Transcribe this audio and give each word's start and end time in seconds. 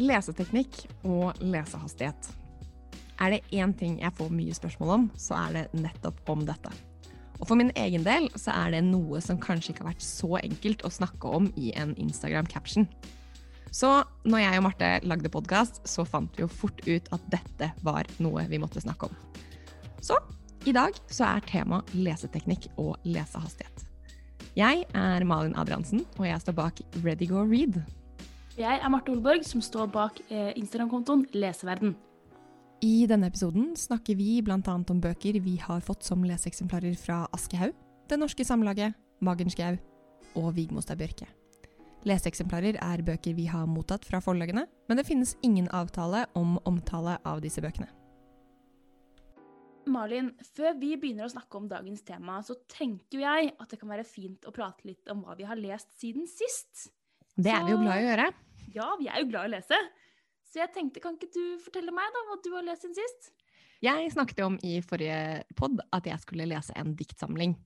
Leseteknikk 0.00 0.86
og 1.04 1.36
lesehastighet. 1.42 2.30
Er 3.20 3.34
det 3.34 3.42
én 3.52 3.74
ting 3.76 3.98
jeg 4.00 4.14
får 4.16 4.32
mye 4.32 4.54
spørsmål 4.56 4.94
om, 4.94 5.04
så 5.20 5.36
er 5.36 5.58
det 5.58 5.82
nettopp 5.82 6.22
om 6.32 6.46
dette. 6.48 6.72
Og 7.42 7.48
for 7.50 7.58
min 7.58 7.72
egen 7.76 8.04
del 8.06 8.28
så 8.38 8.54
er 8.54 8.76
det 8.76 8.84
noe 8.86 9.20
som 9.22 9.40
kanskje 9.42 9.72
ikke 9.72 9.84
har 9.84 9.92
vært 9.92 10.06
så 10.06 10.36
enkelt 10.40 10.84
å 10.86 10.92
snakke 10.94 11.34
om 11.38 11.50
i 11.58 11.74
en 11.78 11.94
Instagram-caption. 12.00 12.86
Så 13.72 13.90
når 14.28 14.44
jeg 14.44 14.60
og 14.60 14.66
Marte 14.66 14.90
lagde 15.08 15.32
podkast, 15.32 15.80
så 15.88 16.04
fant 16.08 16.34
vi 16.36 16.44
jo 16.44 16.50
fort 16.50 16.82
ut 16.86 17.08
at 17.14 17.30
dette 17.32 17.70
var 17.82 18.08
noe 18.22 18.44
vi 18.50 18.60
måtte 18.62 18.82
snakke 18.84 19.08
om. 19.08 19.16
Så 20.02 20.18
i 20.68 20.74
dag 20.76 20.96
så 21.10 21.32
er 21.32 21.48
tema 21.48 21.80
leseteknikk 21.96 22.70
og 22.76 22.94
lesehastighet. 23.04 23.88
Jeg 24.56 24.84
er 24.92 25.24
Malin 25.24 25.56
Adriansen, 25.56 26.04
og 26.20 26.28
jeg 26.28 26.44
står 26.44 26.58
bak 26.58 26.84
Ready 27.00 27.26
Go 27.30 27.42
Read. 27.42 27.80
Jeg 28.52 28.82
er 28.84 28.90
Marte 28.92 29.08
Olborg, 29.08 29.46
som 29.48 29.62
står 29.64 29.86
bak 29.88 30.18
eh, 30.28 30.50
Instagram-kontoen 30.60 31.22
Leseverden. 31.32 31.94
I 32.84 33.06
denne 33.08 33.30
episoden 33.30 33.70
snakker 33.80 34.18
vi 34.18 34.42
bl.a. 34.44 34.58
om 34.68 35.00
bøker 35.00 35.38
vi 35.40 35.54
har 35.56 35.80
fått 35.80 36.04
som 36.04 36.20
leseeksemplarer 36.26 36.92
fra 37.00 37.22
Aschehoug, 37.32 37.72
Det 38.10 38.18
Norske 38.20 38.44
Samlaget, 38.44 38.92
Magenskau 39.24 39.78
og 40.36 40.52
Vigmostad 40.58 41.00
Bjørke. 41.00 41.30
Leseeksemplarer 42.04 42.76
er 42.76 43.06
bøker 43.06 43.32
vi 43.38 43.48
har 43.48 43.64
mottatt 43.64 44.04
fra 44.04 44.20
forlagene, 44.20 44.66
men 44.84 45.00
det 45.00 45.08
finnes 45.08 45.32
ingen 45.40 45.70
avtale 45.72 46.26
om 46.36 46.58
omtale 46.68 47.16
av 47.24 47.40
disse 47.40 47.64
bøkene. 47.64 47.88
Malin, 49.88 50.34
før 50.52 50.76
vi 50.76 50.98
begynner 51.00 51.24
å 51.24 51.32
snakke 51.32 51.56
om 51.56 51.72
dagens 51.72 52.04
tema, 52.04 52.42
så 52.44 52.60
tenker 52.68 53.24
jeg 53.24 53.54
at 53.56 53.70
det 53.72 53.80
kan 53.80 53.96
være 53.96 54.04
fint 54.04 54.44
å 54.44 54.52
prate 54.52 54.84
litt 54.92 55.08
om 55.08 55.24
hva 55.24 55.40
vi 55.40 55.48
har 55.48 55.56
lest 55.56 55.88
siden 55.96 56.28
sist. 56.28 56.90
Det 57.36 57.52
er 57.52 57.64
vi 57.66 57.74
jo 57.74 57.80
glad 57.80 57.96
i 57.96 58.04
å 58.04 58.08
gjøre. 58.10 58.28
Ja, 58.72 58.88
vi 59.00 59.08
er 59.08 59.22
jo 59.22 59.28
glad 59.30 59.46
i 59.46 59.50
å 59.50 59.54
lese. 59.56 59.78
Så 60.52 60.60
jeg 60.60 60.72
tenkte, 60.74 61.00
kan 61.00 61.16
ikke 61.16 61.32
du 61.32 61.56
fortelle 61.64 61.94
meg 61.96 62.12
da 62.12 62.26
hva 62.28 62.38
du 62.44 62.50
har 62.52 62.66
lest 62.66 62.84
siden 62.84 62.98
sist? 62.98 63.32
Jeg 63.82 64.12
snakket 64.14 64.44
om 64.44 64.58
i 64.62 64.76
forrige 64.84 65.42
pod 65.58 65.80
at 65.96 66.06
jeg 66.06 66.22
skulle 66.22 66.46
lese 66.50 66.74
en 66.78 66.92
diktsamling. 66.98 67.56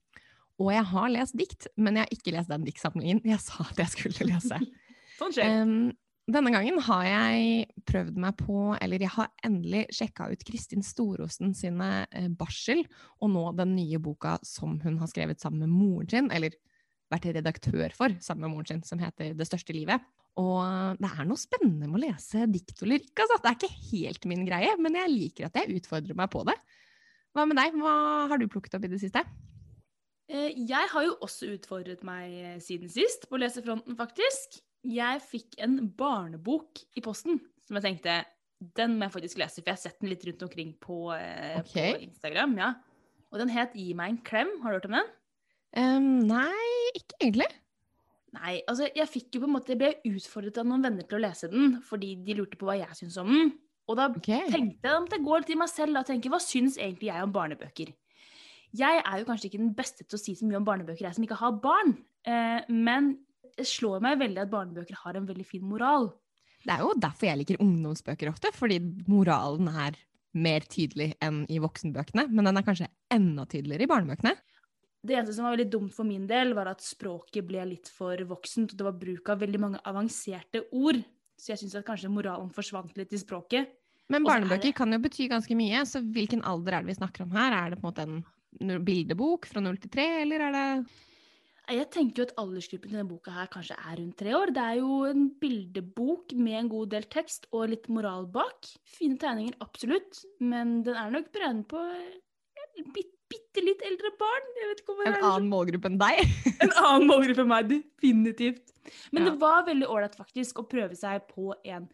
Og 0.62 0.70
jeg 0.72 0.86
har 0.88 1.12
lest 1.12 1.36
dikt, 1.36 1.66
men 1.76 1.98
jeg 1.98 2.06
har 2.06 2.14
ikke 2.14 2.32
lest 2.32 2.52
den 2.52 2.64
diktsamlingen 2.64 3.20
jeg 3.26 3.42
sa 3.42 3.66
at 3.66 3.82
jeg 3.82 3.92
skulle 3.92 4.28
lese. 4.30 4.60
sånn 5.18 5.34
skjer. 5.34 5.58
Um, 5.66 5.90
denne 6.26 6.50
gangen 6.50 6.80
har 6.82 7.04
jeg 7.06 7.66
prøvd 7.86 8.16
meg 8.18 8.38
på, 8.40 8.60
eller 8.82 9.02
jeg 9.02 9.12
har 9.14 9.28
endelig 9.46 9.84
sjekka 9.94 10.30
ut 10.32 10.40
Kristin 10.48 10.82
Storosen 10.82 11.52
sine 11.54 11.90
eh, 12.10 12.26
barsel, 12.26 12.82
og 13.22 13.30
nå 13.30 13.44
den 13.60 13.76
nye 13.76 14.00
boka 14.02 14.34
som 14.42 14.80
hun 14.82 14.96
har 14.98 15.10
skrevet 15.12 15.42
sammen 15.42 15.62
med 15.62 15.74
moren 15.76 16.10
sin, 16.10 16.32
eller 16.34 16.56
vært 17.12 17.28
redaktør 17.36 17.94
for 17.94 18.14
sammen 18.22 18.46
med 18.46 18.54
moren 18.54 18.70
sin, 18.70 18.84
som 18.86 19.00
heter 19.02 19.34
Det 19.36 19.46
største 19.48 19.74
livet. 19.76 20.02
Og 20.36 20.98
det 21.00 21.08
er 21.08 21.28
noe 21.28 21.40
spennende 21.40 21.88
med 21.88 21.98
å 21.98 22.04
lese 22.04 22.44
dikt 22.52 22.82
og 22.82 22.90
lyrikk. 22.92 23.14
Altså. 23.14 23.38
Det 23.40 23.50
er 23.50 23.58
ikke 23.58 23.88
helt 23.92 24.28
min 24.28 24.44
greie, 24.48 24.74
men 24.82 24.98
jeg 25.00 25.12
liker 25.12 25.48
at 25.48 25.56
jeg 25.60 25.78
utfordrer 25.78 26.18
meg 26.18 26.30
på 26.32 26.44
det. 26.48 26.56
Hva 27.36 27.44
med 27.48 27.58
deg? 27.60 27.76
Hva 27.80 27.96
har 28.30 28.40
du 28.40 28.48
plukket 28.52 28.76
opp 28.76 28.84
i 28.88 28.92
det 28.92 29.00
siste? 29.00 29.22
Eh, 30.26 30.52
jeg 30.68 30.92
har 30.92 31.06
jo 31.06 31.16
også 31.24 31.52
utfordret 31.54 32.02
meg 32.06 32.32
eh, 32.40 32.56
siden 32.64 32.90
sist, 32.92 33.28
på 33.30 33.40
lesefronten 33.40 33.96
faktisk. 33.98 34.58
Jeg 34.86 35.22
fikk 35.24 35.56
en 35.62 35.78
barnebok 35.98 36.82
i 36.98 37.02
posten 37.04 37.40
som 37.66 37.78
jeg 37.78 37.86
tenkte 37.88 38.22
den 38.76 38.94
må 38.96 39.06
jeg 39.06 39.16
faktisk 39.18 39.40
lese, 39.40 39.60
for 39.60 39.68
jeg 39.68 39.76
har 39.76 39.82
sett 39.82 39.98
den 40.00 40.10
litt 40.10 40.24
rundt 40.24 40.44
omkring 40.46 40.72
på, 40.80 41.10
eh, 41.12 41.58
okay. 41.60 41.92
på 41.92 42.06
Instagram. 42.06 42.56
ja. 42.60 42.72
Og 43.32 43.40
den 43.42 43.52
het 43.52 43.74
Gi 43.76 43.90
meg 43.98 44.14
en 44.14 44.20
klem. 44.24 44.52
Har 44.62 44.72
du 44.72 44.78
hørt 44.78 44.88
om 44.88 44.96
den? 44.96 45.08
Um, 45.76 46.24
nei, 46.24 46.90
ikke 46.96 47.18
egentlig. 47.20 47.48
Nei, 48.36 48.56
altså 48.68 48.88
jeg 48.96 49.08
fikk 49.08 49.36
jo 49.36 49.44
på 49.44 49.48
en 49.48 49.54
måte, 49.54 49.72
jeg 49.72 49.80
ble 49.80 50.16
utfordret 50.16 50.58
av 50.60 50.66
noen 50.68 50.84
venner 50.84 51.06
til 51.08 51.18
å 51.18 51.22
lese 51.22 51.48
den, 51.52 51.78
fordi 51.84 52.14
de 52.24 52.36
lurte 52.36 52.58
på 52.60 52.68
hva 52.68 52.76
jeg 52.78 52.98
syntes 52.98 53.20
om 53.22 53.30
den. 53.32 53.54
Og 53.86 53.98
da 53.98 54.08
okay. 54.10 54.48
tenkte 54.50 54.88
jeg 54.88 54.98
at 54.98 55.12
det 55.12 55.22
går 55.24 55.46
i 55.52 55.58
meg 55.60 55.70
selv 55.70 56.00
og 56.00 56.08
tenker 56.08 56.32
hva 56.32 56.40
syns 56.42 56.76
egentlig 56.80 57.08
jeg 57.12 57.22
om 57.22 57.32
barnebøker? 57.34 57.92
Jeg 58.76 59.00
er 59.00 59.20
jo 59.20 59.28
kanskje 59.28 59.48
ikke 59.48 59.62
den 59.62 59.74
beste 59.76 60.04
til 60.04 60.18
å 60.18 60.20
si 60.20 60.34
så 60.36 60.48
mye 60.48 60.58
om 60.58 60.66
barnebøker, 60.66 61.06
jeg 61.06 61.16
som 61.16 61.24
ikke 61.24 61.38
har 61.38 61.54
barn. 61.62 61.94
Eh, 62.26 62.66
men 62.72 63.14
det 63.56 63.68
slår 63.70 64.02
meg 64.04 64.18
veldig 64.20 64.42
at 64.42 64.52
barnebøker 64.52 64.98
har 65.04 65.16
en 65.16 65.28
veldig 65.28 65.46
fin 65.48 65.64
moral. 65.64 66.10
Det 66.66 66.74
er 66.74 66.82
jo 66.82 66.96
derfor 66.98 67.28
jeg 67.28 67.40
liker 67.40 67.62
ungdomsbøker 67.62 68.32
ofte, 68.32 68.50
fordi 68.56 68.80
moralen 69.06 69.70
er 69.70 69.96
mer 70.36 70.66
tydelig 70.68 71.12
enn 71.24 71.44
i 71.52 71.60
voksenbøkene. 71.62 72.26
Men 72.28 72.50
den 72.50 72.58
er 72.58 72.66
kanskje 72.66 72.90
enda 73.14 73.46
tydeligere 73.48 73.86
i 73.86 73.92
barnebøkene. 73.92 74.34
Det 75.06 75.14
eneste 75.14 75.36
som 75.36 75.46
var 75.46 75.56
veldig 75.56 75.70
dumt 75.70 75.94
for 75.94 76.08
min 76.08 76.26
del, 76.28 76.54
var 76.56 76.72
at 76.72 76.84
språket 76.84 77.46
ble 77.46 77.64
litt 77.70 77.90
for 77.92 78.20
voksent. 78.28 78.72
Og 78.72 78.78
det 78.78 78.86
var 78.88 79.00
bruk 79.00 79.32
av 79.32 79.42
veldig 79.44 79.62
mange 79.62 79.82
avanserte 79.86 80.64
ord. 80.74 80.98
Så 81.36 81.52
jeg 81.52 81.62
syns 81.62 81.76
kanskje 81.86 82.12
moralen 82.12 82.52
forsvant 82.54 82.96
litt 82.98 83.12
i 83.14 83.20
språket. 83.20 83.74
Men 84.12 84.26
barnebøker 84.26 84.74
kan 84.76 84.94
jo 84.94 85.00
bety 85.02 85.26
ganske 85.30 85.54
mye, 85.58 85.82
så 85.88 86.00
hvilken 86.00 86.44
alder 86.46 86.76
er 86.76 86.84
det 86.84 86.92
vi 86.92 87.00
snakker 87.00 87.26
om 87.26 87.34
her? 87.34 87.54
Er 87.56 87.72
det 87.72 87.80
på 87.80 87.86
en 87.86 87.90
måte 87.90 88.06
en 88.06 88.84
bildebok 88.86 89.48
fra 89.50 89.62
null 89.62 89.78
til 89.82 89.92
tre, 89.92 90.06
eller 90.22 90.46
er 90.46 90.54
det 90.54 90.66
jeg 91.66 91.88
tenker 91.90 92.20
jo 92.20 92.26
at 92.28 92.36
aldersgruppen 92.38 92.92
til 92.92 92.94
denne 92.94 93.10
boka 93.10 93.32
her 93.34 93.48
kanskje 93.50 93.74
er 93.74 93.96
rundt 93.98 94.14
tre 94.20 94.34
år. 94.38 94.52
Det 94.54 94.62
er 94.62 94.76
jo 94.78 95.00
en 95.08 95.24
bildebok 95.40 96.30
med 96.38 96.60
en 96.60 96.68
god 96.70 96.92
del 96.92 97.08
tekst 97.10 97.48
og 97.50 97.72
litt 97.72 97.88
moral 97.90 98.28
bak. 98.30 98.68
Fine 98.86 99.18
tegninger, 99.18 99.56
absolutt, 99.64 100.22
men 100.38 100.84
den 100.86 100.94
er 100.94 101.10
nok 101.10 101.32
beregnet 101.34 101.66
på 101.72 101.82
bitte 102.94 103.15
bitte 103.30 103.62
litt 103.64 103.82
eldre 103.86 104.12
barn. 104.20 104.50
en 105.06 105.16
annen 105.18 105.48
målgruppe 105.50 105.90
enn 105.90 106.00
deg? 106.00 106.22
en 106.64 106.74
annen 106.82 107.06
målgruppe 107.10 107.44
enn 107.44 107.52
meg, 107.52 107.70
definitivt. 107.70 108.74
Men 109.10 109.24
ja. 109.24 109.30
det 109.30 109.40
var 109.42 109.64
veldig 109.66 109.88
ålreit 109.90 110.18
faktisk 110.18 110.62
å 110.62 110.66
prøve 110.70 110.98
seg 110.98 111.26
på 111.30 111.52
en 111.66 111.88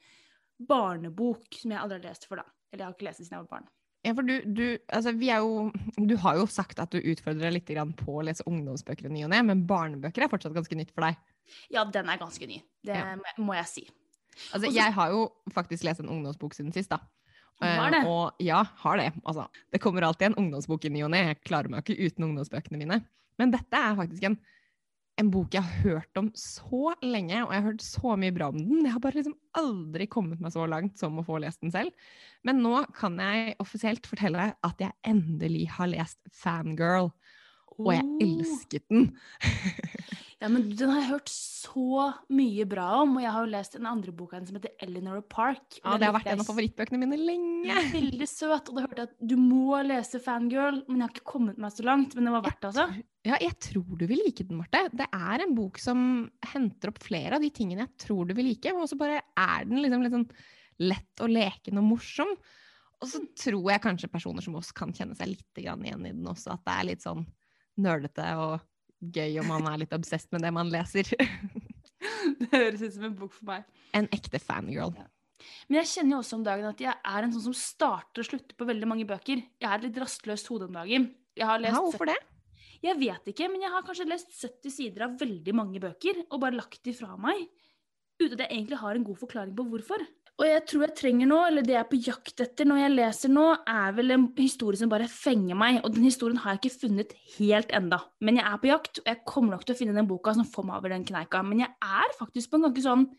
barnebok 0.63 1.47
som 1.59 1.73
jeg 1.73 1.81
aldri 1.83 2.01
har 2.01 2.11
lest 2.11 2.29
før, 2.29 2.43
da. 2.43 2.51
Eller 2.73 2.85
jeg 2.85 2.89
har 2.89 2.99
ikke 2.99 3.09
lest 3.09 3.23
den 3.23 3.29
siden 3.29 3.39
jeg 3.39 3.47
var 3.47 3.55
barn. 3.57 3.71
Ja, 4.03 4.13
for 4.19 4.27
du, 4.27 4.35
du, 4.51 4.65
altså 4.91 5.13
vi 5.15 5.29
jo, 5.31 5.69
du 5.95 6.17
har 6.25 6.39
jo 6.41 6.47
sagt 6.51 6.81
at 6.83 6.91
du 6.91 6.99
utfordrer 6.99 7.47
deg 7.47 7.61
litt 7.61 7.99
på 8.01 8.17
å 8.19 8.25
lese 8.27 8.45
ungdomsbøker 8.51 9.07
i 9.07 9.13
ny 9.15 9.27
og 9.29 9.31
ne, 9.31 9.43
men 9.47 9.63
barnebøker 9.69 10.27
er 10.27 10.33
fortsatt 10.33 10.57
ganske 10.57 10.79
nytt 10.79 10.91
for 10.91 11.07
deg? 11.07 11.21
Ja, 11.71 11.85
den 11.87 12.11
er 12.11 12.19
ganske 12.19 12.47
ny. 12.51 12.59
Det 12.83 12.99
ja. 12.99 13.15
må 13.39 13.55
jeg 13.61 13.69
si. 13.71 13.85
Altså, 14.51 14.67
Også, 14.67 14.75
jeg 14.75 14.95
har 14.97 15.13
jo 15.13 15.27
faktisk 15.55 15.87
lest 15.87 16.03
en 16.03 16.11
ungdomsbok 16.11 16.57
siden 16.57 16.75
sist, 16.75 16.91
da. 16.91 16.99
Har 17.61 17.93
det? 17.95 18.01
Uh, 18.07 18.11
og 18.11 18.43
ja, 18.43 18.63
har 18.85 18.99
det. 18.99 19.11
Altså, 19.23 19.49
det 19.75 19.83
kommer 19.83 20.07
alltid 20.07 20.31
en 20.31 20.41
ungdomsbok 20.45 20.89
i 20.89 20.95
ny 20.95 21.05
og 21.07 21.13
ne. 21.15 21.27
Jeg 21.33 21.43
klarer 21.45 21.71
meg 21.71 21.85
ikke 21.85 22.09
uten 22.09 22.31
ungdomsbøkene 22.31 22.81
mine. 22.81 23.03
Men 23.41 23.53
dette 23.53 23.79
er 23.79 23.99
faktisk 23.99 24.27
en 24.29 24.41
en 25.21 25.31
bok 25.33 25.53
jeg 25.55 25.65
har 25.65 25.83
hørt 25.85 26.19
om 26.19 26.31
så 26.39 26.95
lenge, 27.05 27.37
og 27.45 27.53
jeg 27.53 27.61
har 27.61 27.67
hørt 27.67 27.85
så 27.85 28.15
mye 28.19 28.35
bra 28.35 28.49
om 28.53 28.59
den. 28.59 28.85
Jeg 28.87 28.95
har 28.95 29.03
bare 29.05 29.19
liksom 29.19 29.37
aldri 29.59 30.07
kommet 30.11 30.41
meg 30.43 30.55
så 30.55 30.65
langt 30.71 30.97
som 31.01 31.19
å 31.21 31.27
få 31.27 31.41
lest 31.43 31.61
den 31.65 31.73
selv. 31.75 31.93
Men 32.47 32.63
nå 32.65 32.85
kan 32.97 33.19
jeg 33.21 33.57
offisielt 33.63 34.09
fortelle 34.09 34.41
deg 34.41 34.71
at 34.71 34.83
jeg 34.83 34.97
endelig 35.13 35.67
har 35.77 35.93
lest 35.93 36.19
Fangirl. 36.33 37.13
Og 37.79 37.93
jeg 37.95 38.05
elsket 38.25 38.85
den. 38.93 39.11
Ja, 40.43 40.49
men 40.51 40.65
Den 40.75 40.91
har 40.91 40.99
jeg 40.99 41.11
hørt 41.13 41.31
så 41.31 42.05
mye 42.35 42.65
bra 42.67 42.87
om, 43.05 43.15
og 43.15 43.23
jeg 43.23 43.31
har 43.31 43.45
jo 43.45 43.51
lest 43.53 43.77
den 43.77 43.87
andre 43.87 44.15
boka 44.17 44.41
som 44.43 44.57
heter 44.59 44.73
Eleanor 44.83 45.21
Park. 45.31 45.77
Ja, 45.79 45.95
Det 46.01 46.09
har 46.09 46.17
vært 46.17 46.31
en 46.33 46.43
av 46.43 46.49
favorittbøkene 46.49 46.99
mine 46.99 47.19
lenge. 47.21 47.77
Veldig 47.93 48.27
søt. 48.27 48.71
Og 48.73 48.75
da 48.75 48.85
hørte 48.85 49.05
jeg 49.05 49.11
at 49.13 49.29
du 49.31 49.37
må 49.39 49.79
lese 49.87 50.19
Fangirl, 50.23 50.81
men 50.89 50.99
jeg 50.99 51.07
har 51.07 51.15
ikke 51.15 51.31
kommet 51.31 51.61
meg 51.63 51.77
så 51.77 51.87
langt. 51.87 52.17
Men 52.19 52.27
det 52.27 52.33
var 52.35 52.43
verdt 52.49 52.59
det, 52.59 52.73
altså. 52.73 53.05
Ja, 53.29 53.39
jeg 53.39 53.55
tror 53.69 54.01
du 54.01 54.03
vil 54.11 54.25
like 54.27 54.49
den, 54.49 54.59
Marte. 54.59 54.83
Det 54.91 55.07
er 55.07 55.45
en 55.45 55.55
bok 55.55 55.79
som 55.79 56.03
henter 56.55 56.91
opp 56.91 56.99
flere 57.07 57.39
av 57.39 57.47
de 57.47 57.53
tingene 57.55 57.87
jeg 57.87 58.09
tror 58.09 58.27
du 58.27 58.35
vil 58.35 58.51
like, 58.51 58.75
og 58.75 58.91
så 58.91 58.99
bare 58.99 59.23
er 59.39 59.71
den 59.71 59.79
liksom 59.85 60.03
litt 60.03 60.17
sånn 60.17 60.29
lett 60.83 61.23
og 61.23 61.31
leken 61.31 61.79
og 61.79 61.87
morsom. 61.87 62.35
Og 63.03 63.11
så 63.11 63.23
tror 63.39 63.71
jeg 63.71 63.83
kanskje 63.87 64.11
personer 64.11 64.43
som 64.43 64.59
oss 64.59 64.75
kan 64.75 64.91
kjenne 64.95 65.15
seg 65.19 65.37
litt 65.37 65.63
igjen 65.63 65.87
i 65.87 65.95
den 65.95 66.27
også, 66.27 66.57
at 66.57 66.67
det 66.67 66.75
er 66.75 66.89
litt 66.91 67.07
sånn 67.07 67.25
nerdete 67.83 68.27
og 68.43 68.61
gøy 69.03 69.41
om 69.43 69.51
man 69.51 69.67
er 69.71 69.83
litt 69.83 69.97
obsessed 69.97 70.31
med 70.35 70.45
det 70.47 70.53
man 70.55 70.71
leser. 70.73 71.09
det 72.41 72.51
høres 72.53 72.85
ut 72.85 72.95
som 72.95 73.09
en 73.09 73.19
bok 73.19 73.35
for 73.35 73.51
meg. 73.51 73.67
En 73.97 74.09
ekte 74.15 74.41
fangirl. 74.43 74.95
Ja. 74.99 75.09
Men 75.67 75.81
jeg 75.81 75.91
kjenner 75.91 76.17
jo 76.17 76.21
også 76.23 76.39
om 76.39 76.45
dagen 76.47 76.69
at 76.69 76.83
jeg 76.83 76.93
er 76.95 77.25
en 77.25 77.33
sånn 77.35 77.49
som 77.49 77.57
starter 77.57 78.23
og 78.23 78.29
slutter 78.29 78.59
på 78.59 78.69
veldig 78.69 78.89
mange 78.89 79.07
bøker. 79.09 79.43
Jeg 79.59 79.69
er 79.69 79.81
et 79.81 79.89
litt 79.89 79.99
rastløst 80.03 80.51
hode 80.53 80.69
om 80.69 80.79
dagen. 80.79 81.09
Ja, 81.39 81.57
hvorfor 81.59 82.11
det? 82.11 82.19
Jeg 82.83 82.99
vet 82.99 83.29
ikke, 83.31 83.47
men 83.51 83.63
jeg 83.63 83.71
har 83.71 83.85
kanskje 83.87 84.09
lest 84.11 84.33
70 84.35 84.75
sider 84.75 85.07
av 85.07 85.15
veldig 85.21 85.55
mange 85.55 85.83
bøker 85.83 86.25
og 86.29 86.41
bare 86.43 86.59
lagt 86.59 86.83
de 86.87 86.95
fra 86.97 87.15
meg. 87.21 87.47
Uten 88.19 88.35
at 88.37 88.45
jeg 88.45 88.51
egentlig 88.51 88.81
har 88.83 88.99
en 88.99 89.07
god 89.07 89.21
forklaring 89.21 89.55
på 89.59 89.67
hvorfor. 89.71 90.03
Og 90.41 90.47
jeg 90.49 90.63
tror 90.67 90.83
jeg 90.87 90.95
trenger 90.97 91.29
nå, 91.29 91.39
eller 91.45 91.65
det 91.67 91.75
jeg 91.75 91.83
er 91.83 91.89
på 91.91 91.99
jakt 92.03 92.41
etter 92.43 92.67
når 92.67 92.79
jeg 92.81 92.93
leser 92.95 93.31
nå, 93.31 93.45
er 93.69 93.93
vel 93.95 94.15
en 94.15 94.25
historie 94.39 94.81
som 94.81 94.91
bare 94.91 95.09
fenger 95.11 95.59
meg. 95.59 95.83
Og 95.85 95.93
den 95.95 96.07
historien 96.09 96.41
har 96.41 96.57
jeg 96.57 96.63
ikke 96.63 96.87
funnet 96.87 97.13
helt 97.37 97.75
enda. 97.77 98.01
Men 98.25 98.41
jeg 98.41 98.47
er 98.49 98.63
på 98.63 98.71
jakt, 98.71 99.03
og 99.03 99.11
jeg 99.13 99.21
kommer 99.29 99.55
nok 99.55 99.67
til 99.69 99.77
å 99.77 99.79
finne 99.83 99.97
den 99.99 100.09
boka 100.09 100.35
som 100.35 100.49
får 100.49 100.67
meg 100.69 100.79
over 100.81 100.95
den 100.95 101.05
kneika. 101.07 101.45
Men 101.47 101.61
jeg 101.67 101.71
er 101.85 102.17
faktisk 102.17 102.51
på 102.51 102.59
en 102.59 102.69
ganske 102.69 102.87
sånn 102.87 103.11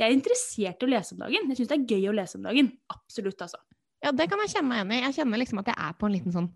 Jeg 0.00 0.08
er 0.08 0.14
interessert 0.16 0.80
i 0.82 0.86
å 0.86 0.88
lese 0.88 1.14
om 1.14 1.20
dagen. 1.20 1.50
Jeg 1.52 1.58
syns 1.58 1.68
det 1.70 1.76
er 1.76 1.90
gøy 1.92 2.06
å 2.10 2.14
lese 2.16 2.38
om 2.38 2.46
dagen. 2.48 2.72
Absolutt, 2.90 3.44
altså. 3.44 3.60
Ja, 4.02 4.10
det 4.16 4.24
kan 4.32 4.40
jeg 4.40 4.50
kjenne 4.54 4.70
meg 4.70 4.80
igjen 4.80 4.94
i. 4.96 5.00
Jeg 5.04 5.16
kjenner 5.20 5.38
liksom 5.42 5.60
at 5.60 5.68
jeg 5.70 5.78
er 5.84 5.92
på 6.00 6.08
en 6.08 6.14
liten 6.16 6.34
sånn 6.34 6.48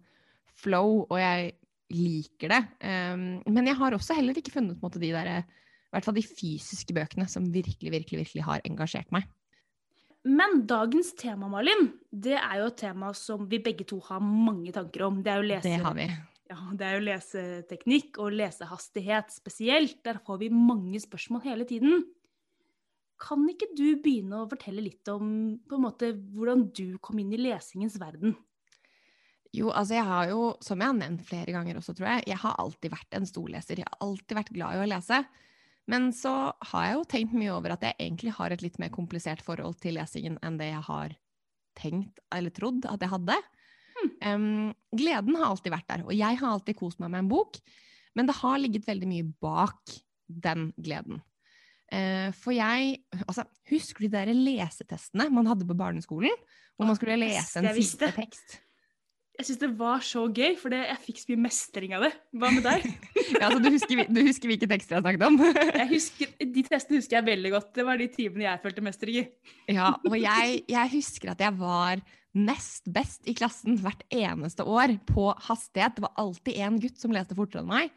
flow, 0.57 1.03
og 1.05 1.19
jeg 1.21 1.53
liker 1.93 2.51
det. 2.51 2.63
Um, 2.81 3.27
men 3.45 3.69
jeg 3.69 3.79
har 3.79 3.95
også 3.95 4.17
heller 4.17 4.41
ikke 4.41 4.57
funnet 4.57 4.81
måte, 4.83 4.99
de 4.99 5.13
der, 5.15 5.31
i 5.45 5.95
hvert 5.95 6.09
fall 6.09 6.17
de 6.17 6.25
fysiske 6.27 6.97
bøkene 6.97 7.29
som 7.31 7.47
virkelig, 7.53 7.93
virkelig, 7.93 8.25
virkelig 8.25 8.47
har 8.49 8.65
engasjert 8.67 9.13
meg 9.15 9.29
men 10.27 10.65
dagens 10.67 11.13
tema, 11.19 11.49
Malin, 11.51 11.93
det 12.11 12.35
er 12.39 12.61
jo 12.61 12.71
et 12.71 12.81
tema 12.81 13.13
som 13.17 13.45
vi 13.51 13.61
begge 13.63 13.87
to 13.89 14.01
har 14.09 14.23
mange 14.25 14.73
tanker 14.75 15.07
om. 15.07 15.21
Det 15.23 15.33
er 15.33 15.43
jo, 15.43 15.47
lese, 15.53 15.69
Det 15.69 15.85
har 15.85 15.95
vi. 15.97 16.07
ja, 16.51 16.59
det 16.79 16.87
er 16.89 16.97
jo 16.97 17.05
leseteknikk 17.07 18.19
og 18.25 18.35
lesehastighet 18.35 19.31
spesielt. 19.35 20.01
Der 20.07 20.19
får 20.27 20.43
vi 20.43 20.51
mange 20.51 21.01
spørsmål 21.03 21.47
hele 21.47 21.69
tiden. 21.69 22.05
Kan 23.23 23.47
ikke 23.49 23.71
du 23.73 23.97
begynne 24.05 24.43
å 24.43 24.51
fortelle 24.51 24.85
litt 24.85 25.09
om 25.09 25.57
måte, 25.81 26.13
hvordan 26.37 26.67
du 26.77 26.99
kom 27.01 27.23
inn 27.23 27.33
i 27.33 27.41
lesingens 27.41 27.97
verden? 28.03 28.37
Jo, 29.57 29.71
altså 29.71 29.97
jeg 29.97 30.05
har 30.05 30.29
jo, 30.29 30.41
som 30.61 30.83
jeg 30.83 30.91
har 30.91 30.99
nevnt 30.99 31.25
flere 31.25 31.55
ganger 31.55 31.79
også, 31.79 31.95
tror 31.97 32.11
jeg, 32.11 32.27
jeg 32.29 32.41
har 32.43 32.59
alltid 32.61 32.93
vært 32.93 33.17
en 33.17 33.29
storleser. 33.31 33.81
Jeg 33.81 33.89
har 33.89 34.03
alltid 34.05 34.37
vært 34.37 34.53
glad 34.53 34.77
i 34.77 34.83
å 34.83 34.89
lese. 34.91 35.23
Men 35.91 36.11
så 36.15 36.33
har 36.71 36.87
jeg 36.87 36.97
jo 36.97 37.05
tenkt 37.11 37.37
mye 37.37 37.53
over 37.55 37.77
at 37.77 37.85
jeg 37.87 37.95
egentlig 38.03 38.33
har 38.35 38.53
et 38.53 38.65
litt 38.65 38.79
mer 38.83 38.91
komplisert 38.95 39.43
forhold 39.47 39.79
til 39.83 39.97
lesingen 40.01 40.39
enn 40.45 40.59
det 40.59 40.73
jeg 40.73 40.83
har 40.89 41.15
tenkt 41.79 42.19
eller 42.35 42.55
trodd 42.55 42.89
at 42.91 43.05
jeg 43.05 43.13
hadde. 43.13 43.37
Um, 44.25 44.73
gleden 44.97 45.39
har 45.39 45.53
alltid 45.53 45.73
vært 45.73 45.89
der, 45.93 46.03
og 46.07 46.13
jeg 46.17 46.41
har 46.41 46.51
alltid 46.51 46.79
kost 46.79 47.01
meg 47.03 47.13
med 47.13 47.25
en 47.25 47.31
bok. 47.31 47.61
Men 48.17 48.29
det 48.29 48.39
har 48.41 48.61
ligget 48.61 48.89
veldig 48.89 49.09
mye 49.11 49.31
bak 49.45 49.97
den 50.27 50.71
gleden. 50.75 51.23
Uh, 51.87 52.35
for 52.35 52.51
jeg 52.51 52.97
altså, 53.29 53.45
Husker 53.71 54.03
du 54.03 54.09
de 54.09 54.17
der 54.17 54.33
lesetestene 54.35 55.29
man 55.31 55.47
hadde 55.47 55.69
på 55.69 55.77
barneskolen? 55.79 56.35
Hvor 56.77 56.89
man 56.89 56.99
skulle 56.99 57.19
lese 57.21 57.63
en 57.63 57.71
siste 57.77 58.11
tekst? 58.17 58.59
Jeg 59.37 59.47
syns 59.49 59.61
det 59.61 59.69
var 59.77 60.05
så 60.05 60.23
gøy, 60.33 60.55
for 60.57 60.73
det, 60.73 60.81
jeg 60.89 61.01
fikk 61.05 61.19
så 61.21 61.31
mye 61.31 61.43
mestring 61.45 61.95
av 61.97 62.07
det. 62.07 62.11
Hva 62.41 62.51
med 62.55 62.65
deg? 62.65 62.87
Ja, 63.37 63.51
så 63.51 63.59
du, 63.61 63.69
husker, 63.75 64.05
du 64.09 64.21
husker 64.23 64.49
hvilke 64.49 64.69
tekster 64.71 64.97
jeg 64.97 65.03
snakket 65.03 65.25
om? 65.27 65.37
Jeg 65.83 65.89
husker, 65.91 66.31
de 66.55 66.63
testene 66.65 67.01
husker 67.01 67.19
jeg 67.19 67.27
veldig 67.27 67.51
godt. 67.57 67.73
Det 67.75 67.85
var 67.85 67.99
de 67.99 68.07
timene 68.13 68.47
jeg 68.47 68.61
følte 68.63 68.85
mestring 68.87 69.19
i. 69.19 69.25
Ja, 69.75 69.89
og 69.99 70.15
jeg, 70.15 70.61
jeg 70.71 70.93
husker 70.95 71.33
at 71.35 71.43
jeg 71.43 71.57
var 71.59 72.01
nest 72.37 72.87
best 72.93 73.27
i 73.29 73.35
klassen 73.37 73.81
hvert 73.83 74.05
eneste 74.15 74.65
år 74.65 74.95
på 75.11 75.31
hastighet. 75.49 75.99
Det 75.99 76.07
var 76.07 76.15
alltid 76.23 76.61
en 76.69 76.79
gutt 76.85 77.03
som 77.03 77.15
leste 77.17 77.37
fortere 77.37 77.65
enn 77.65 77.73
meg. 77.73 77.91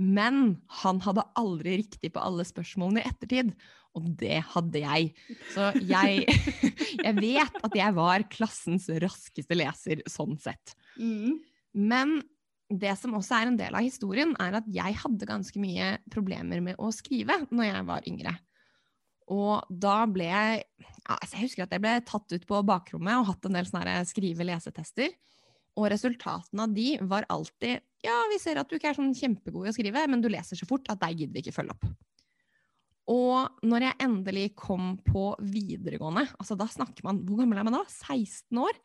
Men 0.00 0.54
han 0.80 1.02
hadde 1.04 1.26
aldri 1.40 1.80
riktig 1.82 2.12
på 2.14 2.22
alle 2.22 2.46
spørsmålene 2.46 3.02
i 3.02 3.10
ettertid, 3.10 3.52
og 3.98 4.10
det 4.20 4.40
hadde 4.52 4.82
jeg. 4.82 5.12
Så 5.54 5.70
jeg, 5.82 6.26
jeg 7.06 7.14
vet 7.18 7.62
at 7.66 7.78
jeg 7.80 7.96
var 7.96 8.26
klassens 8.32 8.88
raskeste 9.02 9.58
leser 9.58 10.04
sånn 10.10 10.36
sett. 10.40 10.76
Men 11.74 12.20
det 12.70 12.92
som 13.00 13.16
også 13.18 13.40
er 13.40 13.50
en 13.50 13.58
del 13.58 13.74
av 13.74 13.82
historien, 13.82 14.36
er 14.38 14.60
at 14.60 14.68
jeg 14.70 14.98
hadde 15.02 15.26
ganske 15.26 15.62
mye 15.62 15.96
problemer 16.12 16.62
med 16.62 16.78
å 16.78 16.92
skrive 16.94 17.40
når 17.50 17.66
jeg 17.66 17.88
var 17.88 18.06
yngre. 18.10 18.36
Og 19.30 19.66
da 19.70 19.96
ble 20.10 20.26
jeg 20.26 20.62
ja, 20.82 21.16
altså 21.16 21.36
Jeg 21.36 21.44
husker 21.44 21.64
at 21.64 21.74
jeg 21.74 21.82
ble 21.82 21.92
tatt 22.06 22.32
ut 22.34 22.46
på 22.46 22.62
bakrommet 22.66 23.20
og 23.20 23.28
hatt 23.30 23.46
en 23.46 23.56
del 23.56 23.68
sånne 23.68 24.00
skrive-lesetester. 24.10 25.12
Og 25.78 25.86
resultatene 25.92 26.66
av 26.66 26.74
de 26.74 26.88
var 27.10 27.26
alltid 27.30 27.78
Ja, 28.04 28.16
vi 28.30 28.38
ser 28.42 28.58
at 28.60 28.70
du 28.70 28.76
ikke 28.78 28.90
er 28.90 28.98
sånn 28.98 29.14
kjempegod 29.16 29.68
i 29.68 29.72
å 29.72 29.74
skrive, 29.76 30.06
men 30.10 30.22
du 30.22 30.30
leser 30.32 30.58
så 30.58 30.66
fort 30.68 30.88
at 30.90 31.02
deg 31.02 31.22
gidder 31.22 31.38
vi 31.38 31.44
ikke 31.44 31.56
følge 31.58 31.76
opp. 31.76 31.90
Og 33.10 33.66
når 33.66 33.86
jeg 33.88 33.98
endelig 34.06 34.44
kom 34.58 34.94
på 35.02 35.32
videregående, 35.42 36.28
altså 36.38 36.56
da 36.58 36.68
snakker 36.70 37.06
man 37.06 37.24
Hvor 37.26 37.40
gammel 37.42 37.58
er 37.58 37.66
man 37.66 37.80
da? 37.80 37.84
16 37.88 38.60
år? 38.62 38.76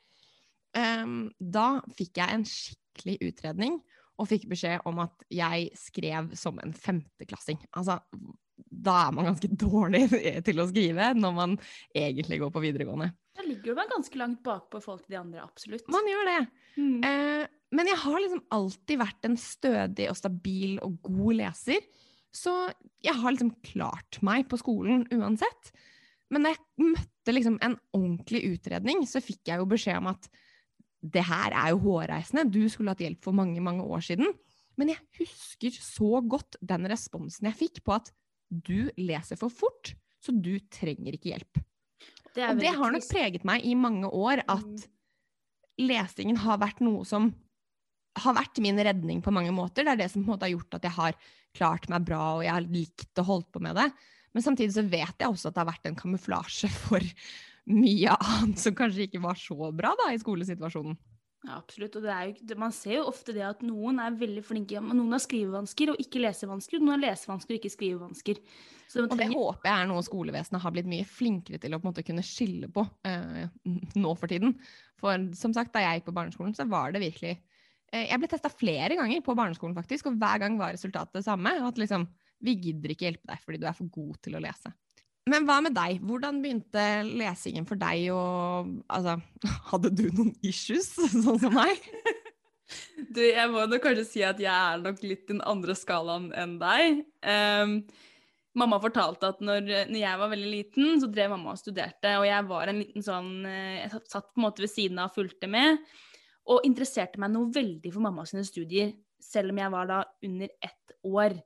Um, 0.75 1.29
da 1.39 1.79
fikk 1.95 2.19
jeg 2.19 2.35
en 2.35 2.47
skikkelig 2.49 3.19
utredning 3.29 3.77
og 4.19 4.29
fikk 4.29 4.47
beskjed 4.51 4.83
om 4.87 5.01
at 5.03 5.23
jeg 5.31 5.69
skrev 5.79 6.31
som 6.39 6.59
en 6.63 6.71
femteklassing. 6.75 7.59
Altså, 7.75 7.97
da 8.55 8.95
er 9.05 9.15
man 9.15 9.27
ganske 9.29 9.49
dårlig 9.51 10.05
til 10.47 10.61
å 10.63 10.67
skrive 10.69 11.11
når 11.17 11.35
man 11.35 11.57
egentlig 11.95 12.39
går 12.43 12.53
på 12.55 12.63
videregående. 12.63 13.11
Da 13.35 13.43
ligger 13.43 13.75
man 13.75 13.91
ganske 13.91 14.19
langt 14.19 14.39
bakpå 14.45 14.79
i 14.79 14.85
forhold 14.85 15.03
til 15.03 15.17
de 15.17 15.19
andre, 15.19 15.43
absolutt. 15.43 15.87
Man 15.91 16.07
gjør 16.07 16.31
det. 16.31 16.39
Mm. 16.79 16.97
Uh, 17.03 17.43
men 17.75 17.91
jeg 17.91 18.01
har 18.05 18.21
liksom 18.23 18.43
alltid 18.55 19.01
vært 19.01 19.27
en 19.27 19.37
stødig 19.39 20.07
og 20.11 20.19
stabil 20.19 20.77
og 20.85 20.95
god 21.03 21.39
leser. 21.41 21.83
Så 22.35 22.51
jeg 23.05 23.15
har 23.15 23.31
liksom 23.31 23.53
klart 23.63 24.19
meg 24.25 24.49
på 24.51 24.59
skolen 24.59 25.05
uansett. 25.15 25.71
Men 26.33 26.43
da 26.45 26.51
jeg 26.55 26.89
møtte 26.95 27.33
liksom 27.33 27.59
en 27.63 27.77
ordentlig 27.95 28.41
utredning, 28.55 29.05
så 29.07 29.21
fikk 29.23 29.51
jeg 29.51 29.61
jo 29.61 29.67
beskjed 29.69 30.01
om 30.01 30.09
at 30.11 30.27
det 31.05 31.21
her 31.27 31.53
er 31.53 31.69
jo 31.71 31.83
hårreisende, 31.83 32.47
du 32.49 32.63
skulle 32.71 32.95
hatt 32.95 33.03
hjelp 33.03 33.21
for 33.23 33.37
mange, 33.37 33.61
mange 33.61 33.85
år 33.85 34.01
siden. 34.07 34.31
Men 34.75 34.91
jeg 34.91 35.03
husker 35.19 35.75
så 35.77 36.19
godt 36.25 36.57
den 36.65 36.87
responsen 36.91 37.47
jeg 37.47 37.59
fikk 37.59 37.83
på 37.85 37.95
at 37.99 38.09
du 38.49 38.89
leser 38.97 39.39
for 39.39 39.53
fort, 39.53 39.93
så 40.21 40.33
du 40.33 40.57
trenger 40.73 41.15
ikke 41.15 41.31
hjelp. 41.31 41.61
Det 42.35 42.49
Og 42.49 42.59
det 42.59 42.73
har 42.75 42.91
nok 42.91 43.05
preget 43.07 43.45
meg 43.47 43.63
i 43.63 43.77
mange 43.79 44.09
år 44.09 44.41
at 44.43 44.65
Mm. 44.65 44.83
lesingen 45.79 46.37
har 46.37 46.57
vært 46.57 46.81
noe 46.81 47.05
som 47.05 47.33
har 48.15 48.37
vært 48.37 48.61
min 48.63 48.79
redning 48.79 49.21
på 49.23 49.33
mange 49.35 49.53
måter. 49.55 49.85
Det 49.85 49.95
er 49.95 50.03
det 50.03 50.11
som 50.11 50.21
på 50.23 50.29
en 50.29 50.35
måte 50.35 50.47
har 50.47 50.55
gjort 50.55 50.77
at 50.77 50.87
jeg 50.87 50.97
har 50.97 51.17
klart 51.55 51.89
meg 51.91 52.05
bra, 52.07 52.21
og 52.37 52.45
jeg 52.45 52.53
har 52.53 52.69
likt 52.69 53.21
å 53.21 53.27
holde 53.27 53.49
på 53.53 53.63
med 53.63 53.77
det. 53.79 53.89
Men 54.35 54.43
samtidig 54.43 54.75
så 54.75 54.83
vet 54.83 55.19
jeg 55.19 55.31
også 55.31 55.49
at 55.49 55.55
det 55.55 55.63
har 55.63 55.71
vært 55.71 55.89
en 55.89 55.99
kamuflasje 55.99 56.71
for 56.85 57.03
mye 57.71 58.15
annet 58.19 58.61
som 58.61 58.75
kanskje 58.77 59.07
ikke 59.07 59.23
var 59.23 59.39
så 59.39 59.71
bra 59.73 59.95
da 59.99 60.11
i 60.13 60.21
skolesituasjonen. 60.21 60.97
Ja, 61.45 61.59
absolutt. 61.59 61.93
Og 61.99 62.05
det 62.05 62.13
er 62.13 62.29
jo, 62.31 62.57
man 62.57 62.73
ser 62.73 62.95
jo 62.97 63.09
ofte 63.11 63.33
det 63.35 63.43
at 63.45 63.61
noen 63.65 63.99
er 64.01 64.15
veldig 64.17 64.41
flinke. 64.45 64.81
Noen 64.81 65.13
har 65.13 65.21
skrivevansker 65.21 65.91
og 65.93 65.99
ikke 66.01 66.23
lesevansker, 66.23 66.79
og 66.79 66.87
noen 66.87 66.95
har 66.95 67.03
lesevansker 67.11 67.53
og 67.53 67.59
ikke 67.59 67.73
skrivevansker. 67.73 68.39
Så 68.89 69.03
man 69.03 69.13
Og 69.13 69.21
det 69.21 69.27
håper 69.29 69.69
jeg 69.69 69.83
er 69.83 69.89
noe 69.91 70.05
skolevesenet 70.05 70.63
har 70.63 70.73
blitt 70.73 70.89
mye 70.89 71.05
flinkere 71.09 71.59
til 71.61 71.75
å 71.75 71.79
på 71.79 71.85
en 71.85 71.91
måte 71.91 72.05
kunne 72.05 72.25
skille 72.25 72.69
på 72.73 72.85
eh, 73.05 73.45
nå 73.97 74.15
for 74.17 74.31
tiden. 74.31 74.55
For 75.01 75.29
som 75.37 75.53
sagt, 75.53 75.73
da 75.75 75.83
jeg 75.85 75.99
gikk 75.99 76.09
på 76.09 76.15
barneskolen, 76.17 76.57
så 76.57 76.65
var 76.69 76.95
det 76.95 77.03
virkelig 77.05 77.37
Jeg 77.95 78.19
ble 78.21 78.29
testa 78.31 78.51
flere 78.51 78.97
ganger 78.99 79.21
på 79.25 79.35
barneskolen, 79.37 79.75
faktisk, 79.77 80.09
og 80.09 80.17
hver 80.21 80.41
gang 80.43 80.57
var 80.59 80.75
resultatet 80.75 81.21
det 81.21 81.27
samme. 81.27 81.53
At 81.65 81.79
liksom 81.81 82.07
Vi 82.43 82.57
gidder 82.59 82.91
ikke 82.91 83.07
hjelpe 83.07 83.31
deg 83.31 83.43
fordi 83.45 83.61
du 83.61 83.69
er 83.69 83.77
for 83.77 83.87
god 83.91 84.17
til 84.25 84.35
å 84.35 84.43
lese. 84.43 84.73
Men 85.25 85.47
hva 85.47 85.57
med 85.65 85.73
deg? 85.73 86.03
Hvordan 86.05 86.37
begynte 86.43 86.81
lesingen 87.07 87.65
for 87.65 87.79
deg? 87.81 88.11
Og 88.13 88.75
altså, 88.93 89.17
hadde 89.71 89.93
du 89.97 90.05
noen 90.11 90.33
issues, 90.45 90.91
sånn 91.15 91.41
som 91.41 91.55
meg? 91.55 91.81
Du, 93.13 93.19
jeg 93.21 93.45
må 93.53 93.61
nok 93.69 93.83
kanskje 93.83 94.03
si 94.07 94.21
at 94.25 94.39
jeg 94.41 94.49
er 94.49 94.79
nok 94.81 94.97
litt 95.05 95.27
den 95.29 95.37
andre 95.45 95.75
skalaen 95.77 96.31
enn 96.33 96.55
deg. 96.57 97.03
Um, 97.21 97.75
mamma 98.57 98.79
fortalte 98.81 99.29
at 99.29 99.43
når, 99.43 99.67
når 99.91 99.99
jeg 99.99 100.21
var 100.21 100.31
veldig 100.31 100.49
liten, 100.49 100.95
så 101.01 101.09
drev 101.13 101.35
mamma 101.35 101.53
og 101.53 101.61
studerte. 101.61 102.15
Og 102.17 102.25
jeg 102.25 102.47
var 102.49 102.71
en 102.71 102.81
liten 102.81 103.05
sånn 103.05 103.29
eh, 103.45 103.83
Jeg 103.83 103.91
satt 104.09 104.31
på 104.31 104.41
en 104.41 104.47
måte 104.47 104.65
ved 104.65 104.73
siden 104.73 105.01
av 105.03 105.11
og 105.11 105.19
fulgte 105.19 105.49
med. 105.51 105.77
Og 106.51 106.65
interesserte 106.67 107.21
meg 107.21 107.33
noe 107.33 107.49
veldig 107.53 107.91
for 107.93 108.05
mamma 108.05 108.25
sine 108.29 108.45
studier, 108.45 108.93
selv 109.21 109.53
om 109.53 109.59
jeg 109.61 109.73
var 109.73 109.87
da 109.89 109.99
under 110.27 110.49
ett 110.61 110.95
år. 111.05 111.37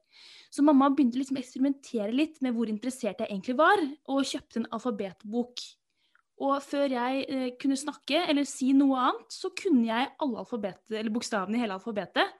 Så 0.51 0.63
mamma 0.65 0.89
begynte 0.91 1.19
liksom 1.19 1.37
å 1.37 1.43
eksperimentere 1.43 2.11
litt 2.15 2.39
med 2.43 2.55
hvor 2.55 2.71
interessert 2.71 3.21
jeg 3.21 3.29
egentlig 3.29 3.55
var, 3.59 3.81
og 4.11 4.27
kjøpte 4.27 4.63
en 4.63 4.71
alfabetbok. 4.75 5.63
Og 6.39 6.55
før 6.63 6.95
jeg 6.95 7.23
eh, 7.27 7.47
kunne 7.59 7.77
snakke 7.79 8.23
eller 8.31 8.47
si 8.47 8.71
noe 8.75 8.99
annet, 9.09 9.35
så 9.35 9.51
kunne 9.55 9.85
jeg 9.89 10.11
alle 10.23 10.43
alfabetet, 10.43 10.93
eller 10.95 11.11
bokstavene 11.13 11.59
i 11.59 11.63
hele 11.63 11.75
alfabetet. 11.75 12.35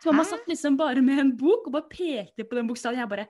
Så 0.00 0.10
mamma 0.10 0.24
Hæ? 0.24 0.32
satt 0.32 0.48
liksom 0.50 0.78
bare 0.80 1.04
med 1.04 1.20
en 1.20 1.32
bok 1.36 1.68
og 1.68 1.76
bare 1.76 1.88
pekte 1.92 2.44
på 2.48 2.56
den 2.58 2.68
bokstaven. 2.68 3.00
Jeg 3.00 3.10
bare 3.12 3.28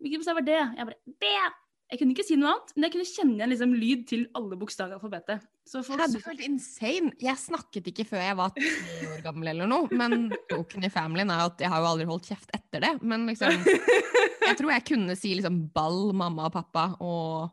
Hvilken 0.00 0.22
bokstav 0.22 0.38
var 0.38 0.46
det? 0.46 0.60
Jeg 0.78 0.86
bare 0.88 1.16
Det! 1.20 1.48
Jeg 1.90 1.98
kunne 1.98 2.14
ikke 2.14 2.22
si 2.22 2.36
noe 2.38 2.52
annet, 2.52 2.68
men 2.76 2.84
jeg 2.86 2.92
kunne 2.94 3.08
kjenne 3.08 3.34
igjen 3.34 3.50
liksom 3.50 3.72
lyd 3.74 4.02
til 4.06 4.20
alle 4.38 4.58
bokstaver 4.60 4.94
i 4.94 4.96
alfabetet. 4.96 5.46
Så 5.66 5.82
folk 5.86 6.02
er 6.04 6.22
helt 6.28 6.44
insane. 6.46 7.10
Jeg 7.18 7.38
snakket 7.38 7.88
ikke 7.90 8.06
før 8.06 8.22
jeg 8.22 8.36
var 8.38 8.52
ti 8.54 9.08
år 9.08 9.24
gammel 9.24 9.50
eller 9.50 9.70
noe. 9.70 9.90
Men 9.90 10.28
joken 10.52 10.86
i 10.86 10.92
familien 10.92 11.32
er 11.34 11.48
at 11.48 11.62
jeg 11.62 11.70
har 11.72 11.82
jo 11.82 11.88
aldri 11.90 12.06
holdt 12.06 12.28
kjeft 12.30 12.54
etter 12.54 12.86
det. 12.86 12.92
Men 13.02 13.26
liksom 13.30 13.58
Jeg 13.60 14.58
tror 14.58 14.72
jeg 14.72 14.86
kunne 14.86 15.16
si 15.18 15.32
liksom 15.38 15.58
ball, 15.74 16.12
mamma 16.16 16.46
og 16.48 16.54
pappa 16.54 16.86
og 17.02 17.50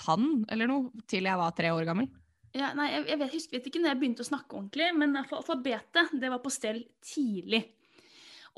tann 0.00 0.46
eller 0.52 0.68
noe 0.68 1.04
til 1.08 1.28
jeg 1.28 1.40
var 1.40 1.52
tre 1.56 1.72
år 1.76 1.84
gammel. 1.88 2.08
Ja, 2.56 2.72
nei, 2.74 2.88
jeg, 2.90 3.04
jeg 3.12 3.20
vet, 3.20 3.34
husker 3.36 3.58
vet 3.58 3.68
ikke 3.70 3.82
når 3.82 3.92
jeg 3.92 4.00
begynte 4.00 4.24
å 4.24 4.30
snakke 4.30 4.56
ordentlig, 4.58 4.88
men 4.98 5.20
alfabetet 5.20 6.16
det 6.18 6.32
var 6.32 6.40
på 6.42 6.50
stell 6.52 6.80
tidlig. 7.04 7.62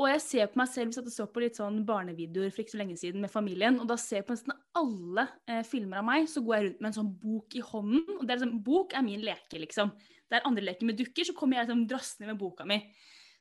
Og 0.00 0.08
jeg 0.08 0.22
ser 0.24 0.48
på 0.48 0.56
meg 0.56 0.70
selv, 0.72 0.88
hvis 0.88 0.98
jeg 1.02 1.12
så 1.12 1.26
på 1.28 1.42
litt 1.42 1.58
sånn 1.58 1.82
barnevideoer 1.88 2.52
for 2.52 2.64
ikke 2.64 2.74
så 2.74 2.80
lenge 2.80 2.96
siden 2.96 3.20
med 3.20 3.32
familien, 3.32 3.76
og 3.82 3.90
da 3.90 3.98
ser 4.00 4.22
jeg 4.22 4.26
på 4.28 4.36
nesten 4.36 4.54
alle 4.78 5.26
eh, 5.50 5.60
filmer 5.68 6.00
av 6.00 6.06
meg, 6.08 6.28
så 6.32 6.40
går 6.44 6.56
jeg 6.56 6.66
rundt 6.66 6.80
med 6.80 6.90
en 6.90 6.96
sånn 6.96 7.10
bok 7.22 7.56
i 7.58 7.64
hånden. 7.66 8.06
og 8.16 8.22
det 8.24 8.34
er 8.34 8.40
liksom, 8.40 8.62
Bok 8.64 8.96
er 8.96 9.04
min 9.04 9.24
leke, 9.26 9.60
liksom. 9.60 9.92
Der 10.32 10.46
andre 10.48 10.64
leker 10.64 10.88
med 10.88 10.96
dukker, 10.96 11.28
så 11.28 11.36
kommer 11.36 11.58
jeg 11.58 11.68
liksom 11.68 11.84
drassende 11.90 12.30
med 12.30 12.40
boka 12.40 12.64
mi. 12.68 12.80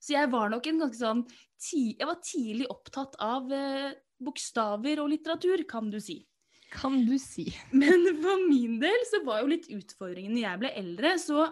Så 0.01 0.15
jeg 0.15 0.31
var 0.34 0.50
nok 0.51 0.65
en 0.65 0.79
ganske 0.81 0.98
sånn 0.98 1.20
Jeg 1.72 2.08
var 2.10 2.17
tidlig 2.25 2.65
opptatt 2.74 3.15
av 3.22 3.51
eh, 3.53 3.93
bokstaver 4.22 5.00
og 5.03 5.12
litteratur, 5.13 5.63
kan 5.70 5.91
du 5.93 6.00
si. 6.03 6.20
Kan 6.74 7.03
du 7.08 7.15
si. 7.22 7.48
Men 7.72 8.03
for 8.20 8.43
min 8.48 8.79
del 8.81 9.08
så 9.10 9.22
var 9.27 9.43
jo 9.43 9.53
litt 9.53 9.70
utfordringen 9.72 10.36
når 10.36 10.46
jeg 10.46 10.62
ble 10.63 10.74
eldre. 10.84 11.13
Så 11.22 11.46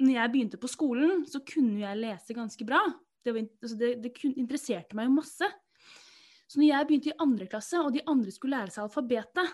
når 0.00 0.14
jeg 0.16 0.32
begynte 0.32 0.60
på 0.60 0.70
skolen, 0.72 1.24
så 1.28 1.42
kunne 1.46 1.84
jeg 1.84 2.00
lese 2.00 2.36
ganske 2.36 2.66
bra. 2.66 2.80
Det, 3.24 3.34
var, 3.34 3.48
altså 3.60 3.76
det, 3.80 3.90
det 4.04 4.12
interesserte 4.32 4.96
meg 4.96 5.10
jo 5.10 5.16
masse. 5.18 5.48
Så 6.50 6.58
når 6.58 6.66
jeg 6.66 6.86
begynte 6.88 7.12
i 7.12 7.18
andre 7.22 7.46
klasse, 7.50 7.78
og 7.78 7.92
de 7.94 8.02
andre 8.10 8.32
skulle 8.34 8.58
lære 8.58 8.74
seg 8.74 8.86
alfabetet, 8.86 9.52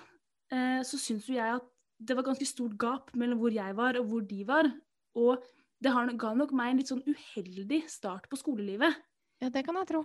eh, 0.54 0.80
så 0.86 1.00
syntes 1.00 1.28
jo 1.28 1.36
jeg 1.36 1.58
at 1.58 1.66
det 1.96 2.16
var 2.16 2.26
ganske 2.26 2.48
stort 2.48 2.76
gap 2.80 3.12
mellom 3.16 3.40
hvor 3.40 3.52
jeg 3.52 3.76
var 3.76 3.98
og 4.00 4.08
hvor 4.10 4.24
de 4.28 4.42
var. 4.48 4.68
Og 5.16 5.44
det 5.82 5.92
har, 5.92 6.12
ga 6.16 6.32
nok 6.36 6.54
meg 6.56 6.72
en 6.72 6.80
litt 6.80 6.92
sånn 6.92 7.04
uheldig 7.04 7.82
start 7.90 8.28
på 8.30 8.38
skolelivet. 8.40 8.96
Ja, 9.42 9.50
det 9.52 9.64
kan 9.66 9.76
jeg 9.80 9.90
tro. 9.90 10.04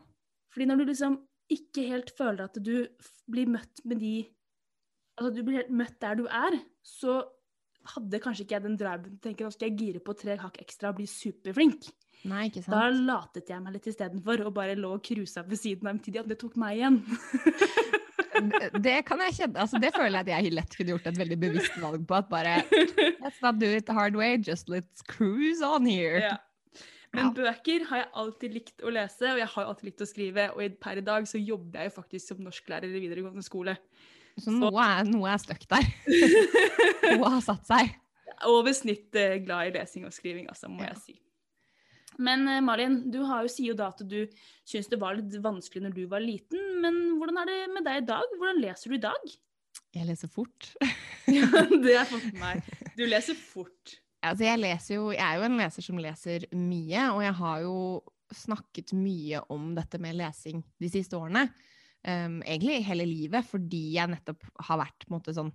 Fordi 0.51 0.67
når 0.67 0.81
du 0.81 0.85
liksom 0.89 1.19
ikke 1.51 1.87
helt 1.87 2.11
føler 2.15 2.47
at 2.47 2.59
du 2.63 2.87
blir 3.31 3.51
møtt 3.51 3.83
med 3.87 4.01
de 4.03 4.15
Altså 5.19 5.35
du 5.35 5.41
blir 5.45 5.59
helt 5.59 5.73
møtt 5.75 5.97
der 6.01 6.15
du 6.17 6.23
er, 6.25 6.55
så 6.81 7.19
hadde 7.93 8.19
kanskje 8.23 8.45
ikke 8.45 8.55
jeg 8.55 8.63
den 8.63 8.77
driven 8.79 9.11
til 9.11 9.19
å 9.19 9.23
tenke 9.25 9.45
nå 9.45 9.51
skal 9.53 9.67
jeg 9.67 9.77
gire 9.77 10.01
på 10.01 10.15
tre 10.17 10.37
hakk 10.39 10.55
ekstra 10.63 10.89
og 10.89 10.97
bli 10.97 11.05
superflink. 11.11 11.89
Nei, 12.29 12.43
ikke 12.49 12.61
sant. 12.61 12.75
Da 12.75 12.89
latet 12.93 13.49
jeg 13.49 13.63
meg 13.63 13.73
litt 13.77 13.87
istedenfor 13.89 14.43
og 14.45 14.53
bare 14.53 14.75
lå 14.77 14.91
og 14.97 15.01
cruisa 15.05 15.41
ved 15.47 15.57
siden 15.57 15.87
av 15.87 15.95
dem 15.95 16.01
til 16.05 16.13
de 16.19 16.23
det 16.29 16.37
tok 16.41 16.57
meg 16.61 16.77
igjen. 16.77 16.99
Det 18.81 18.95
kan 19.05 19.19
jeg 19.25 19.35
kjenne, 19.37 19.59
altså 19.61 19.77
det 19.81 19.91
føler 19.93 20.15
jeg 20.21 20.23
at 20.25 20.29
jeg 20.31 20.53
lett 20.55 20.75
kunne 20.77 20.93
gjort 20.95 21.09
et 21.11 21.17
veldig 21.19 21.37
bevisst 21.41 21.75
valg 21.81 22.05
på. 22.09 22.15
At 22.17 22.29
bare 22.31 22.53
Let's 23.21 23.41
not 23.43 23.59
do 23.61 23.69
it 23.69 23.85
the 23.89 23.93
hard 23.97 24.15
way, 24.17 24.37
just 24.37 24.69
let's 24.71 25.03
cruise 25.05 25.61
on 25.65 25.85
here. 25.85 26.21
Ja. 26.23 26.37
Men 27.11 27.33
bøker 27.35 27.83
har 27.89 27.99
jeg 28.05 28.07
alltid 28.21 28.53
likt 28.55 28.85
å 28.87 28.91
lese, 28.95 29.33
og 29.33 29.41
jeg 29.41 29.49
har 29.53 29.67
alltid 29.67 29.89
likt 29.89 30.01
å 30.05 30.07
skrive. 30.07 30.45
Og 30.55 30.77
per 30.79 31.01
i 31.01 31.03
dag 31.03 31.25
så 31.27 31.41
jobber 31.41 31.81
jeg 31.83 31.91
jo 31.91 31.95
faktisk 31.97 32.31
som 32.31 32.39
norsklærer 32.45 32.87
i 32.87 33.01
videregående 33.03 33.43
skole. 33.43 33.75
Så 34.39 34.53
noe 34.55 34.79
er, 34.79 35.03
noe 35.11 35.27
er 35.33 35.41
stuck 35.43 35.65
der. 35.69 35.89
Noe 37.17 37.33
har 37.33 37.41
satt 37.43 37.67
seg. 37.67 37.91
Over 38.47 38.71
snittet 38.73 39.43
glad 39.43 39.67
i 39.67 39.73
lesing 39.75 40.05
og 40.07 40.15
skriving, 40.15 40.47
altså, 40.49 40.69
må 40.71 40.85
Ja. 40.85 40.93
jeg 40.93 41.01
si. 41.03 41.17
Men 42.21 42.47
eh, 42.47 42.61
Malin, 42.63 42.99
du 43.11 43.21
har 43.27 43.45
jo, 43.45 43.51
sier 43.51 43.73
jo 43.73 43.77
da 43.77 43.89
at 43.93 44.03
du 44.07 44.19
syns 44.67 44.89
det 44.91 44.99
var 45.01 45.17
litt 45.17 45.33
vanskelig 45.43 45.87
når 45.87 45.95
du 45.95 46.03
var 46.11 46.23
liten. 46.23 46.61
Men 46.83 47.01
hvordan 47.19 47.41
er 47.43 47.51
det 47.51 47.61
med 47.73 47.87
deg 47.87 48.03
i 48.03 48.07
dag? 48.11 48.37
Hvordan 48.37 48.61
leser 48.63 48.91
du 48.91 48.97
i 48.97 49.05
dag? 49.07 49.33
Jeg 49.95 50.07
leser 50.09 50.31
fort. 50.31 50.73
Ja, 51.31 51.45
det 51.83 51.93
jeg 51.93 52.09
fått 52.09 52.23
med 52.33 52.39
meg. 52.41 52.71
Du 52.97 53.03
leser 53.05 53.37
fort. 53.37 53.91
Altså 54.25 54.43
jeg, 54.43 54.59
leser 54.59 54.95
jo, 54.97 55.11
jeg 55.13 55.21
er 55.21 55.37
jo 55.37 55.45
en 55.45 55.59
leser 55.59 55.85
som 55.85 55.99
leser 56.01 56.47
mye, 56.57 57.03
og 57.13 57.21
jeg 57.23 57.35
har 57.37 57.59
jo 57.61 57.75
snakket 58.35 58.93
mye 58.97 59.41
om 59.53 59.69
dette 59.77 59.99
med 60.01 60.17
lesing 60.17 60.63
de 60.81 60.89
siste 60.91 61.15
årene. 61.15 61.45
Um, 62.01 62.39
egentlig 62.41 62.79
hele 62.87 63.05
livet, 63.05 63.45
fordi 63.47 63.83
jeg 63.95 64.11
nettopp 64.11 64.43
har 64.65 64.81
vært 64.81 65.05
på 65.05 65.11
en 65.11 65.15
måte 65.19 65.35
sånn 65.37 65.53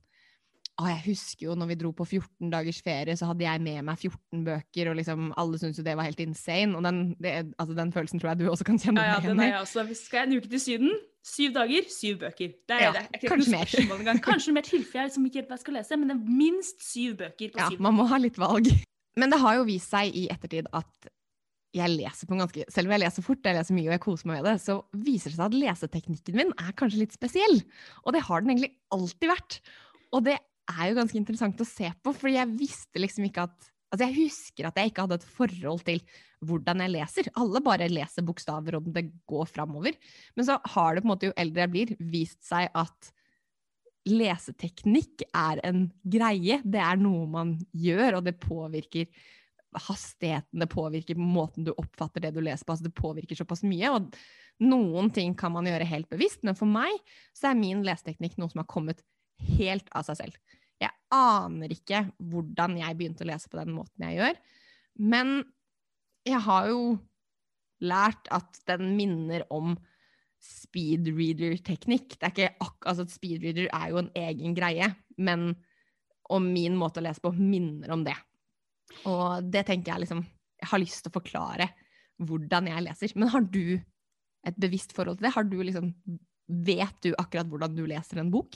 å, 0.77 0.87
jeg 0.91 1.01
husker 1.07 1.47
jo 1.47 1.55
når 1.57 1.71
vi 1.71 1.77
dro 1.81 1.91
på 1.97 2.05
14 2.05 2.51
dagers 2.53 2.79
ferie, 2.85 3.15
så 3.17 3.31
hadde 3.31 3.47
jeg 3.47 3.63
med 3.65 3.85
meg 3.89 3.97
14 4.03 4.43
bøker, 4.45 4.91
og 4.91 4.99
liksom 4.99 5.31
alle 5.41 5.57
syntes 5.63 5.81
jo 5.81 5.85
det 5.87 5.95
var 5.97 6.05
helt 6.05 6.21
insane. 6.21 6.77
Og 6.77 6.85
den, 6.85 6.99
det, 7.23 7.33
altså 7.57 7.77
den 7.79 7.93
følelsen 7.95 8.21
tror 8.21 8.35
jeg 8.35 8.43
du 8.43 8.51
også 8.53 8.67
kan 8.69 8.81
kjenne 8.83 9.01
Ja, 9.01 9.15
ja, 9.15 9.21
deg 9.23 9.31
igjen 9.31 9.41
i. 9.41 9.51
jeg 9.55 9.61
også. 9.63 9.87
Hvis 9.89 10.03
skal 10.11 10.21
jeg 10.21 10.29
en 10.29 10.37
uke 10.43 10.51
til 10.53 10.61
Syden, 10.67 10.93
syv 11.27 11.55
dager, 11.57 11.89
syv 11.91 12.19
bøker. 12.27 12.53
Det 12.69 12.77
er 12.77 12.85
Ja, 12.85 12.93
det. 12.93 13.05
er 13.17 13.25
kanskje 13.33 13.55
mer. 13.57 14.21
Kanskje 14.29 14.53
mer 14.59 14.69
tilfelle 14.69 15.07
jeg 15.07 15.11
liksom 15.15 15.27
ikke 15.31 15.41
helt 15.41 15.49
hva 15.51 15.57
jeg 15.57 15.65
skal 15.65 15.79
lese, 15.81 15.97
men 16.03 16.13
det 16.13 16.17
er 16.21 16.37
minst 16.45 16.85
syv 16.87 17.17
bøker 17.25 17.55
på 17.57 17.63
Ja, 17.65 17.71
syv. 17.73 17.81
man 17.89 17.97
må 17.97 18.07
ha 18.13 18.21
litt 18.21 18.37
valg. 18.39 18.69
Men 19.17 19.33
det 19.33 19.41
har 19.41 19.57
jo 19.57 19.65
vist 19.71 19.89
seg 19.91 20.13
i 20.13 20.27
ettertid 20.29 20.69
at 20.77 21.09
jeg 21.77 21.93
leser 21.93 22.29
på 22.29 22.33
en 22.37 22.41
ganske 22.45 22.65
Selv 22.73 22.89
om 22.89 22.93
jeg 22.95 23.03
leser 23.03 23.25
fort, 23.25 23.41
jeg 23.45 23.57
leser 23.57 23.75
mye 23.77 23.89
og 23.91 23.95
jeg 23.97 24.05
koser 24.05 24.29
meg 24.31 24.39
med 24.39 24.47
det, 24.49 24.55
så 24.63 24.77
viser 25.09 25.33
det 25.33 25.37
seg 25.41 25.49
at 25.49 25.57
leseteknikken 25.65 26.37
min 26.39 26.53
er 26.63 26.77
kanskje 26.79 27.01
litt 27.03 27.17
spesiell. 27.17 27.59
Og 28.05 28.13
det 28.17 28.23
har 28.29 28.45
den 28.45 28.53
egentlig 28.55 28.71
alltid 28.95 29.29
vært. 29.33 29.59
Og 30.15 30.23
det 30.29 30.37
er 30.73 30.91
jo 30.91 30.99
ganske 30.99 31.19
interessant 31.21 31.63
å 31.63 31.69
se 31.69 31.89
på, 32.03 32.13
fordi 32.15 32.37
jeg 32.39 32.55
visste 32.59 33.03
liksom 33.03 33.31
ikke 33.31 33.49
at 33.49 33.73
Altså, 33.87 34.09
jeg 34.09 34.27
husker 34.27 34.67
at 34.67 34.79
jeg 34.81 34.91
ikke 34.91 35.05
hadde 35.05 35.17
et 35.21 35.29
forhold 35.37 35.85
til 35.87 36.01
hvordan 36.45 36.81
jeg 36.83 36.91
leser. 36.91 37.29
Alle 37.39 37.61
bare 37.65 37.87
leser 37.87 38.25
bokstaver, 38.27 38.75
og 38.81 38.89
det 38.93 39.05
går 39.31 39.47
framover. 39.47 39.95
Men 40.35 40.49
så 40.49 40.57
har 40.75 40.97
det 40.97 41.05
på 41.05 41.07
en 41.07 41.13
måte, 41.13 41.31
jo 41.31 41.37
eldre 41.39 41.63
jeg 41.63 41.73
blir, 41.73 41.93
vist 42.11 42.43
seg 42.45 42.67
at 42.77 43.13
leseteknikk 44.11 45.29
er 45.31 45.63
en 45.71 45.87
greie. 46.03 46.59
Det 46.67 46.83
er 46.83 47.01
noe 47.01 47.31
man 47.31 47.55
gjør, 47.73 48.19
og 48.19 48.27
det 48.27 48.37
påvirker 48.43 49.07
hastigheten, 49.87 50.61
det 50.63 50.71
påvirker 50.73 51.19
måten 51.21 51.67
du 51.67 51.73
oppfatter 51.77 52.27
det 52.27 52.35
du 52.35 52.43
leser 52.43 52.67
på. 52.67 52.75
Altså 52.75 52.89
det 52.89 52.97
påvirker 52.97 53.39
såpass 53.39 53.65
mye. 53.67 53.95
Og 53.97 54.67
noen 54.67 55.11
ting 55.15 55.35
kan 55.39 55.55
man 55.55 55.69
gjøre 55.69 55.89
helt 55.89 56.09
bevisst, 56.13 56.43
men 56.47 56.59
for 56.59 56.71
meg 56.71 56.95
så 57.37 57.51
er 57.51 57.61
min 57.61 57.85
leseteknikk 57.87 58.39
noe 58.41 58.53
som 58.53 58.63
har 58.63 58.71
kommet 58.71 59.03
helt 59.57 59.91
av 59.97 60.07
seg 60.09 60.21
selv. 60.21 60.39
Jeg 60.83 60.93
aner 61.15 61.73
ikke 61.73 62.05
hvordan 62.19 62.77
jeg 62.81 62.99
begynte 62.99 63.25
å 63.25 63.31
lese 63.31 63.51
på 63.51 63.61
den 63.61 63.75
måten 63.77 64.07
jeg 64.09 64.19
gjør, 64.21 64.41
men 65.13 65.37
jeg 66.27 66.43
har 66.47 66.71
jo 66.73 66.81
lært 67.85 68.29
at 68.35 68.59
den 68.69 68.95
minner 68.97 69.45
om 69.53 69.77
speedreader-teknikk. 70.43 72.17
Det 72.17 72.27
er 72.27 72.33
ikke 72.33 72.65
akkurat 72.65 72.93
altså 72.93 73.07
Speedreader 73.11 73.69
er 73.73 73.91
jo 73.93 74.01
en 74.01 74.13
egen 74.17 74.55
greie, 74.57 74.91
men 75.17 75.53
og 76.33 76.43
min 76.43 76.75
måte 76.79 77.01
å 77.01 77.07
lese 77.07 77.23
på 77.23 77.33
minner 77.37 77.93
om 77.95 78.03
det. 78.07 78.17
Og 79.07 79.47
det 79.47 79.67
tenker 79.69 79.93
jeg 79.93 80.05
liksom 80.05 80.25
Jeg 80.57 80.71
har 80.71 80.81
lyst 80.81 81.03
til 81.05 81.13
å 81.13 81.19
forklare 81.19 81.67
hvordan 82.27 82.71
jeg 82.71 82.85
leser. 82.87 83.13
Men 83.15 83.29
har 83.29 83.45
du 83.45 83.77
et 84.47 84.57
bevisst 84.63 84.95
forhold 84.97 85.19
til 85.19 85.29
det? 85.29 85.35
Har 85.37 85.45
du 85.45 85.59
liksom 85.61 85.93
Vet 86.47 87.03
du 87.03 87.11
akkurat 87.19 87.49
hvordan 87.51 87.75
du 87.75 87.83
leser 87.91 88.23
en 88.23 88.31
bok? 88.31 88.55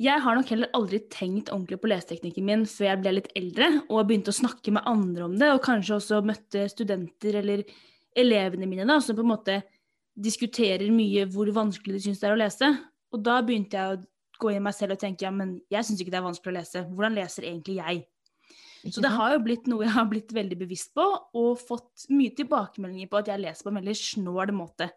Jeg 0.00 0.22
har 0.24 0.36
nok 0.38 0.48
heller 0.48 0.70
aldri 0.72 1.02
tenkt 1.12 1.50
ordentlig 1.52 1.76
på 1.82 1.90
leseteknikken 1.90 2.46
min 2.48 2.62
før 2.68 2.86
jeg 2.88 3.00
ble 3.02 3.12
litt 3.18 3.28
eldre 3.36 3.66
og 3.82 4.06
begynte 4.08 4.32
å 4.32 4.38
snakke 4.38 4.72
med 4.72 4.86
andre 4.88 5.26
om 5.26 5.34
det, 5.36 5.50
og 5.52 5.60
kanskje 5.66 5.98
også 5.98 6.22
møtte 6.24 6.64
studenter 6.72 7.36
eller 7.42 7.64
elevene 8.16 8.68
mine 8.68 8.86
da, 8.88 8.96
som 9.04 9.18
på 9.18 9.24
en 9.24 9.32
måte 9.34 9.58
diskuterer 10.16 10.88
mye 10.92 11.26
hvor 11.32 11.50
vanskelig 11.52 11.98
de 11.98 12.06
syns 12.06 12.22
det 12.22 12.30
er 12.30 12.36
å 12.36 12.40
lese. 12.40 12.70
Og 13.12 13.20
da 13.24 13.36
begynte 13.44 13.76
jeg 13.76 13.98
å 13.98 14.00
gå 14.42 14.54
i 14.54 14.62
meg 14.64 14.76
selv 14.76 14.96
og 14.96 15.02
tenke 15.02 15.26
ja, 15.26 15.32
men 15.34 15.58
jeg 15.72 15.86
syns 15.86 16.00
ikke 16.00 16.14
det 16.14 16.20
er 16.22 16.26
vanskelig 16.26 16.52
å 16.52 16.58
lese. 16.58 16.84
Hvordan 16.88 17.20
leser 17.20 17.48
egentlig 17.48 17.78
jeg? 17.82 18.02
Så 18.90 19.04
det 19.04 19.12
har 19.14 19.36
jo 19.36 19.42
blitt 19.44 19.68
noe 19.70 19.84
jeg 19.84 19.94
har 19.94 20.08
blitt 20.10 20.32
veldig 20.34 20.58
bevisst 20.64 20.90
på, 20.96 21.04
og 21.38 21.60
fått 21.60 22.08
mye 22.10 22.32
tilbakemeldinger 22.34 23.10
på 23.12 23.20
at 23.20 23.30
jeg 23.30 23.44
leser 23.44 23.68
på 23.68 23.70
en 23.70 23.78
veldig 23.78 23.98
snål 24.00 24.54
måte. 24.56 24.88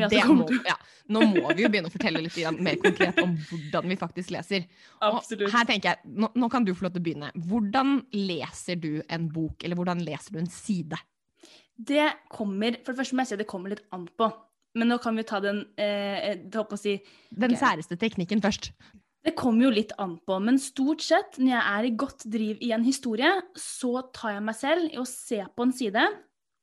Må, 0.00 0.46
ja. 0.66 0.76
Nå 1.14 1.20
må 1.28 1.50
vi 1.52 1.64
jo 1.64 1.70
begynne 1.72 1.90
å 1.90 1.94
fortelle 1.94 2.22
litt 2.24 2.38
mer 2.58 2.78
konkret 2.82 3.18
om 3.22 3.34
hvordan 3.48 3.90
vi 3.92 3.98
faktisk 4.00 4.32
leser. 4.34 4.64
Og 5.02 5.20
Absolutt. 5.20 5.52
her 5.52 5.68
tenker 5.68 5.92
jeg, 5.92 6.14
nå, 6.16 6.30
nå 6.34 6.48
kan 6.52 6.66
du 6.66 6.72
få 6.74 6.86
lov 6.86 6.94
til 6.94 7.02
å 7.02 7.06
begynne. 7.08 7.30
Hvordan 7.50 7.98
leser 8.16 8.80
du 8.80 8.92
en 9.12 9.28
bok, 9.32 9.62
eller 9.62 9.78
hvordan 9.78 10.02
leser 10.06 10.34
du 10.34 10.40
en 10.42 10.50
side? 10.50 10.98
Det 11.74 12.06
kommer 12.30 12.76
For 12.84 12.94
det 12.94 13.00
første 13.02 13.16
må 13.16 13.24
jeg 13.24 13.32
si 13.32 13.40
det 13.40 13.50
kommer 13.50 13.74
litt 13.74 13.86
an 13.94 14.06
på. 14.18 14.30
Men 14.78 14.90
nå 14.90 14.98
kan 15.02 15.14
vi 15.18 15.24
ta 15.26 15.38
den 15.42 15.62
eh, 15.78 16.34
si, 16.80 16.98
Den 17.30 17.56
særeste 17.58 17.98
teknikken 17.98 18.42
først. 18.42 18.72
Det 19.24 19.32
kommer 19.38 19.68
jo 19.68 19.72
litt 19.72 19.94
an 20.02 20.18
på, 20.26 20.36
men 20.44 20.58
stort 20.60 21.00
sett 21.00 21.38
når 21.40 21.54
jeg 21.54 21.64
er 21.64 21.86
i 21.88 21.92
godt 21.96 22.26
driv 22.28 22.60
i 22.60 22.74
en 22.76 22.84
historie, 22.84 23.30
så 23.56 24.02
tar 24.12 24.34
jeg 24.34 24.44
meg 24.44 24.56
selv 24.58 24.90
i 24.90 24.98
å 25.00 25.06
se 25.08 25.38
på 25.48 25.64
en 25.64 25.72
side, 25.72 26.02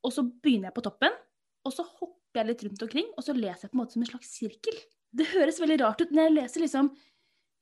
og 0.05 0.13
så 0.13 0.23
begynner 0.27 0.69
jeg 0.69 0.75
på 0.75 0.83
toppen, 0.85 1.15
og 1.65 1.73
så 1.73 1.85
hopper 1.88 2.20
jeg 2.39 2.50
litt 2.50 2.63
rundt 2.67 2.85
omkring, 2.88 3.09
og 3.17 3.25
så 3.25 3.35
leser 3.35 3.65
jeg 3.65 3.73
på 3.73 3.77
en 3.77 3.81
måte 3.81 3.97
som 3.97 4.05
en 4.05 4.11
slags 4.11 4.31
sirkel. 4.38 4.79
Det 5.11 5.27
høres 5.33 5.59
veldig 5.59 5.79
rart 5.83 6.01
ut 6.03 6.13
når 6.15 6.27
jeg 6.27 6.35
leser 6.38 6.63
liksom 6.63 6.91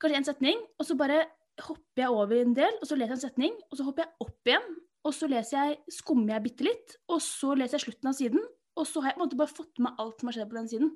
kanskje 0.00 0.20
en 0.20 0.28
setning, 0.30 0.62
og 0.78 0.86
så 0.88 0.96
bare 1.00 1.24
hopper 1.60 2.04
jeg 2.04 2.14
over 2.14 2.40
en 2.40 2.54
del, 2.56 2.78
og 2.80 2.88
så 2.88 2.96
leser 2.96 3.12
jeg 3.14 3.18
en 3.18 3.24
setning, 3.26 3.58
og 3.68 3.76
så 3.76 3.86
hopper 3.88 4.06
jeg 4.06 4.26
opp 4.26 4.50
igjen, 4.52 4.70
og 5.00 5.16
så 5.16 5.28
leser 5.32 5.56
jeg, 5.58 5.78
skummer 5.92 6.36
jeg 6.36 6.44
bitte 6.46 6.66
litt, 6.66 6.96
og 7.10 7.20
så 7.24 7.54
leser 7.58 7.76
jeg 7.78 7.86
slutten 7.88 8.10
av 8.12 8.16
siden, 8.16 8.48
og 8.80 8.88
så 8.88 9.02
har 9.02 9.12
jeg 9.12 9.18
på 9.18 9.20
en 9.20 9.26
måte 9.26 9.40
bare 9.40 9.52
fått 9.52 9.82
med 9.82 10.00
alt 10.00 10.20
som 10.20 10.30
har 10.30 10.38
skjedd 10.38 10.50
på 10.52 10.60
den 10.60 10.70
siden. 10.70 10.92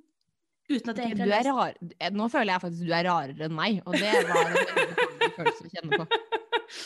Uten 0.71 0.91
at 0.91 1.01
jeg 1.01 1.11
egentlig 1.11 1.25
har 1.27 1.33
lest. 1.35 1.49
rar. 1.51 1.75
eh, 2.01 2.13
Nå 2.17 2.29
føler 2.33 2.55
jeg 2.55 2.63
faktisk 2.63 2.85
at 2.85 2.89
du 2.89 2.95
er 2.97 3.09
rarere 3.11 3.49
enn 3.49 3.57
meg, 3.57 3.83
og 3.85 3.99
det 4.01 4.13
var 4.31 4.47
en 4.47 4.55
veldig 4.57 5.33
følelse 5.35 5.67
å 5.67 5.75
kjenne 5.75 6.01
på. 6.01 6.09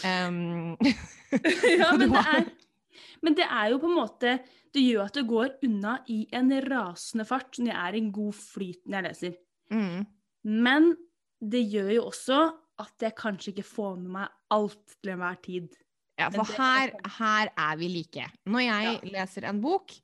Um, 0.05 0.77
ja, 0.79 1.87
men 1.97 2.03
det, 2.03 2.21
er, 2.21 2.49
men 3.25 3.37
det 3.39 3.47
er 3.47 3.73
jo 3.73 3.81
på 3.83 3.91
en 3.91 3.99
måte 3.99 4.39
Det 4.75 4.83
gjør 4.85 5.07
at 5.09 5.17
det 5.17 5.27
går 5.29 5.55
unna 5.65 5.95
i 6.13 6.21
en 6.37 6.53
rasende 6.67 7.25
fart 7.29 7.59
når 7.59 7.71
jeg 7.73 7.81
er 7.81 7.97
i 7.97 8.01
en 8.03 8.13
god 8.13 8.35
flyt 8.37 8.81
når 8.85 8.97
jeg 8.99 9.07
leser. 9.09 9.37
mm, 9.73 10.07
Men 10.45 10.91
det 11.41 11.63
gjør 11.73 11.93
jo 11.95 12.07
også 12.11 12.41
at 12.79 13.03
jeg 13.03 13.17
kanskje 13.19 13.53
ikke 13.55 13.67
får 13.67 13.97
med 13.99 14.11
meg 14.19 14.35
alt 14.55 14.97
til 15.03 15.13
enhver 15.15 15.39
tid. 15.43 15.69
ja, 16.19 16.29
for 16.35 16.47
her, 16.59 16.93
her 17.19 17.51
er 17.57 17.77
vi 17.81 17.89
like. 17.91 18.29
Når 18.47 18.65
jeg 18.67 19.01
leser 19.15 19.49
en 19.49 19.61
bok 19.63 19.95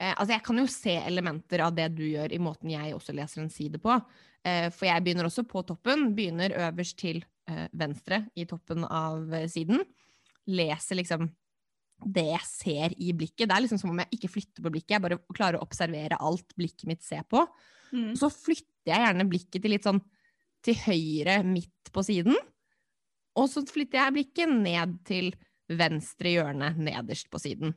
eh, 0.00 0.14
Altså, 0.16 0.32
jeg 0.32 0.42
kan 0.42 0.58
jo 0.58 0.66
se 0.66 0.96
elementer 0.96 1.62
av 1.66 1.74
det 1.76 1.90
du 1.94 2.04
gjør 2.06 2.32
i 2.32 2.40
måten 2.42 2.70
jeg 2.70 2.94
også 2.94 3.14
leser 3.14 3.42
en 3.44 3.52
side 3.52 3.78
på. 3.82 3.94
Eh, 4.46 4.68
for 4.74 4.88
jeg 4.88 5.02
begynner 5.04 5.28
også 5.28 5.46
på 5.48 5.62
toppen. 5.66 6.12
Begynner 6.16 6.54
øverst 6.68 6.98
til 6.98 7.22
eh, 7.50 7.66
venstre 7.72 8.24
i 8.36 8.46
toppen 8.46 8.84
av 8.84 9.32
eh, 9.34 9.48
siden. 9.50 9.82
Leser 10.46 11.00
liksom 11.00 11.28
det 12.04 12.26
jeg 12.28 12.48
ser 12.48 12.96
i 13.00 13.12
blikket. 13.16 13.46
Det 13.48 13.54
er 13.54 13.64
liksom 13.64 13.80
som 13.80 13.92
om 13.92 14.02
jeg 14.02 14.18
ikke 14.18 14.32
flytter 14.34 14.64
på 14.64 14.72
blikket, 14.74 14.96
jeg 14.96 15.04
bare 15.04 15.20
klarer 15.36 15.58
å 15.60 15.64
observere 15.64 16.18
alt 16.20 16.52
blikket 16.58 16.86
mitt 16.90 17.06
ser 17.06 17.24
på. 17.30 17.44
Mm. 17.92 18.12
Og 18.12 18.20
så 18.20 18.30
flytter 18.32 18.92
jeg 18.92 19.04
gjerne 19.06 19.28
blikket 19.30 19.64
til 19.64 19.74
litt 19.74 19.86
sånn 19.86 20.02
til 20.66 20.78
høyre 20.82 21.40
midt 21.46 21.92
på 21.94 22.04
siden. 22.06 22.36
Og 23.36 23.50
så 23.52 23.62
flytter 23.68 24.00
jeg 24.00 24.16
blikket 24.16 24.52
ned 24.52 24.96
til 25.08 25.30
venstre 25.66 26.32
hjørne 26.36 26.72
nederst 26.78 27.30
på 27.32 27.40
siden. 27.42 27.74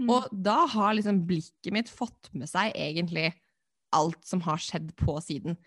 Mm. 0.00 0.10
Og 0.10 0.28
da 0.32 0.62
har 0.72 0.96
liksom 0.96 1.22
blikket 1.28 1.72
mitt 1.74 1.90
fått 1.92 2.30
med 2.36 2.50
seg 2.50 2.74
egentlig 2.78 3.30
alt 3.92 4.20
som 4.24 4.42
har 4.46 4.60
skjedd 4.62 4.92
på 4.96 5.18
siden. 5.20 5.58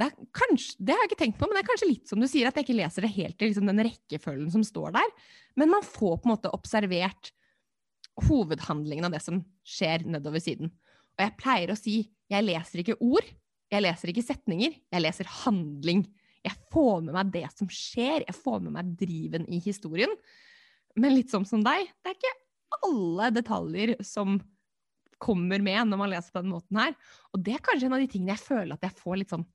det, 0.00 0.08
kanskje, 0.34 0.74
det 0.80 0.94
har 0.94 1.04
jeg 1.04 1.12
ikke 1.12 1.20
tenkt 1.20 1.38
på, 1.38 1.46
men 1.46 1.58
det 1.58 1.62
er 1.62 1.68
kanskje 1.68 1.90
litt 1.90 2.10
som 2.10 2.22
du 2.22 2.26
sier, 2.26 2.48
at 2.48 2.56
jeg 2.58 2.66
ikke 2.66 2.78
leser 2.80 3.04
det 3.04 3.12
helt 3.14 3.42
i 3.42 3.50
liksom, 3.50 3.68
den 3.70 3.84
rekkefølgen 3.86 4.50
som 4.50 4.64
står 4.66 4.94
der. 4.96 5.12
Men 5.60 5.70
man 5.70 5.86
får 5.86 6.16
på 6.18 6.26
en 6.26 6.32
måte 6.32 6.50
observert 6.56 7.30
hovedhandlingen 8.22 9.08
av 9.08 9.14
det 9.14 9.22
som 9.24 9.40
skjer 9.66 10.06
nedover 10.06 10.42
siden. 10.42 10.70
Og 11.14 11.24
jeg 11.24 11.36
pleier 11.40 11.72
å 11.72 11.78
si 11.78 11.96
jeg 12.30 12.46
leser 12.46 12.80
ikke 12.82 12.98
ord, 13.04 13.26
jeg 13.72 13.84
leser 13.84 14.10
ikke 14.10 14.24
setninger, 14.24 14.76
jeg 14.92 15.02
leser 15.02 15.28
handling. 15.42 16.04
Jeg 16.44 16.56
får 16.72 17.04
med 17.06 17.16
meg 17.16 17.32
det 17.34 17.46
som 17.56 17.68
skjer, 17.72 18.24
jeg 18.26 18.36
får 18.36 18.62
med 18.64 18.74
meg 18.76 18.94
driven 19.00 19.46
i 19.50 19.60
historien. 19.64 20.12
Men 20.98 21.16
litt 21.16 21.32
sånn 21.32 21.46
som 21.48 21.62
deg, 21.64 21.88
det 22.02 22.12
er 22.12 22.18
ikke 22.18 22.34
alle 22.84 23.30
detaljer 23.34 23.94
som 24.04 24.38
kommer 25.22 25.62
med 25.62 25.88
når 25.88 26.00
man 26.00 26.12
leser 26.12 26.34
på 26.34 26.42
den 26.42 26.52
måten 26.52 26.80
her. 26.80 26.94
Og 27.32 27.42
det 27.44 27.56
er 27.56 27.64
kanskje 27.64 27.88
en 27.88 27.96
av 27.96 28.02
de 28.02 28.10
tingene 28.10 28.34
jeg 28.34 28.44
føler 28.44 28.74
at 28.76 28.86
jeg 28.86 28.98
får 29.00 29.20
litt 29.20 29.34
sånn 29.34 29.46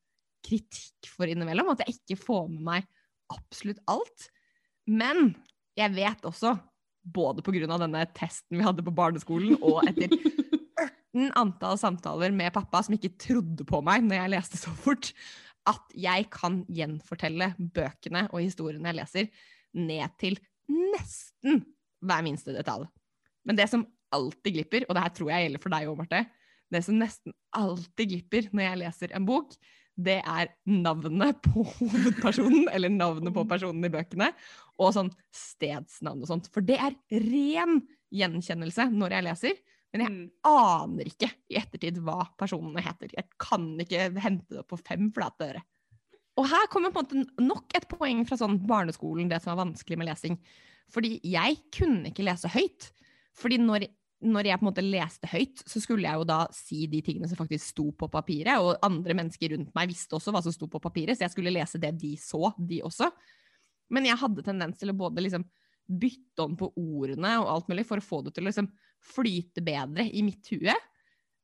kritikk 0.46 1.12
for 1.12 1.30
innimellom. 1.30 1.72
At 1.74 1.84
jeg 1.86 2.00
ikke 2.00 2.20
får 2.24 2.50
med 2.54 2.66
meg 2.70 2.89
absolutt 3.34 3.82
alt. 3.92 4.30
Men 4.89 5.34
jeg 5.78 5.94
vet 5.96 6.25
også, 6.28 6.56
både 7.03 7.44
pga. 7.46 7.77
denne 7.77 8.06
testen 8.15 8.58
vi 8.58 8.65
hadde 8.65 8.86
på 8.86 8.94
barneskolen, 8.96 9.58
og 9.62 9.84
etter 9.88 10.13
ørten 10.79 11.32
antall 11.39 11.77
samtaler 11.79 12.34
med 12.36 12.53
pappa 12.53 12.84
som 12.86 12.96
ikke 12.96 13.15
trodde 13.20 13.65
på 13.68 13.82
meg 13.86 14.06
når 14.06 14.22
jeg 14.22 14.34
leste 14.36 14.60
så 14.62 14.74
fort, 14.75 15.12
at 15.70 15.98
jeg 15.98 16.29
kan 16.34 16.63
gjenfortelle 16.72 17.53
bøkene 17.58 18.27
og 18.32 18.41
historiene 18.41 18.91
jeg 18.91 19.00
leser, 19.01 19.29
ned 19.77 20.15
til 20.22 20.39
nesten 20.70 21.63
hver 22.00 22.24
minste 22.25 22.56
detalj. 22.56 22.88
Men 23.46 23.58
det 23.60 23.68
som 23.70 23.86
alltid 24.15 24.56
glipper, 24.56 24.86
og 24.88 24.96
det 24.96 25.03
her 25.03 25.13
tror 25.13 25.32
jeg 25.34 25.46
gjelder 25.46 25.63
for 25.63 25.74
deg 25.74 25.89
òg, 25.89 26.00
Marte, 26.00 26.24
det 26.70 26.82
som 26.86 26.98
nesten 27.01 27.36
alltid 27.58 28.13
glipper 28.13 28.50
når 28.53 28.65
jeg 28.65 28.82
leser 28.84 29.13
en 29.18 29.27
bok, 29.27 29.53
det 30.00 30.20
er 30.22 30.51
navnet 30.70 31.41
på 31.44 31.65
hovedpersonen, 31.74 32.70
eller 32.72 32.91
navnet 32.94 33.36
på 33.36 33.44
personen 33.50 33.84
i 33.84 33.91
bøkene, 33.91 34.29
og 34.80 34.94
sånn 34.96 35.12
stedsnavn 35.36 36.24
og 36.24 36.30
sånt. 36.30 36.48
For 36.54 36.66
det 36.66 36.80
er 36.80 36.96
ren 37.26 37.82
gjenkjennelse 38.16 38.88
når 38.94 39.18
jeg 39.18 39.28
leser, 39.28 39.60
men 39.94 40.04
jeg 40.06 40.14
mm. 40.14 40.24
aner 40.50 41.10
ikke 41.10 41.30
i 41.50 41.58
ettertid 41.60 42.00
hva 42.06 42.22
personene 42.40 42.84
heter. 42.86 43.12
Jeg 43.18 43.28
kan 43.42 43.72
ikke 43.82 44.10
hente 44.22 44.54
det 44.54 44.64
opp 44.64 44.72
på 44.74 44.82
fem 44.82 45.10
flate 45.16 45.50
øre. 45.50 45.64
Og 46.40 46.48
her 46.48 46.70
kommer 46.72 46.94
på 46.96 47.04
en 47.04 47.26
måte 47.26 47.44
nok 47.44 47.76
et 47.76 47.88
poeng 47.92 48.22
fra 48.28 48.38
sånn 48.40 48.62
barneskolen, 48.70 49.28
det 49.32 49.42
som 49.44 49.54
er 49.54 49.64
vanskelig 49.66 49.98
med 50.00 50.08
lesing. 50.08 50.38
Fordi 50.94 51.18
jeg 51.28 51.58
kunne 51.76 52.14
ikke 52.14 52.26
lese 52.26 52.52
høyt. 52.54 52.92
Fordi 53.38 53.60
når 53.62 53.90
når 54.20 54.50
jeg 54.50 54.60
på 54.60 54.66
en 54.66 54.68
måte 54.68 54.84
leste 54.84 55.30
høyt, 55.32 55.62
så 55.64 55.80
skulle 55.80 56.04
jeg 56.04 56.20
jo 56.20 56.26
da 56.28 56.42
si 56.52 56.84
de 56.92 57.00
tingene 57.04 57.28
som 57.32 57.40
faktisk 57.40 57.72
sto 57.72 57.86
på 57.96 58.10
papiret. 58.12 58.60
Og 58.60 58.76
andre 58.84 59.16
mennesker 59.16 59.54
rundt 59.54 59.72
meg 59.76 59.94
visste 59.94 60.18
også 60.18 60.34
hva 60.36 60.42
som 60.44 60.52
sto 60.52 60.68
på 60.72 60.82
papiret, 60.84 61.16
så 61.16 61.24
jeg 61.24 61.34
skulle 61.36 61.54
lese 61.56 61.80
det 61.80 61.94
de 62.02 62.12
så, 62.20 62.52
de 62.58 62.82
også. 62.84 63.08
Men 63.93 64.08
jeg 64.08 64.19
hadde 64.22 64.46
tendens 64.46 64.79
til 64.79 64.91
å 64.91 64.98
både 64.98 65.24
liksom 65.25 65.46
bytte 65.89 66.46
om 66.46 66.55
på 66.58 66.69
ordene 66.77 67.34
og 67.41 67.50
alt 67.50 67.69
mulig 67.72 67.86
for 67.89 68.01
å 68.01 68.05
få 68.05 68.22
det 68.25 68.36
til 68.36 68.46
å 68.46 68.50
liksom 68.50 68.69
flyte 69.15 69.63
bedre 69.65 70.05
i 70.05 70.22
mitt 70.25 70.50
hue. 70.53 70.75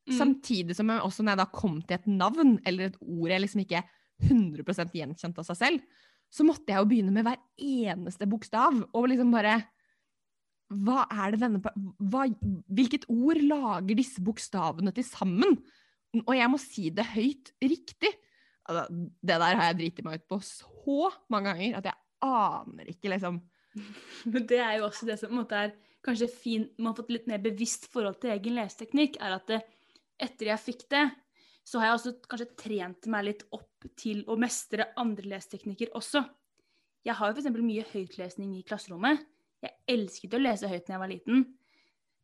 Mm. 0.06 0.18
Samtidig 0.20 0.76
som 0.78 0.92
jeg 0.92 1.02
også 1.02 1.26
når 1.26 1.34
jeg 1.34 1.42
da 1.42 1.52
kom 1.54 1.80
til 1.82 1.98
et 1.98 2.10
navn 2.10 2.58
eller 2.68 2.92
et 2.92 3.00
ord 3.02 3.32
jeg 3.34 3.42
liksom 3.42 3.64
ikke 3.64 3.82
100% 4.26 4.94
gjenkjente 4.96 5.42
av 5.42 5.48
seg 5.50 5.62
selv, 5.62 6.04
så 6.32 6.46
måtte 6.46 6.72
jeg 6.72 6.82
jo 6.82 6.90
begynne 6.90 7.14
med 7.16 7.26
hver 7.26 7.40
eneste 7.62 8.28
bokstav 8.30 8.78
og 8.86 9.10
liksom 9.10 9.34
bare 9.34 9.60
hva 10.74 11.04
er 11.14 11.36
det 11.36 11.42
denne 11.44 11.62
hva, 11.62 12.26
Hvilket 12.74 13.06
ord 13.14 13.40
lager 13.46 13.98
disse 13.98 14.22
bokstavene 14.26 14.94
til 14.96 15.06
sammen? 15.06 15.60
Og 16.24 16.32
jeg 16.34 16.50
må 16.50 16.60
si 16.62 16.90
det 16.96 17.06
høyt 17.12 17.52
riktig. 17.62 18.10
Altså, 18.66 18.88
det 18.90 19.38
der 19.38 19.60
har 19.60 19.70
jeg 19.70 19.78
driti 19.82 20.06
meg 20.06 20.22
ut 20.22 20.30
på 20.32 20.40
så 20.42 21.12
mange 21.30 21.52
ganger 21.52 21.78
at 21.80 21.90
jeg 21.92 22.05
aner 22.26 22.92
ikke, 22.92 23.12
liksom. 23.14 23.42
Det 24.50 24.60
er 24.62 24.78
jo 24.80 24.88
også 24.88 25.08
det 25.10 25.20
som 25.20 25.32
på 25.32 25.36
en 25.36 25.42
måte 25.44 25.60
er 25.60 25.74
kanskje 26.06 26.30
fint 26.32 26.78
Man 26.78 26.94
har 26.94 27.00
fått 27.02 27.12
litt 27.12 27.26
mer 27.28 27.42
bevisst 27.44 27.90
forhold 27.92 28.22
til 28.22 28.32
egen 28.36 28.56
leseteknikk, 28.60 29.20
er 29.20 29.36
at 29.36 29.48
det, 29.52 29.62
etter 30.22 30.52
jeg 30.52 30.64
fikk 30.64 30.86
det, 30.94 31.06
så 31.66 31.82
har 31.82 31.90
jeg 31.90 32.00
også 32.00 32.14
kanskje 32.30 32.52
trent 32.62 33.08
meg 33.12 33.26
litt 33.26 33.46
opp 33.56 33.88
til 33.98 34.22
å 34.30 34.38
mestre 34.40 34.92
andre 35.02 35.32
leseteknikker 35.34 35.96
også. 35.98 36.22
Jeg 37.06 37.18
har 37.18 37.32
jo 37.32 37.38
f.eks. 37.38 37.62
mye 37.62 37.86
høytlesning 37.92 38.54
i 38.58 38.66
klasserommet. 38.66 39.24
Jeg 39.66 39.74
elsket 39.96 40.36
å 40.38 40.42
lese 40.42 40.70
høyt 40.70 40.86
da 40.86 40.96
jeg 40.96 41.02
var 41.02 41.12
liten. 41.12 41.46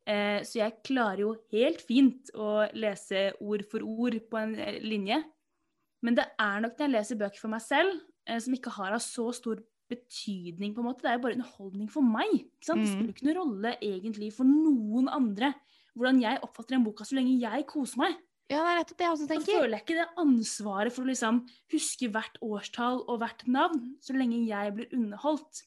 Eh, 0.02 0.40
så 0.46 0.58
jeg 0.58 0.80
klarer 0.86 1.22
jo 1.22 1.34
helt 1.54 1.82
fint 1.86 2.32
å 2.34 2.64
lese 2.74 3.30
ord 3.42 3.62
for 3.70 3.86
ord 3.86 4.18
på 4.30 4.40
en 4.40 4.56
eh, 4.58 4.80
linje. 4.82 5.20
Men 6.02 6.18
det 6.18 6.26
er 6.42 6.62
nok 6.62 6.74
når 6.74 6.86
jeg 6.86 6.94
leser 6.96 7.20
bøker 7.20 7.42
for 7.42 7.52
meg 7.52 7.62
selv, 7.62 8.00
eh, 8.26 8.40
som 8.42 8.56
ikke 8.56 8.74
har 8.78 8.96
av 8.96 9.02
så 9.04 9.28
stor 9.34 9.62
betydning, 9.92 10.74
på 10.74 10.82
en 10.82 10.88
måte. 10.88 11.04
Det 11.04 11.12
er 11.12 11.18
jo 11.18 11.24
bare 11.26 11.38
underholdning 11.38 11.92
for 11.92 12.06
meg. 12.06 12.34
Ikke 12.40 12.68
sant? 12.68 12.82
Det 12.82 12.88
mm. 12.88 12.96
spiller 12.96 13.14
ikke 13.14 13.28
noen 13.28 13.40
rolle 13.40 13.76
egentlig 13.78 14.32
for 14.36 14.48
noen 14.48 15.12
andre 15.12 15.54
hvordan 15.92 16.22
jeg 16.22 16.40
oppfatter 16.40 16.78
en 16.78 16.84
boka 16.86 17.04
så 17.04 17.18
lenge 17.18 17.34
jeg 17.42 17.66
koser 17.68 18.00
meg. 18.00 18.20
Ja, 18.50 18.62
det 18.62 18.70
er 18.70 18.78
rett 18.80 18.92
det 18.92 19.04
jeg 19.04 19.14
også 19.14 19.26
tenker. 19.28 19.44
Da 19.44 19.60
føler 19.60 19.74
jeg 19.76 19.84
ikke 19.84 19.98
det 19.98 20.22
ansvaret 20.22 20.94
for 20.94 21.04
å 21.04 21.10
liksom 21.10 21.42
huske 21.72 22.08
hvert 22.12 22.40
årstall 22.44 23.04
og 23.06 23.20
hvert 23.22 23.44
navn, 23.48 23.84
så 24.02 24.16
lenge 24.16 24.42
jeg 24.48 24.74
blir 24.76 24.96
underholdt. 24.96 25.62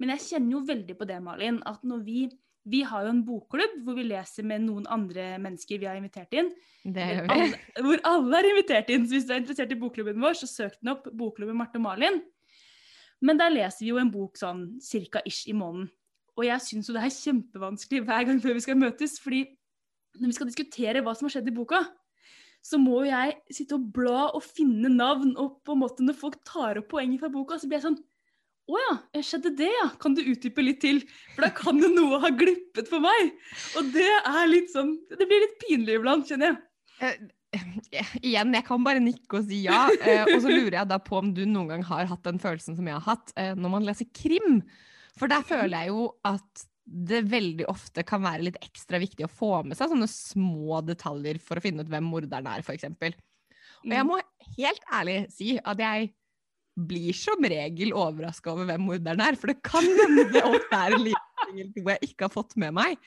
Men 0.00 0.12
jeg 0.14 0.24
kjenner 0.26 0.56
jo 0.56 0.64
veldig 0.68 0.96
på 0.98 1.08
det, 1.08 1.20
Malin, 1.24 1.60
at 1.68 1.86
når 1.86 2.02
vi 2.06 2.26
vi 2.66 2.82
har 2.82 3.04
jo 3.06 3.12
en 3.14 3.22
bokklubb 3.22 3.76
hvor 3.86 3.94
vi 3.94 4.08
leser 4.08 4.46
med 4.46 4.64
noen 4.66 4.88
andre 4.90 5.36
mennesker 5.42 5.78
vi 5.78 5.86
har 5.86 5.98
invitert 5.98 6.32
inn. 6.34 6.48
Det 6.82 7.04
gjør 7.12 7.28
vi. 7.28 7.36
Alle, 7.36 7.60
hvor 7.86 8.02
alle 8.10 8.40
er 8.40 8.48
invitert 8.50 8.90
inn. 8.90 9.04
Så 9.06 9.14
hvis 9.14 9.28
du 9.28 9.34
er 9.34 9.42
interessert 9.42 9.74
i 9.74 9.78
bokklubben 9.78 10.18
vår, 10.22 10.34
så 10.40 10.48
søk 10.50 10.74
den 10.80 10.90
opp. 10.96 11.06
Bokklubben 11.14 11.58
Marte 11.58 11.78
og 11.78 11.84
Malin. 11.86 12.18
Men 13.24 13.38
der 13.40 13.52
leser 13.52 13.84
vi 13.84 13.92
jo 13.92 14.00
en 14.00 14.12
bok 14.12 14.36
sånn 14.40 14.66
cirka 14.84 15.22
ish 15.28 15.46
i 15.48 15.54
måneden. 15.56 15.88
Og 16.36 16.44
jeg 16.44 16.64
syns 16.64 16.88
jo 16.88 16.96
det 16.96 17.04
er 17.06 17.14
kjempevanskelig 17.14 18.02
hver 18.04 18.26
gang 18.28 18.40
før 18.42 18.56
vi 18.58 18.64
skal 18.64 18.76
møtes, 18.80 19.16
fordi 19.22 19.46
når 20.20 20.32
vi 20.32 20.36
skal 20.36 20.50
diskutere 20.50 21.02
hva 21.04 21.14
som 21.16 21.28
har 21.28 21.36
skjedd 21.36 21.48
i 21.48 21.54
boka, 21.56 21.80
så 22.66 22.80
må 22.82 23.04
jo 23.04 23.12
jeg 23.12 23.36
sitte 23.54 23.76
og 23.78 23.88
bla 23.94 24.26
og 24.34 24.42
finne 24.44 24.90
navn, 24.92 25.32
og 25.38 25.60
på 25.64 25.76
en 25.76 25.82
måte 25.84 26.04
når 26.04 26.18
folk 26.18 26.38
tar 26.48 26.80
opp 26.80 26.90
poenget 26.92 27.22
fra 27.22 27.32
boka, 27.32 27.58
så 27.60 27.70
blir 27.70 27.78
jeg 27.78 27.86
sånn 27.86 28.00
å 28.66 28.78
ja, 28.82 28.94
skjedde 29.22 29.52
det, 29.60 29.68
ja? 29.70 29.86
Kan 30.02 30.16
du 30.16 30.24
utdype 30.26 30.64
litt 30.64 30.80
til? 30.82 31.04
For 31.36 31.46
da 31.46 31.52
kan 31.54 31.78
jo 31.78 31.86
noe 31.92 32.18
ha 32.24 32.32
glippet 32.34 32.88
for 32.90 33.04
meg. 33.04 33.36
Og 33.78 33.92
det 33.94 34.08
er 34.10 34.48
litt 34.50 34.72
sånn 34.72 34.96
Det 35.06 35.22
blir 35.22 35.44
litt 35.44 35.54
pinlig 35.62 36.00
iblant, 36.00 36.26
kjenner 36.26 36.50
jeg. 36.50 37.28
Igjen, 38.26 38.54
jeg 38.56 38.64
kan 38.66 38.84
bare 38.84 39.02
nikke 39.02 39.40
og 39.40 39.48
si 39.48 39.62
ja. 39.64 39.86
Uh, 39.92 40.24
og 40.34 40.40
så 40.44 40.52
lurer 40.52 40.80
jeg 40.80 40.90
da 40.90 40.98
på 41.02 41.20
om 41.20 41.32
du 41.36 41.44
noen 41.46 41.74
gang 41.74 41.84
har 41.88 42.08
hatt 42.10 42.24
den 42.26 42.40
følelsen 42.42 42.78
som 42.78 42.88
jeg 42.88 42.98
har 42.98 43.06
hatt 43.06 43.34
uh, 43.38 43.52
når 43.58 43.76
man 43.76 43.86
leser 43.86 44.08
krim. 44.16 44.60
For 45.16 45.30
der 45.32 45.46
føler 45.46 45.86
jeg 45.86 45.94
jo 45.94 46.10
at 46.26 46.66
det 46.86 47.24
veldig 47.26 47.66
ofte 47.70 48.04
kan 48.06 48.22
være 48.22 48.46
litt 48.46 48.58
ekstra 48.62 49.00
viktig 49.02 49.26
å 49.26 49.32
få 49.32 49.50
med 49.66 49.78
seg 49.78 49.90
sånne 49.90 50.06
små 50.10 50.82
detaljer 50.86 51.40
for 51.42 51.58
å 51.58 51.64
finne 51.64 51.82
ut 51.82 51.90
hvem 51.90 52.06
morderen 52.06 52.46
er, 52.50 52.62
f.eks. 52.62 52.86
Og 52.86 53.90
jeg 53.90 54.06
mm. 54.06 54.12
må 54.12 54.20
helt 54.58 54.86
ærlig 54.94 55.16
si 55.34 55.56
at 55.58 55.82
jeg 55.82 56.12
blir 56.76 57.16
som 57.16 57.40
regel 57.48 57.94
overraska 57.96 58.52
over 58.52 58.68
hvem 58.68 58.84
morderen 58.86 59.22
er. 59.24 59.38
For 59.40 59.50
det 59.50 59.62
kan 59.66 59.86
hende 59.86 60.28
det 60.34 60.44
ofte 60.44 60.78
er 60.78 60.94
en 60.94 61.06
liten 61.08 61.72
ting 61.74 61.88
jeg 61.88 62.10
ikke 62.10 62.28
har 62.28 62.34
fått 62.34 62.54
med 62.60 62.76
meg. 62.76 63.00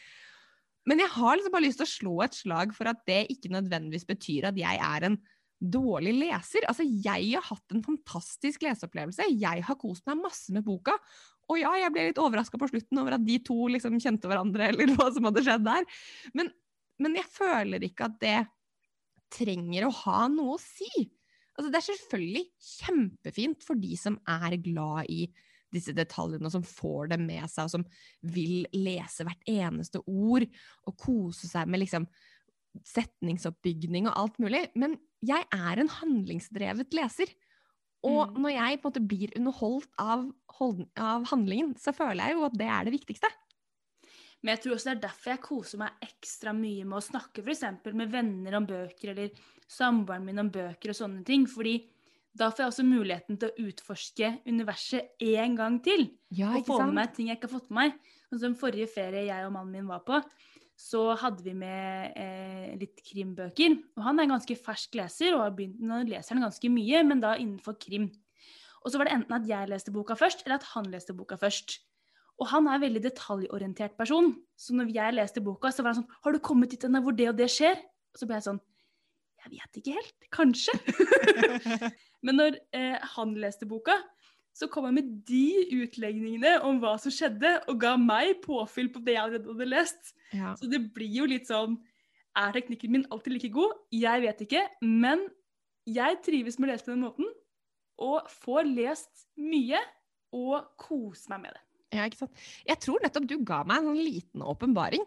Men 0.87 1.03
jeg 1.03 1.11
har 1.15 1.35
liksom 1.35 1.53
bare 1.53 1.65
lyst 1.65 1.81
til 1.81 1.87
å 1.87 1.95
slå 1.95 2.13
et 2.25 2.37
slag 2.37 2.71
for 2.75 2.89
at 2.91 3.01
det 3.09 3.25
ikke 3.33 3.51
nødvendigvis 3.53 4.07
betyr 4.09 4.49
at 4.49 4.59
jeg 4.59 4.79
er 4.85 5.07
en 5.09 5.19
dårlig 5.59 6.13
leser. 6.15 6.63
Altså, 6.71 6.85
jeg 6.87 7.33
har 7.35 7.45
hatt 7.49 7.75
en 7.75 7.83
fantastisk 7.83 8.63
leseopplevelse. 8.63 9.27
Jeg 9.35 9.65
har 9.67 9.79
kost 9.79 10.05
meg 10.07 10.21
masse 10.21 10.53
med 10.55 10.63
boka. 10.65 10.95
Og 11.49 11.59
ja, 11.59 11.73
jeg 11.81 11.91
ble 11.93 12.07
litt 12.09 12.21
overraska 12.21 12.59
på 12.61 12.69
slutten 12.71 13.01
over 13.01 13.17
at 13.17 13.25
de 13.25 13.39
to 13.43 13.57
liksom 13.73 13.97
kjente 13.99 14.29
hverandre, 14.29 14.69
eller 14.71 14.93
hva 14.95 15.09
som 15.13 15.27
hadde 15.27 15.43
skjedd 15.45 15.65
der. 15.65 15.87
Men, 16.37 16.51
men 17.01 17.17
jeg 17.19 17.27
føler 17.33 17.85
ikke 17.89 18.07
at 18.07 18.17
det 18.23 18.39
trenger 19.33 19.87
å 19.87 19.95
ha 20.05 20.23
noe 20.31 20.55
å 20.55 20.61
si. 20.61 20.89
Altså, 21.57 21.69
det 21.69 21.81
er 21.81 21.87
selvfølgelig 21.89 22.45
kjempefint 22.69 23.65
for 23.67 23.81
de 23.81 23.97
som 23.99 24.15
er 24.29 24.55
glad 24.63 25.11
i 25.11 25.25
disse 25.73 25.93
detaljene, 25.95 26.45
og 26.47 26.53
som 26.53 26.65
får 26.65 27.11
dem 27.13 27.25
med 27.29 27.45
seg, 27.51 27.67
og 27.67 27.73
som 27.75 27.85
vil 28.35 28.65
lese 28.75 29.25
hvert 29.27 29.49
eneste 29.49 30.01
ord 30.05 30.45
og 30.89 30.97
kose 30.99 31.49
seg 31.49 31.69
med 31.69 31.83
liksom 31.83 32.07
setningsoppbygning 32.85 34.07
og 34.09 34.17
alt 34.23 34.39
mulig. 34.41 34.63
Men 34.79 34.97
jeg 35.25 35.45
er 35.55 35.81
en 35.81 35.91
handlingsdrevet 35.99 36.95
leser. 36.95 37.31
Og 38.07 38.31
mm. 38.31 38.39
når 38.45 38.55
jeg 38.55 38.79
på 38.79 38.87
en 38.87 38.93
måte 38.93 39.07
blir 39.11 39.35
underholdt 39.35 39.89
av, 39.99 40.25
av 40.95 41.29
handlingen, 41.33 41.75
så 41.79 41.93
føler 41.95 42.29
jeg 42.29 42.37
jo 42.37 42.47
at 42.47 42.57
det 42.59 42.69
er 42.71 42.87
det 42.87 42.95
viktigste. 42.95 43.31
Men 44.39 44.53
jeg 44.53 44.63
tror 44.63 44.75
også 44.77 44.87
det 44.87 44.95
er 44.95 45.05
derfor 45.09 45.33
jeg 45.33 45.43
koser 45.43 45.81
meg 45.81 46.03
ekstra 46.05 46.53
mye 46.55 46.85
med 46.87 47.01
å 47.01 47.03
snakke 47.03 47.43
f.eks. 47.43 47.65
med 47.91 48.11
venner 48.13 48.55
om 48.55 48.67
bøker, 48.69 49.11
eller 49.11 49.41
samboeren 49.69 50.23
min 50.29 50.39
om 50.45 50.51
bøker 50.53 50.93
og 50.93 50.99
sånne 51.01 51.25
ting. 51.27 51.43
fordi 51.49 51.81
da 52.39 52.47
får 52.51 52.63
jeg 52.63 52.71
også 52.71 52.85
muligheten 52.87 53.39
til 53.39 53.49
å 53.49 53.67
utforske 53.67 54.29
universet 54.47 55.25
en 55.27 55.57
gang 55.59 55.79
til. 55.83 56.07
Ja, 56.35 56.53
og 56.55 56.67
få 56.67 56.79
med 56.85 56.95
meg 57.01 57.11
ting 57.15 57.29
jeg 57.29 57.39
ikke 57.39 57.49
har 57.49 57.57
fått 57.57 57.73
med 57.73 57.79
meg. 57.81 58.13
Sånn 58.29 58.43
som 58.43 58.55
forrige 58.59 58.87
ferie 58.91 59.25
jeg 59.27 59.47
og 59.47 59.53
mannen 59.55 59.73
min 59.75 59.89
var 59.89 60.05
på, 60.07 60.21
så 60.79 61.01
hadde 61.19 61.43
vi 61.43 61.53
med 61.59 62.15
eh, 62.15 62.71
litt 62.79 63.01
krimbøker. 63.03 63.75
Og 63.97 64.05
han 64.05 64.19
er 64.19 64.27
en 64.27 64.35
ganske 64.37 64.55
fersk 64.55 64.95
leser, 64.95 65.35
og 65.35 65.43
har 65.43 65.53
begynt, 65.57 65.81
nå 65.83 65.99
leser 66.07 66.37
han 66.37 66.47
ganske 66.47 66.71
mye, 66.71 67.03
men 67.09 67.23
da 67.23 67.35
innenfor 67.35 67.75
krim. 67.81 68.07
Og 68.85 68.93
så 68.93 69.01
var 69.01 69.09
det 69.09 69.17
enten 69.17 69.35
at 69.35 69.49
jeg 69.49 69.71
leste 69.73 69.91
boka 69.91 70.15
først, 70.15 70.45
eller 70.45 70.61
at 70.61 70.69
han 70.71 70.87
leste 70.93 71.15
boka 71.17 71.35
først. 71.41 71.81
Og 72.39 72.47
han 72.53 72.69
er 72.69 72.77
en 72.77 72.85
veldig 72.85 73.03
detaljorientert 73.03 73.97
person. 73.99 74.31
Så 74.55 74.77
når 74.77 74.93
jeg 74.95 75.17
leste 75.17 75.43
boka, 75.43 75.73
så 75.75 75.83
var 75.83 75.93
han 75.93 76.03
sånn 76.03 76.11
'Har 76.23 76.31
du 76.31 76.39
kommet 76.39 76.71
dit 76.71 76.79
hvor 76.79 77.15
det 77.15 77.27
og 77.27 77.35
det 77.35 77.51
skjer?' 77.51 77.75
Og 77.75 78.17
så 78.17 78.25
ble 78.25 78.35
jeg 78.39 78.47
sånn 78.47 78.61
Jeg 79.39 79.51
vet 79.55 79.79
ikke 79.79 79.97
helt. 79.97 80.29
Kanskje. 80.35 80.75
Men 82.25 82.39
når 82.41 82.57
eh, 82.75 82.97
han 83.15 83.35
leste 83.39 83.67
boka, 83.69 83.95
så 84.55 84.67
kom 84.71 84.89
han 84.89 84.97
med 84.97 85.11
de 85.29 85.45
utlegningene 85.79 86.57
om 86.67 86.81
hva 86.81 86.95
som 86.99 87.13
skjedde, 87.13 87.53
og 87.71 87.79
ga 87.79 87.93
meg 88.01 88.41
påfyll 88.43 88.89
på 88.91 89.01
det 89.05 89.15
jeg 89.15 89.23
allerede 89.23 89.53
hadde 89.53 89.69
lest. 89.69 90.11
Ja. 90.35 90.55
Så 90.59 90.67
det 90.71 90.81
blir 90.95 91.21
jo 91.21 91.29
litt 91.29 91.47
sånn 91.49 91.79
Er 92.37 92.53
teknikken 92.53 92.91
min 92.93 93.05
alltid 93.09 93.33
like 93.33 93.49
god? 93.51 93.71
Jeg 93.91 94.21
vet 94.23 94.43
ikke. 94.45 94.61
Men 94.85 95.23
jeg 95.89 96.19
trives 96.25 96.59
med 96.59 96.69
å 96.69 96.71
lese 96.73 96.85
på 96.85 96.93
den 96.93 97.07
måten, 97.07 97.31
og 97.99 98.27
får 98.43 98.67
lest 98.69 99.25
mye 99.41 99.79
og 100.35 100.69
koser 100.79 101.33
meg 101.33 101.47
med 101.47 101.57
det. 101.57 101.63
Ja, 101.97 102.05
ikke 102.05 102.21
sant? 102.21 102.45
Jeg 102.69 102.79
tror 102.83 103.01
nettopp 103.01 103.25
du 103.27 103.39
ga 103.41 103.63
meg 103.67 103.81
en 103.81 103.89
sånn 103.89 104.03
liten 104.05 104.45
åpenbaring. 104.45 105.03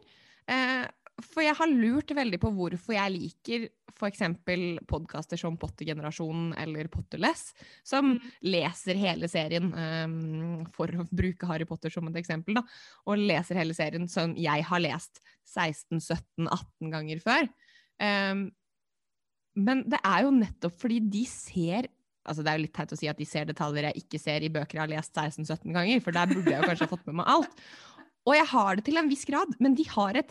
Eh, 0.50 0.84
for 1.24 1.44
jeg 1.44 1.56
har 1.58 1.70
lurt 1.70 2.12
veldig 2.16 2.38
på 2.42 2.50
hvorfor 2.56 2.96
jeg 2.96 3.14
liker 3.14 3.66
f.eks. 3.92 4.22
podkaster 4.88 5.38
som 5.40 5.58
Pottergenerasjonen 5.60 6.52
eller 6.58 6.88
Potterless, 6.92 7.52
som 7.86 8.14
Mm. 8.14 8.30
leser 8.42 8.98
hele 8.98 9.28
serien, 9.28 9.68
um, 9.72 10.66
for 10.74 10.88
å 10.88 11.06
bruke 11.10 11.46
Harry 11.46 11.66
Potter 11.68 11.90
som 11.90 12.08
et 12.08 12.16
eksempel, 12.16 12.54
da, 12.54 12.62
og 13.06 13.18
leser 13.20 13.60
hele 13.60 13.74
serien 13.74 14.08
som 14.08 14.34
jeg 14.34 14.64
har 14.64 14.80
lest 14.80 15.20
16-17-18 15.46 16.90
ganger 16.90 17.20
før. 17.22 17.48
Um, 18.00 18.50
men 19.54 19.84
det 19.88 20.00
er 20.02 20.24
jo 20.24 20.32
nettopp 20.32 20.78
fordi 20.80 21.00
de 21.12 21.26
ser 21.28 21.90
altså 22.22 22.44
Det 22.44 22.52
er 22.52 22.58
jo 22.58 22.62
litt 22.62 22.74
teit 22.76 22.92
å 22.94 22.96
si 22.96 23.08
at 23.10 23.18
de 23.18 23.26
ser 23.26 23.48
detaljer 23.48 23.88
jeg 23.88 24.02
ikke 24.04 24.18
ser 24.22 24.44
i 24.46 24.48
bøker 24.48 24.78
jeg 24.78 24.82
har 24.84 24.90
lest 24.92 25.16
16-17 25.18 25.74
ganger, 25.74 25.98
for 26.04 26.14
der 26.14 26.30
burde 26.30 26.52
jeg 26.52 26.60
jo 26.60 26.68
kanskje 26.70 26.86
ha 26.86 26.92
fått 26.92 27.08
med 27.08 27.16
meg 27.18 27.30
alt. 27.32 27.64
Og 28.22 28.36
jeg 28.36 28.46
har 28.52 28.78
det 28.78 28.84
til 28.86 29.00
en 29.00 29.08
viss 29.10 29.24
grad, 29.26 29.56
men 29.58 29.74
de 29.74 29.82
har 29.90 30.20
et 30.20 30.30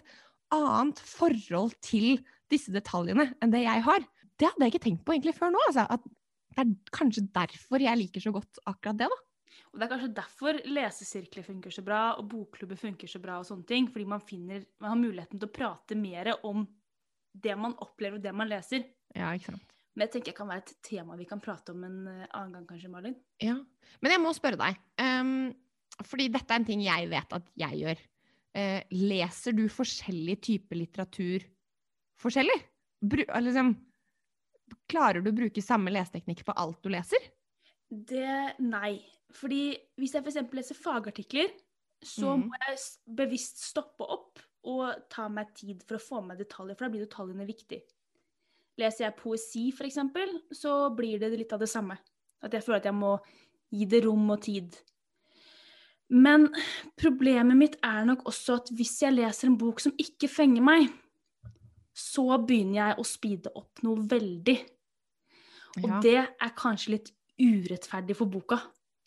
annet 0.56 1.02
forhold 1.06 1.76
til 1.84 2.22
disse 2.52 2.74
detaljene 2.74 3.30
enn 3.42 3.54
det 3.54 3.64
jeg 3.64 3.84
har. 3.88 4.06
Det 4.40 4.50
hadde 4.50 4.66
jeg 4.66 4.74
ikke 4.74 4.86
tenkt 4.88 5.06
på 5.08 5.16
egentlig 5.16 5.36
før 5.38 5.54
nå. 5.54 5.62
Altså, 5.70 5.86
at 5.88 6.08
det 6.52 6.64
er 6.64 6.72
kanskje 6.92 7.28
derfor 7.32 7.84
jeg 7.84 8.00
liker 8.00 8.24
så 8.24 8.34
godt 8.36 8.60
akkurat 8.68 9.00
det. 9.00 9.08
da. 9.12 9.20
Og 9.72 9.80
Det 9.80 9.86
er 9.86 9.92
kanskje 9.94 10.14
derfor 10.18 10.60
lesesirkler 10.68 11.48
funker 11.48 11.72
så 11.72 11.84
bra, 11.86 12.02
og 12.20 12.28
bokklubber 12.32 12.80
funker 12.80 13.08
så 13.08 13.22
bra. 13.24 13.40
og 13.40 13.48
sånne 13.48 13.68
ting, 13.68 13.88
Fordi 13.88 14.06
man, 14.06 14.20
finner, 14.20 14.66
man 14.80 14.90
har 14.92 15.00
muligheten 15.00 15.40
til 15.40 15.48
å 15.48 15.54
prate 15.54 15.96
mer 15.96 16.34
om 16.44 16.68
det 17.32 17.56
man 17.56 17.78
opplever 17.80 18.20
og 18.20 18.24
det 18.24 18.34
man 18.36 18.50
leser. 18.50 18.84
Ja, 19.16 19.32
ikke 19.32 19.54
sant? 19.54 19.68
Men 19.96 20.08
jeg 20.08 20.14
tenker 20.16 20.32
det 20.32 20.38
kan 20.38 20.48
være 20.48 20.64
et 20.64 20.78
tema 20.88 21.18
vi 21.20 21.28
kan 21.28 21.42
prate 21.44 21.74
om 21.74 21.84
en 21.84 22.08
eh, 22.08 22.28
annen 22.32 22.54
gang, 22.56 22.68
kanskje, 22.68 22.92
Malin. 22.92 23.16
Ja. 23.44 23.58
Men 24.00 24.12
jeg 24.16 24.24
må 24.24 24.32
spørre 24.36 24.60
deg, 24.60 24.80
Um, 25.02 25.50
fordi 26.08 26.28
dette 26.30 26.54
er 26.54 26.62
en 26.62 26.66
ting 26.68 26.82
jeg 26.86 27.08
vet 27.10 27.34
at 27.36 27.48
jeg 27.58 27.80
gjør. 27.82 28.02
Eh, 28.52 28.84
leser 28.92 29.56
du 29.56 29.64
forskjellig 29.72 30.36
type 30.44 30.76
litteratur 30.76 31.46
forskjellig? 32.20 32.58
Bru 33.02 33.24
liksom, 33.24 33.72
klarer 34.92 35.24
du 35.24 35.32
å 35.32 35.38
bruke 35.38 35.64
samme 35.64 35.94
leseteknikk 35.94 36.44
på 36.46 36.56
alt 36.60 36.82
du 36.84 36.92
leser? 36.92 37.32
Det 37.90 38.58
Nei. 38.64 39.00
Fordi 39.32 39.72
hvis 40.00 40.18
jeg 40.18 40.26
f.eks. 40.26 40.52
leser 40.52 40.76
fagartikler, 40.76 41.52
så 42.04 42.34
mm. 42.36 42.48
må 42.50 42.60
jeg 42.66 42.80
bevisst 43.16 43.62
stoppe 43.64 44.04
opp 44.04 44.42
og 44.68 45.06
ta 45.10 45.30
meg 45.32 45.54
tid 45.58 45.86
for 45.88 45.98
å 45.98 46.04
få 46.04 46.20
med 46.26 46.42
detaljer, 46.42 46.76
for 46.76 46.86
da 46.86 46.94
blir 46.94 47.06
detaljene 47.06 47.48
viktig. 47.48 47.80
Leser 48.82 49.08
jeg 49.08 49.18
poesi, 49.18 49.64
f.eks., 49.72 50.02
så 50.58 50.76
blir 50.96 51.22
det 51.22 51.32
litt 51.34 51.54
av 51.56 51.64
det 51.64 51.70
samme. 51.72 51.96
At 52.44 52.54
jeg 52.58 52.66
føler 52.66 52.82
at 52.82 52.90
jeg 52.90 52.98
må 52.98 53.16
gi 53.72 53.88
det 53.88 54.04
rom 54.06 54.28
og 54.34 54.42
tid. 54.44 54.76
Men 56.12 56.50
problemet 57.00 57.56
mitt 57.58 57.78
er 57.88 58.04
nok 58.10 58.26
også 58.30 58.58
at 58.60 58.72
hvis 58.76 58.98
jeg 59.06 59.16
leser 59.16 59.48
en 59.48 59.58
bok 59.62 59.80
som 59.84 59.94
ikke 60.02 60.28
fenger 60.32 60.66
meg, 60.66 60.90
så 61.96 62.26
begynner 62.48 62.82
jeg 62.82 63.00
å 63.02 63.06
speede 63.08 63.52
opp 63.56 63.82
noe 63.86 64.04
veldig. 64.12 64.58
Og 65.82 65.88
Ja. 65.88 66.00
det 66.04 66.18
er 66.20 66.54
kanskje 66.58 66.96
litt 66.98 67.12
urettferdig 67.40 68.16
for 68.20 68.28
boka. 68.32 68.60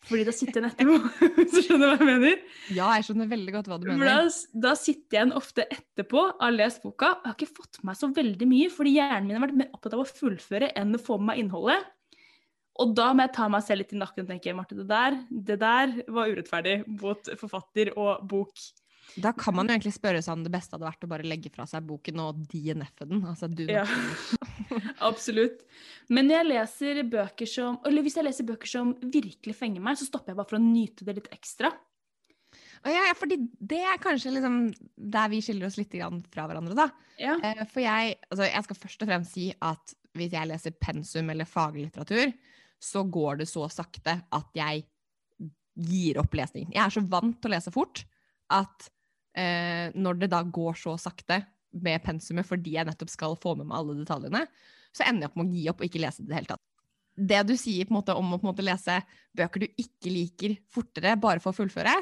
Fordi 0.05 0.23
da 0.27 0.33
sitter 0.37 0.61
jeg 0.61 0.69
etterpå, 0.75 0.97
hvis 1.37 1.53
du 1.55 1.61
skjønner 1.65 1.93
hva 1.93 1.97
jeg 1.97 2.09
mener. 2.09 2.41
Ja, 2.73 2.89
jeg 2.93 3.07
skjønner 3.07 3.29
veldig 3.31 3.53
godt 3.55 3.69
hva 3.71 3.77
du 3.81 3.87
mener. 3.89 4.05
da, 4.05 4.19
da 4.67 4.73
sitter 4.77 5.17
jeg 5.17 5.21
igjen 5.21 5.33
ofte 5.37 5.65
etterpå, 5.65 6.25
og 6.29 6.43
har 6.45 6.53
lest 6.53 6.83
boka, 6.85 7.09
og 7.15 7.25
jeg 7.25 7.31
har 7.31 7.37
ikke 7.39 7.57
fått 7.61 7.79
med 7.81 7.89
meg 7.89 7.97
så 8.01 8.09
veldig 8.13 8.49
mye, 8.51 8.69
fordi 8.73 8.93
hjernen 8.99 9.29
min 9.29 9.37
har 9.39 9.45
vært 9.47 9.57
mer 9.63 9.71
opptatt 9.73 9.97
av 9.97 10.03
å 10.03 10.09
fullføre 10.09 10.69
enn 10.77 10.93
å 10.97 11.01
få 11.01 11.17
med 11.17 11.31
meg 11.31 11.41
innholdet. 11.45 11.89
Og 12.81 12.95
da 12.97 13.11
må 13.15 13.23
jeg 13.23 13.35
ta 13.37 13.45
meg 13.51 13.63
selv 13.63 13.83
litt 13.83 13.93
i 13.95 13.99
nakken 13.99 14.25
og 14.25 14.31
tenke 14.33 14.55
Marte, 14.55 14.75
det 14.75 14.87
der, 14.89 15.19
det 15.29 15.59
der 15.61 15.93
var 16.11 16.31
urettferdig 16.31 16.81
mot 16.99 17.29
forfatter 17.39 17.93
og 17.95 18.25
bok. 18.27 18.51
Da 19.21 19.31
kan 19.37 19.55
man 19.55 19.69
jo 19.69 19.75
egentlig 19.75 19.93
spørre 19.95 20.21
seg 20.23 20.33
om 20.35 20.43
det 20.43 20.51
beste 20.51 20.75
hadde 20.75 20.87
vært 20.87 21.05
å 21.05 21.09
bare 21.11 21.27
legge 21.27 21.51
fra 21.53 21.63
seg 21.69 21.85
boken 21.87 22.19
og 22.23 22.41
DNF-e 22.51 23.07
den. 23.07 23.23
Altså, 23.29 23.47
du, 23.47 23.63
Ja. 23.71 23.85
Absolutt. 25.09 25.61
Men 26.11 26.27
når 26.27 26.39
jeg 26.39 26.47
leser 26.49 27.01
bøker 27.07 27.47
som 27.47 27.77
Eller 27.87 28.03
hvis 28.03 28.17
jeg 28.17 28.25
leser 28.25 28.47
bøker 28.47 28.67
som 28.69 28.95
virkelig 28.99 29.55
fenger 29.55 29.83
meg, 29.83 29.99
så 29.99 30.07
stopper 30.09 30.33
jeg 30.33 30.39
bare 30.41 30.49
for 30.49 30.59
å 30.59 30.65
nyte 30.65 31.07
det 31.07 31.19
litt 31.19 31.29
ekstra. 31.35 31.71
Ja, 32.85 33.07
ja, 33.07 33.13
fordi 33.17 33.39
det 33.57 33.79
er 33.81 34.01
kanskje 34.01 34.33
liksom 34.35 34.57
der 34.95 35.31
vi 35.31 35.39
skiller 35.41 35.69
oss 35.69 35.77
litt 35.79 35.95
fra 35.95 36.45
hverandre, 36.45 36.75
da. 36.77 36.89
Ja. 37.17 37.37
Eh, 37.41 37.63
For 37.71 37.81
jeg, 37.81 38.17
altså 38.29 38.45
jeg 38.45 38.67
skal 38.67 38.81
først 38.83 39.05
og 39.05 39.09
fremst 39.09 39.33
si 39.37 39.47
at 39.57 39.95
hvis 40.15 40.35
jeg 40.35 40.49
leser 40.51 40.75
pensum 40.79 41.31
eller 41.33 41.49
faglitteratur, 41.49 42.35
så 42.81 43.03
går 43.09 43.41
det 43.41 43.47
så 43.49 43.67
sakte 43.71 44.19
at 44.35 44.49
jeg 44.57 44.85
gir 45.75 46.19
opp 46.21 46.35
lesning. 46.37 46.69
Jeg 46.71 46.83
er 46.85 46.93
så 46.93 47.03
vant 47.11 47.37
til 47.41 47.51
å 47.51 47.55
lese 47.55 47.73
fort 47.73 48.03
at 48.53 48.87
eh, 49.35 49.91
når 49.97 50.21
det 50.21 50.29
da 50.31 50.41
går 50.43 50.77
så 50.79 50.95
sakte 51.01 51.41
med 51.75 52.03
pensumet 52.05 52.47
fordi 52.47 52.77
jeg 52.77 52.87
nettopp 52.87 53.11
skal 53.11 53.35
få 53.39 53.55
med 53.59 53.67
meg 53.67 53.81
alle 53.81 53.97
detaljene, 53.99 54.45
så 54.95 55.03
ender 55.09 55.25
jeg 55.25 55.31
opp 55.33 55.39
med 55.41 55.49
å 55.49 55.57
gi 55.57 55.65
opp 55.71 55.81
og 55.83 55.89
ikke 55.89 56.03
lese 56.05 56.23
det 56.23 56.29
i 56.29 56.31
det 56.31 56.37
hele 56.39 56.51
tatt. 56.53 56.63
Det 57.15 57.41
du 57.47 57.55
sier 57.59 57.91
måte 57.95 58.15
om 58.15 58.33
å 58.35 58.39
måte 58.43 58.63
lese 58.63 58.99
bøker 59.35 59.65
du 59.65 59.67
ikke 59.81 60.11
liker 60.11 60.55
fortere 60.71 61.15
bare 61.19 61.43
for 61.43 61.51
å 61.51 61.59
fullføre, 61.59 61.95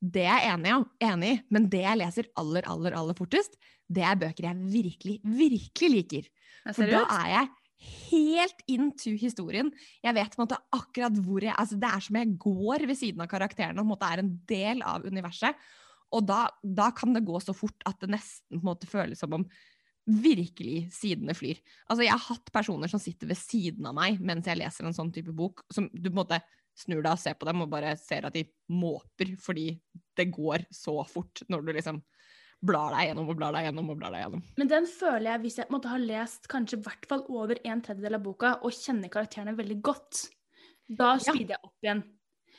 det 0.00 0.24
er 0.28 0.44
jeg 0.44 0.54
enig, 0.54 0.72
i- 0.72 1.06
enig 1.10 1.30
i, 1.34 1.38
men 1.50 1.68
det 1.72 1.80
jeg 1.82 1.98
leser 1.98 2.28
aller, 2.38 2.64
aller, 2.70 2.94
aller 2.96 3.16
fortest, 3.18 3.56
det 3.90 4.04
er 4.04 4.16
bøker 4.20 4.44
jeg 4.46 4.56
virkelig, 4.72 5.16
virkelig 5.24 5.90
liker. 5.96 6.28
Er 6.68 6.76
For 6.76 6.86
da 6.86 7.00
er 7.24 7.30
jeg 7.34 7.48
helt 7.78 8.62
into 8.70 9.14
historien. 9.20 9.70
Jeg 10.02 10.16
vet 10.16 10.34
på 10.34 10.40
en 10.40 10.46
måte 10.46 10.60
akkurat 10.74 11.18
hvor 11.22 11.44
jeg 11.44 11.54
altså 11.54 11.78
Det 11.78 11.90
er 11.90 12.04
som 12.04 12.18
jeg 12.18 12.36
går 12.42 12.86
ved 12.90 12.98
siden 12.98 13.22
av 13.22 13.30
karakterene 13.30 13.78
og 13.78 13.84
på 13.84 13.86
en 13.86 13.92
måte 13.94 14.10
er 14.12 14.22
en 14.24 14.32
del 14.50 14.84
av 14.86 15.06
universet. 15.06 15.66
Og 16.16 16.24
da, 16.24 16.46
da 16.62 16.90
kan 16.96 17.12
det 17.14 17.26
gå 17.28 17.40
så 17.44 17.54
fort 17.56 17.84
at 17.88 17.98
det 18.00 18.10
nesten 18.14 18.58
på 18.58 18.62
en 18.62 18.70
måte 18.70 18.88
føles 18.90 19.20
som 19.20 19.34
om 19.36 19.44
virkelig 20.08 20.88
sidene 20.96 21.34
flyr. 21.36 21.58
Altså 21.86 22.06
Jeg 22.06 22.14
har 22.14 22.26
hatt 22.30 22.52
personer 22.52 22.90
som 22.90 23.02
sitter 23.02 23.28
ved 23.28 23.38
siden 23.38 23.86
av 23.90 23.96
meg 23.98 24.22
mens 24.24 24.48
jeg 24.48 24.58
leser 24.58 24.88
en 24.88 24.96
sånn 24.96 25.12
type 25.12 25.34
bok, 25.36 25.66
som 25.72 25.90
du 25.92 26.08
på 26.08 26.14
en 26.14 26.22
måte 26.22 26.40
snur 26.78 27.02
deg 27.02 27.12
og 27.12 27.20
ser 27.20 27.36
på 27.38 27.48
dem 27.48 27.64
og 27.64 27.72
bare 27.72 27.94
ser 28.00 28.28
at 28.28 28.36
de 28.36 28.46
måper 28.70 29.34
fordi 29.42 29.72
det 30.16 30.30
går 30.34 30.64
så 30.74 30.94
fort 31.10 31.42
når 31.50 31.66
du 31.66 31.72
liksom 31.74 32.00
blar 32.64 32.90
deg 32.96 33.08
gjennom 33.10 33.28
og 33.30 33.36
blar 33.38 33.52
deg 33.54 33.68
gjennom 33.68 33.90
og 33.92 33.98
blar 34.00 34.10
deg 34.14 34.24
gjennom. 34.24 34.42
Men 34.58 34.68
den 34.68 34.86
føler 34.90 35.30
jeg 35.32 35.40
hvis 35.44 35.58
jeg 35.60 35.70
måtte 35.70 35.88
ha 35.92 35.98
lest 36.02 36.48
kanskje 36.50 36.80
hvert 36.82 37.06
fall 37.10 37.22
over 37.30 37.60
en 37.64 37.82
tredjedel 37.84 38.18
av 38.18 38.22
boka 38.24 38.54
og 38.66 38.72
kjenner 38.74 39.08
karakterene 39.12 39.54
veldig 39.58 39.80
godt. 39.86 40.24
Da 40.88 41.16
Ja. 41.18 41.32
jeg 41.34 41.58
opp 41.62 41.74
igjen. 41.84 42.02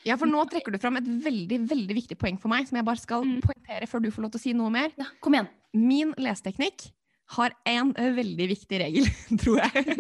Ja, 0.06 0.16
for 0.16 0.28
nå 0.28 0.46
trekker 0.48 0.72
du 0.72 0.78
fram 0.80 0.96
et 0.96 1.04
veldig 1.04 1.68
veldig 1.68 1.96
viktig 1.98 2.18
poeng 2.18 2.38
for 2.40 2.48
meg, 2.48 2.68
som 2.70 2.78
jeg 2.78 2.86
bare 2.86 2.98
skal 3.02 3.24
Mm. 3.26 3.42
poengtere 3.42 3.88
før 3.90 4.02
du 4.02 4.10
får 4.12 4.22
lov 4.24 4.32
til 4.32 4.40
å 4.40 4.42
si 4.42 4.54
noe 4.54 4.70
mer. 4.72 4.92
Ja, 4.98 5.06
kom 5.20 5.34
igjen. 5.34 5.50
Min 5.74 6.14
leseteknikk 6.14 6.92
har 7.36 7.52
en 7.66 7.92
eh, 7.98 8.14
veldig 8.16 8.48
viktig 8.48 8.80
regel, 8.80 9.06
tror 9.44 9.60
jeg. 9.60 9.98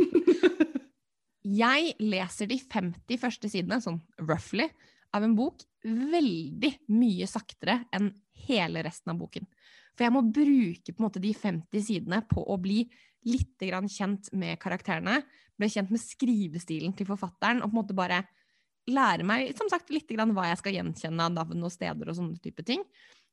Jeg 1.49 1.93
leser 1.99 2.47
de 2.51 2.57
50 2.59 3.17
første 3.21 3.49
sidene, 3.49 3.79
sånn 3.81 3.99
roughly, 4.19 4.69
av 5.15 5.23
en 5.25 5.35
bok 5.35 5.63
veldig 5.83 6.73
mye 6.93 7.25
saktere 7.29 7.79
enn 7.95 8.11
hele 8.45 8.83
resten 8.85 9.13
av 9.13 9.17
boken. 9.21 9.47
For 9.95 10.05
jeg 10.05 10.15
må 10.15 10.23
bruke 10.25 10.95
måte 11.03 11.21
de 11.23 11.33
50 11.35 11.85
sidene 11.85 12.21
på 12.29 12.43
å 12.43 12.57
bli 12.61 12.83
litt 13.27 13.59
kjent 13.59 14.31
med 14.31 14.59
karakterene, 14.61 15.21
bli 15.59 15.69
kjent 15.69 15.91
med 15.91 16.01
skrivestilen 16.01 16.93
til 16.95 17.09
forfatteren, 17.09 17.61
og 17.63 17.69
på 17.69 17.75
en 17.75 17.81
måte 17.81 17.97
bare 17.97 18.23
lære 18.89 19.25
meg 19.27 19.51
som 19.57 19.69
sagt, 19.69 19.91
litt 19.93 20.09
hva 20.09 20.49
jeg 20.49 20.59
skal 20.61 20.77
gjenkjenne 20.77 21.25
av 21.27 21.33
navn 21.35 21.65
og 21.67 21.73
steder 21.73 22.09
og 22.09 22.17
sånne 22.17 22.39
type 22.41 22.63
ting. 22.65 22.85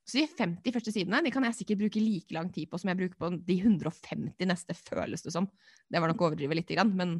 Så 0.06 0.20
de 0.20 0.26
50 0.30 0.74
første 0.74 0.92
sidene 0.94 1.22
de 1.24 1.32
kan 1.34 1.46
jeg 1.48 1.56
sikkert 1.60 1.80
bruke 1.80 2.02
like 2.02 2.34
lang 2.34 2.50
tid 2.54 2.70
på 2.70 2.78
som 2.78 2.92
jeg 2.92 2.98
bruker 3.00 3.18
på 3.18 3.30
de 3.48 3.56
150 3.58 4.50
neste, 4.50 4.76
føles 4.78 5.24
det 5.24 5.34
som. 5.34 5.48
Det 5.90 6.02
var 6.02 6.12
nok 6.12 6.22
å 6.22 6.28
overdrive 6.30 6.58
litt, 6.58 6.70
men 6.92 7.18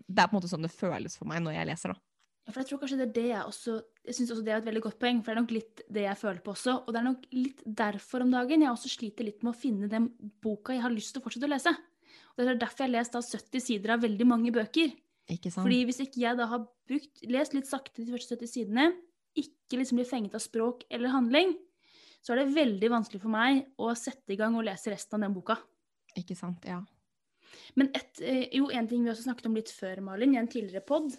det 0.00 0.20
er 0.20 0.28
på 0.28 0.34
en 0.34 0.40
måte 0.40 0.50
sånn 0.50 0.66
det 0.66 0.72
føles 0.74 1.16
for 1.16 1.30
meg 1.30 1.40
når 1.44 1.56
jeg 1.56 1.70
leser. 1.70 1.94
da. 1.94 2.09
For 2.50 2.62
jeg 2.62 2.70
tror 2.70 2.80
kanskje 2.82 2.98
det 3.00 3.06
er 3.08 3.14
det 3.16 3.26
jeg 3.28 3.42
også 3.46 3.74
Jeg 4.06 4.16
syns 4.16 4.30
også 4.34 4.44
det 4.46 4.52
er 4.52 4.60
et 4.62 4.66
veldig 4.66 4.82
godt 4.86 4.98
poeng, 5.02 5.20
for 5.20 5.30
det 5.30 5.36
er 5.36 5.44
nok 5.44 5.54
litt 5.54 5.82
det 5.92 6.02
jeg 6.06 6.18
føler 6.18 6.40
på 6.44 6.54
også. 6.54 6.74
Og 6.86 6.94
det 6.94 7.00
er 7.00 7.06
nok 7.06 7.26
litt 7.36 7.62
derfor 7.82 8.24
om 8.24 8.32
dagen 8.32 8.64
jeg 8.64 8.72
også 8.72 8.90
sliter 8.94 9.28
litt 9.28 9.44
med 9.44 9.52
å 9.52 9.60
finne 9.60 9.90
den 9.92 10.08
boka 10.42 10.74
jeg 10.74 10.84
har 10.84 10.94
lyst 10.94 11.14
til 11.14 11.22
å 11.22 11.26
fortsette 11.26 11.46
å 11.46 11.52
lese. 11.52 11.74
Og 12.34 12.42
det 12.42 12.54
er 12.54 12.60
derfor 12.62 12.84
jeg 12.84 12.90
har 12.90 12.96
lest 12.96 13.16
da 13.16 13.22
70 13.22 13.64
sider 13.66 13.94
av 13.94 14.04
veldig 14.04 14.26
mange 14.28 14.52
bøker. 14.54 14.94
Ikke 15.30 15.52
sant? 15.52 15.62
Fordi 15.62 15.80
hvis 15.86 16.00
ikke 16.06 16.22
jeg 16.24 16.38
da 16.40 16.48
har 16.50 16.64
brukt, 16.90 17.24
lest 17.30 17.56
litt 17.56 17.68
sakte 17.70 18.02
de 18.02 18.14
første 18.14 18.38
70 18.40 18.52
sidene, 18.54 18.86
ikke 19.38 19.78
liksom 19.78 20.00
blir 20.00 20.08
fenget 20.08 20.34
av 20.34 20.42
språk 20.42 20.86
eller 20.90 21.12
handling, 21.14 21.52
så 22.20 22.34
er 22.34 22.42
det 22.42 22.56
veldig 22.56 22.90
vanskelig 22.92 23.22
for 23.22 23.32
meg 23.32 23.62
å 23.80 23.92
sette 23.96 24.34
i 24.34 24.38
gang 24.40 24.56
og 24.58 24.66
lese 24.66 24.92
resten 24.92 25.18
av 25.18 25.28
den 25.28 25.36
boka. 25.36 25.56
Ikke 26.18 26.36
sant, 26.36 26.66
ja. 26.68 26.80
Men 27.78 27.90
et, 27.94 28.20
eh, 28.20 28.48
jo, 28.56 28.68
en 28.70 28.88
ting 28.88 29.04
vi 29.04 29.12
også 29.12 29.28
snakket 29.28 29.48
om 29.48 29.56
litt 29.58 29.70
før, 29.72 30.02
Malin, 30.04 30.34
i 30.34 30.40
en 30.40 30.50
tidligere 30.50 30.84
pod, 30.86 31.14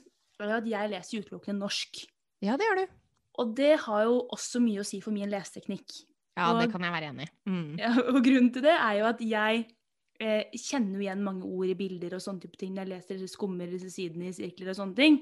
er 0.49 0.57
at 0.57 0.65
jeg 0.67 0.89
leser 0.89 1.21
utelukkende 1.21 1.59
norsk. 1.59 2.05
Ja, 2.41 2.55
det 2.57 2.65
gjør 2.65 2.79
du. 2.81 2.87
Og 3.39 3.55
det 3.55 3.79
har 3.79 4.03
jo 4.03 4.27
også 4.33 4.59
mye 4.61 4.81
å 4.81 4.85
si 4.85 4.99
for 5.01 5.11
min 5.11 5.29
leseteknikk. 5.29 6.03
Ja, 6.37 6.51
Og- 6.53 6.61
det 6.61 6.71
kan 6.71 6.81
jeg 6.81 6.91
være 6.91 7.09
enig 7.13 7.27
i. 7.27 7.31
Mm. 7.49 7.77
Ja, 7.79 7.91
og 8.09 8.23
grunnen 8.23 8.51
til 8.53 8.61
det 8.61 8.73
er 8.77 8.93
jo 8.99 9.05
at 9.05 9.19
jeg 9.19 9.65
eh, 10.19 10.43
kjenner 10.53 10.99
igjen 11.01 11.23
mange 11.23 11.43
ord 11.45 11.67
i 11.69 11.73
bilder 11.73 12.13
og 12.13 12.21
sånne 12.21 12.41
type 12.41 12.57
ting 12.57 12.73
når 12.75 12.85
jeg 12.85 12.91
leser 12.93 13.15
eller 13.15 13.27
skummer 13.27 13.67
disse 13.71 13.89
sidene 13.89 14.27
i 14.29 14.31
sirkler 14.31 14.69
og 14.69 14.75
sånne 14.77 14.95
ting. 14.95 15.15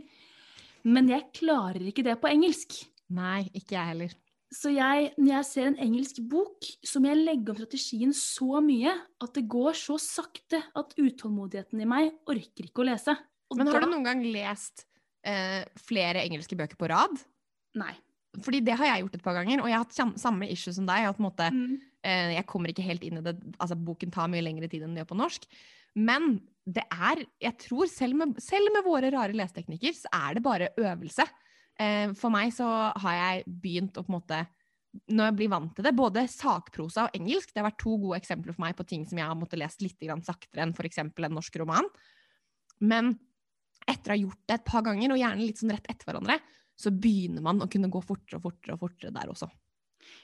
Men 0.84 1.08
jeg 1.08 1.30
klarer 1.34 1.82
ikke 1.88 2.04
det 2.04 2.18
på 2.22 2.28
engelsk. 2.32 2.86
Nei, 3.10 3.44
ikke 3.56 3.76
jeg 3.78 3.88
heller. 3.94 4.14
Så 4.52 4.72
jeg, 4.74 5.14
når 5.18 5.32
jeg 5.38 5.46
ser 5.46 5.68
en 5.70 5.78
engelsk 5.78 6.20
bok, 6.28 6.66
så 6.84 7.00
må 7.00 7.12
jeg 7.12 7.22
legge 7.24 7.50
om 7.54 7.56
strategien 7.60 8.12
så 8.18 8.60
mye 8.66 8.92
at 9.22 9.34
det 9.38 9.48
går 9.48 9.74
så 9.78 10.00
sakte 10.02 10.64
at 10.76 10.96
utålmodigheten 10.98 11.82
i 11.82 11.86
meg 11.90 12.12
orker 12.28 12.66
ikke 12.66 12.82
å 12.84 12.88
lese. 12.90 13.16
Og 13.52 13.58
Men 13.58 13.68
har 13.68 13.80
da- 13.80 13.86
du 13.86 13.92
noen 13.94 14.04
gang 14.04 14.24
lest 14.24 14.86
eh, 15.26 15.66
flere 15.80 16.24
engelske 16.26 16.58
bøker 16.60 16.80
på 16.80 16.90
rad? 16.92 17.18
Nei. 17.80 17.94
Fordi 18.46 18.62
det 18.62 18.76
har 18.78 18.86
jeg 18.92 19.04
gjort 19.04 19.16
et 19.18 19.26
par 19.26 19.38
ganger, 19.40 19.62
og 19.64 19.70
jeg 19.70 19.78
har 19.78 19.86
hatt 19.88 20.20
samme 20.22 20.50
issue 20.52 20.74
som 20.76 20.86
deg. 20.86 21.08
At 21.10 21.18
måte, 21.22 21.50
Mm. 21.52 21.80
eh, 22.04 22.36
jeg 22.36 22.46
kommer 22.46 22.70
ikke 22.70 22.86
helt 22.86 23.04
inn 23.04 23.18
i 23.18 23.26
det. 23.26 23.36
Altså, 23.60 23.76
boken 23.76 24.12
tar 24.12 24.30
mye 24.30 24.44
lengre 24.46 24.70
tid 24.70 24.84
enn 24.84 24.94
det 24.94 25.04
gjør 25.04 25.16
på 25.16 25.22
norsk. 25.22 25.46
Men 25.96 26.42
det 26.70 26.84
er, 26.92 27.26
jeg 27.42 27.58
tror 27.58 27.90
selv 27.90 28.16
med, 28.16 28.38
selv 28.42 28.72
med 28.72 28.86
våre 28.86 29.10
rare 29.12 29.34
leseteknikker, 29.34 29.94
så 29.98 30.08
er 30.14 30.36
det 30.36 30.44
bare 30.44 30.70
øvelse. 30.78 31.26
Eh, 31.80 32.14
for 32.14 32.30
meg 32.30 32.54
så 32.54 32.94
har 32.96 33.14
jeg 33.16 33.46
begynt 33.48 33.98
å 33.98 34.04
på 34.06 34.14
en 34.14 34.20
måte 34.22 34.48
når 35.10 35.30
jeg 35.30 35.36
blir 35.38 35.50
vant 35.50 35.76
til 35.76 35.86
det, 35.86 35.96
både 35.96 36.24
sakprosa 36.28 37.06
og 37.06 37.18
engelsk, 37.18 37.52
det 37.54 37.62
har 37.62 37.70
vært 37.70 37.82
to 37.84 37.96
gode 38.02 38.18
eksempler 38.18 38.56
for 38.56 38.64
meg 38.64 38.76
på 38.78 38.88
ting 38.90 39.06
som 39.06 39.20
jeg 39.20 39.28
har 39.30 39.38
måttet 39.38 39.62
lest 39.62 39.84
litt 39.86 40.02
saktere 40.26 40.64
enn 40.66 40.74
f.eks. 40.74 40.98
en 40.98 41.36
norsk 41.36 41.60
roman. 41.62 41.86
Men 42.82 43.20
etter 43.92 44.14
å 44.14 44.16
ha 44.16 44.22
gjort 44.24 44.42
det 44.48 44.58
et 44.58 44.68
par 44.68 44.86
ganger, 44.88 45.14
og 45.14 45.22
gjerne 45.22 45.46
litt 45.46 45.62
sånn 45.62 45.74
rett 45.74 45.90
etter 45.92 46.10
hverandre, 46.10 46.40
så 46.80 46.92
begynner 46.96 47.44
man 47.44 47.64
å 47.64 47.70
kunne 47.72 47.92
gå 47.92 48.02
fortere 48.06 48.40
og 48.40 48.46
fortere 48.48 48.76
og 48.76 48.84
fortere 48.86 49.16
der 49.16 49.32
også. 49.34 49.50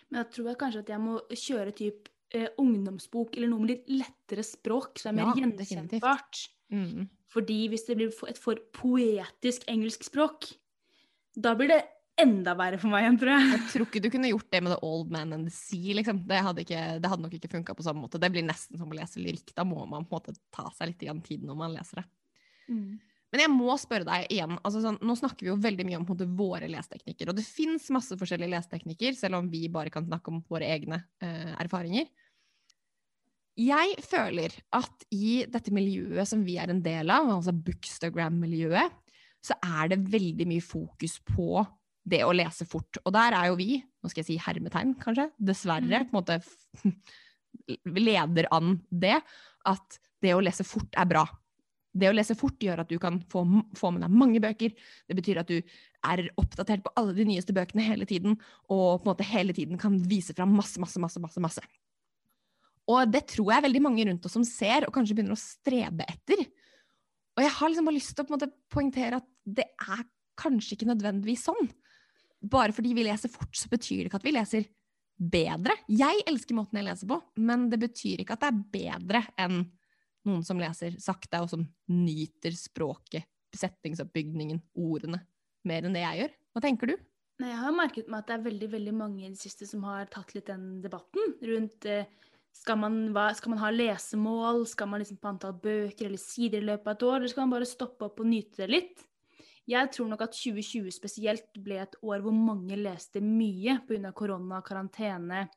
Men 0.09 0.21
da 0.21 0.27
tror 0.31 0.51
jeg 0.51 0.59
kanskje 0.61 0.83
at 0.85 0.91
jeg 0.93 1.03
må 1.03 1.17
kjøre 1.29 1.73
typ 1.75 2.11
eh, 2.35 2.47
ungdomsbok 2.61 3.35
eller 3.35 3.51
noe 3.51 3.65
med 3.65 3.73
litt 3.73 3.89
lettere 3.91 4.45
språk, 4.45 4.99
så 4.99 5.09
det 5.09 5.13
er 5.13 5.17
mer 5.19 5.31
Ja, 5.31 5.49
gjenkjennbart. 5.49 6.45
Mm. 6.73 7.09
Fordi 7.35 7.57
hvis 7.71 7.83
det 7.89 7.97
blir 7.99 8.13
et 8.29 8.39
for 8.39 8.61
poetisk 8.75 9.67
engelsk 9.71 10.07
språk, 10.07 10.47
da 11.35 11.51
blir 11.59 11.73
det 11.73 11.81
enda 12.21 12.53
verre 12.55 12.79
for 12.79 12.91
meg 12.91 13.03
igjen, 13.03 13.17
tror 13.19 13.33
jeg. 13.33 13.47
Jeg 13.51 13.65
tror 13.73 13.87
ikke 13.89 14.01
du 14.05 14.09
kunne 14.13 14.29
gjort 14.31 14.47
det 14.53 14.61
med 14.63 14.71
The 14.71 14.79
Old 14.87 15.11
Man 15.11 15.35
and 15.35 15.49
the 15.49 15.53
Sea. 15.53 15.95
Liksom. 15.97 16.21
Det, 16.29 16.37
hadde 16.47 16.63
ikke, 16.63 16.83
det 17.03 17.11
hadde 17.11 17.25
nok 17.25 17.35
ikke 17.35 17.51
funka 17.51 17.75
på 17.75 17.85
samme 17.85 18.05
måte. 18.05 18.21
Det 18.21 18.29
blir 18.31 18.45
nesten 18.47 18.79
som 18.79 18.91
å 18.91 18.95
lese 18.95 19.19
lyrikk. 19.19 19.51
Da 19.57 19.65
må 19.67 19.83
man 19.83 20.07
på 20.07 20.15
en 20.15 20.21
måte 20.21 20.37
ta 20.55 20.69
seg 20.77 20.93
litt 20.93 21.03
tid 21.27 21.43
når 21.43 21.59
man 21.59 21.75
leser 21.75 22.01
det. 22.01 22.07
Men 23.35 23.43
jeg 23.43 23.51
må 23.51 23.73
spørre 23.81 24.07
deg 24.07 24.29
igjen. 24.31 24.53
Altså 24.63 24.79
sånn, 24.79 24.97
nå 25.03 25.13
snakker 25.19 25.43
vi 25.43 25.49
jo 25.51 25.57
veldig 25.59 25.85
mye 25.89 25.97
om 25.99 26.05
våre 26.39 26.69
leseteknikker. 26.71 27.27
Og 27.27 27.35
det 27.35 27.43
fins 27.43 27.89
masse 27.91 28.15
forskjellige 28.15 28.53
leseteknikker, 28.53 29.17
selv 29.19 29.41
om 29.41 29.49
vi 29.51 29.65
bare 29.67 29.91
kan 29.91 30.05
snakke 30.07 30.31
om 30.31 30.37
våre 30.47 30.69
egne 30.71 31.01
eh, 31.19 31.51
erfaringer. 31.59 32.07
Jeg 33.59 33.99
føler 34.03 34.55
at 34.75 35.03
i 35.15 35.41
dette 35.51 35.71
miljøet 35.75 36.27
som 36.31 36.41
vi 36.47 36.55
er 36.59 36.71
en 36.71 36.79
del 36.83 37.11
av, 37.11 37.27
altså 37.37 37.53
Bookstagram-miljøet, 37.55 38.95
så 39.45 39.59
er 39.63 39.91
det 39.91 39.99
veldig 40.15 40.47
mye 40.49 40.63
fokus 40.63 41.19
på 41.27 41.59
det 42.07 42.23
å 42.23 42.33
lese 42.35 42.65
fort. 42.69 42.99
Og 43.03 43.13
der 43.15 43.35
er 43.35 43.51
jo 43.51 43.59
vi, 43.59 43.77
nå 43.83 44.11
skal 44.11 44.23
jeg 44.23 44.31
si 44.31 44.39
hermetegn 44.41 44.95
kanskje, 45.01 45.27
dessverre, 45.43 46.05
Mhm. 46.05 46.09
på 46.11 46.15
en 46.15 46.23
måte 46.23 46.39
leder 48.07 48.47
an 48.55 48.77
det, 48.91 49.19
at 49.65 49.99
det 50.21 50.35
å 50.35 50.43
lese 50.43 50.63
fort 50.67 50.95
er 50.95 51.09
bra. 51.09 51.25
Det 51.95 52.09
å 52.09 52.15
lese 52.15 52.35
fort 52.35 52.59
gjør 52.59 52.83
at 52.83 52.91
du 52.91 52.97
kan 52.99 53.21
få, 53.31 53.45
få 53.77 53.91
med 53.95 54.03
deg 54.03 54.15
mange 54.19 54.41
bøker. 54.43 54.73
Det 55.07 55.15
betyr 55.15 55.39
at 55.41 55.51
du 55.51 55.57
er 56.05 56.25
oppdatert 56.41 56.83
på 56.83 56.91
alle 56.99 57.15
de 57.15 57.25
nyeste 57.29 57.55
bøkene 57.55 57.85
hele 57.85 58.07
tiden, 58.09 58.35
og 58.67 58.99
på 58.99 59.05
en 59.05 59.11
måte 59.13 59.27
hele 59.27 59.55
tiden 59.55 59.79
kan 59.81 59.95
vise 60.09 60.35
fram 60.35 60.53
masse, 60.57 60.81
masse, 60.81 60.99
masse, 61.01 61.21
masse, 61.23 61.43
masse. 61.43 61.63
Og 62.91 63.09
det 63.09 63.23
tror 63.31 63.53
jeg 63.53 63.65
veldig 63.65 63.81
mange 63.81 64.05
rundt 64.05 64.27
oss 64.27 64.35
som 64.37 64.45
ser, 64.45 64.85
og 64.85 64.93
kanskje 64.93 65.17
begynner 65.17 65.37
å 65.37 65.41
strebe 65.41 66.05
etter. 66.11 66.43
Og 67.35 67.43
jeg 67.43 67.53
har 67.57 67.71
liksom 67.71 67.87
bare 67.89 67.97
lyst 67.97 68.13
til 68.13 68.27
å 68.27 68.35
måte 68.35 68.51
poengtere 68.71 69.19
at 69.19 69.27
det 69.57 69.65
er 69.73 70.03
kanskje 70.39 70.75
ikke 70.75 70.89
nødvendigvis 70.91 71.47
sånn. 71.47 71.71
Bare 72.45 72.75
fordi 72.75 72.93
vi 72.95 73.07
leser 73.07 73.31
fort, 73.31 73.55
så 73.57 73.71
betyr 73.71 74.03
det 74.03 74.11
ikke 74.11 74.19
at 74.21 74.27
vi 74.27 74.35
leser 74.35 74.67
bedre. 75.15 75.77
Jeg 75.87 76.23
elsker 76.27 76.57
måten 76.57 76.79
jeg 76.79 76.87
leser 76.89 77.09
på, 77.09 77.19
men 77.41 77.69
det 77.71 77.79
betyr 77.81 78.21
ikke 78.21 78.35
at 78.35 78.43
det 78.43 78.51
er 78.51 78.63
bedre 78.75 79.23
enn 79.41 79.63
noen 80.27 80.43
som 80.45 80.59
leser 80.61 80.97
sakte, 81.01 81.41
og 81.43 81.51
som 81.51 81.65
nyter 81.91 82.55
språket, 82.57 83.27
setningsoppbygningen, 83.55 84.59
ordene, 84.81 85.21
mer 85.65 85.87
enn 85.87 85.95
det 85.95 86.03
jeg 86.03 86.21
gjør. 86.21 86.37
Hva 86.55 86.63
tenker 86.65 86.91
du? 86.91 86.95
Nei, 87.41 87.49
jeg 87.51 87.59
har 87.59 87.75
merket 87.75 88.07
meg 88.11 88.21
at 88.21 88.29
det 88.29 88.35
er 88.37 88.45
veldig 88.45 88.67
veldig 88.71 88.93
mange 88.95 89.25
i 89.25 89.31
det 89.31 89.39
siste 89.41 89.67
som 89.67 89.83
har 89.87 90.07
tatt 90.11 90.31
litt 90.35 90.47
den 90.47 90.77
debatten 90.83 91.33
rundt 91.43 91.87
eh, 91.91 92.07
skal, 92.55 92.79
man, 92.79 92.95
hva, 93.15 93.25
skal 93.35 93.51
man 93.51 93.59
ha 93.59 93.71
lesemål, 93.73 94.63
skal 94.71 94.87
man 94.87 95.01
liksom 95.03 95.19
på 95.19 95.31
antall 95.33 95.57
bøker 95.59 96.07
eller 96.07 96.21
sider 96.21 96.63
i 96.63 96.69
løpet 96.69 96.87
av 96.87 96.95
et 96.95 97.05
år, 97.09 97.17
eller 97.17 97.33
skal 97.33 97.43
man 97.43 97.57
bare 97.57 97.67
stoppe 97.67 98.07
opp 98.07 98.21
og 98.23 98.29
nyte 98.29 98.63
det 98.63 98.69
litt? 98.71 99.03
Jeg 99.67 99.89
tror 99.91 100.07
nok 100.11 100.21
at 100.27 100.37
2020 100.37 100.93
spesielt 100.93 101.59
ble 101.65 101.79
et 101.81 101.97
år 102.05 102.21
hvor 102.23 102.35
mange 102.37 102.77
leste 102.77 103.21
mye 103.23 103.79
pga. 103.87 104.13
korona, 104.13 104.61
karantene. 104.63 105.47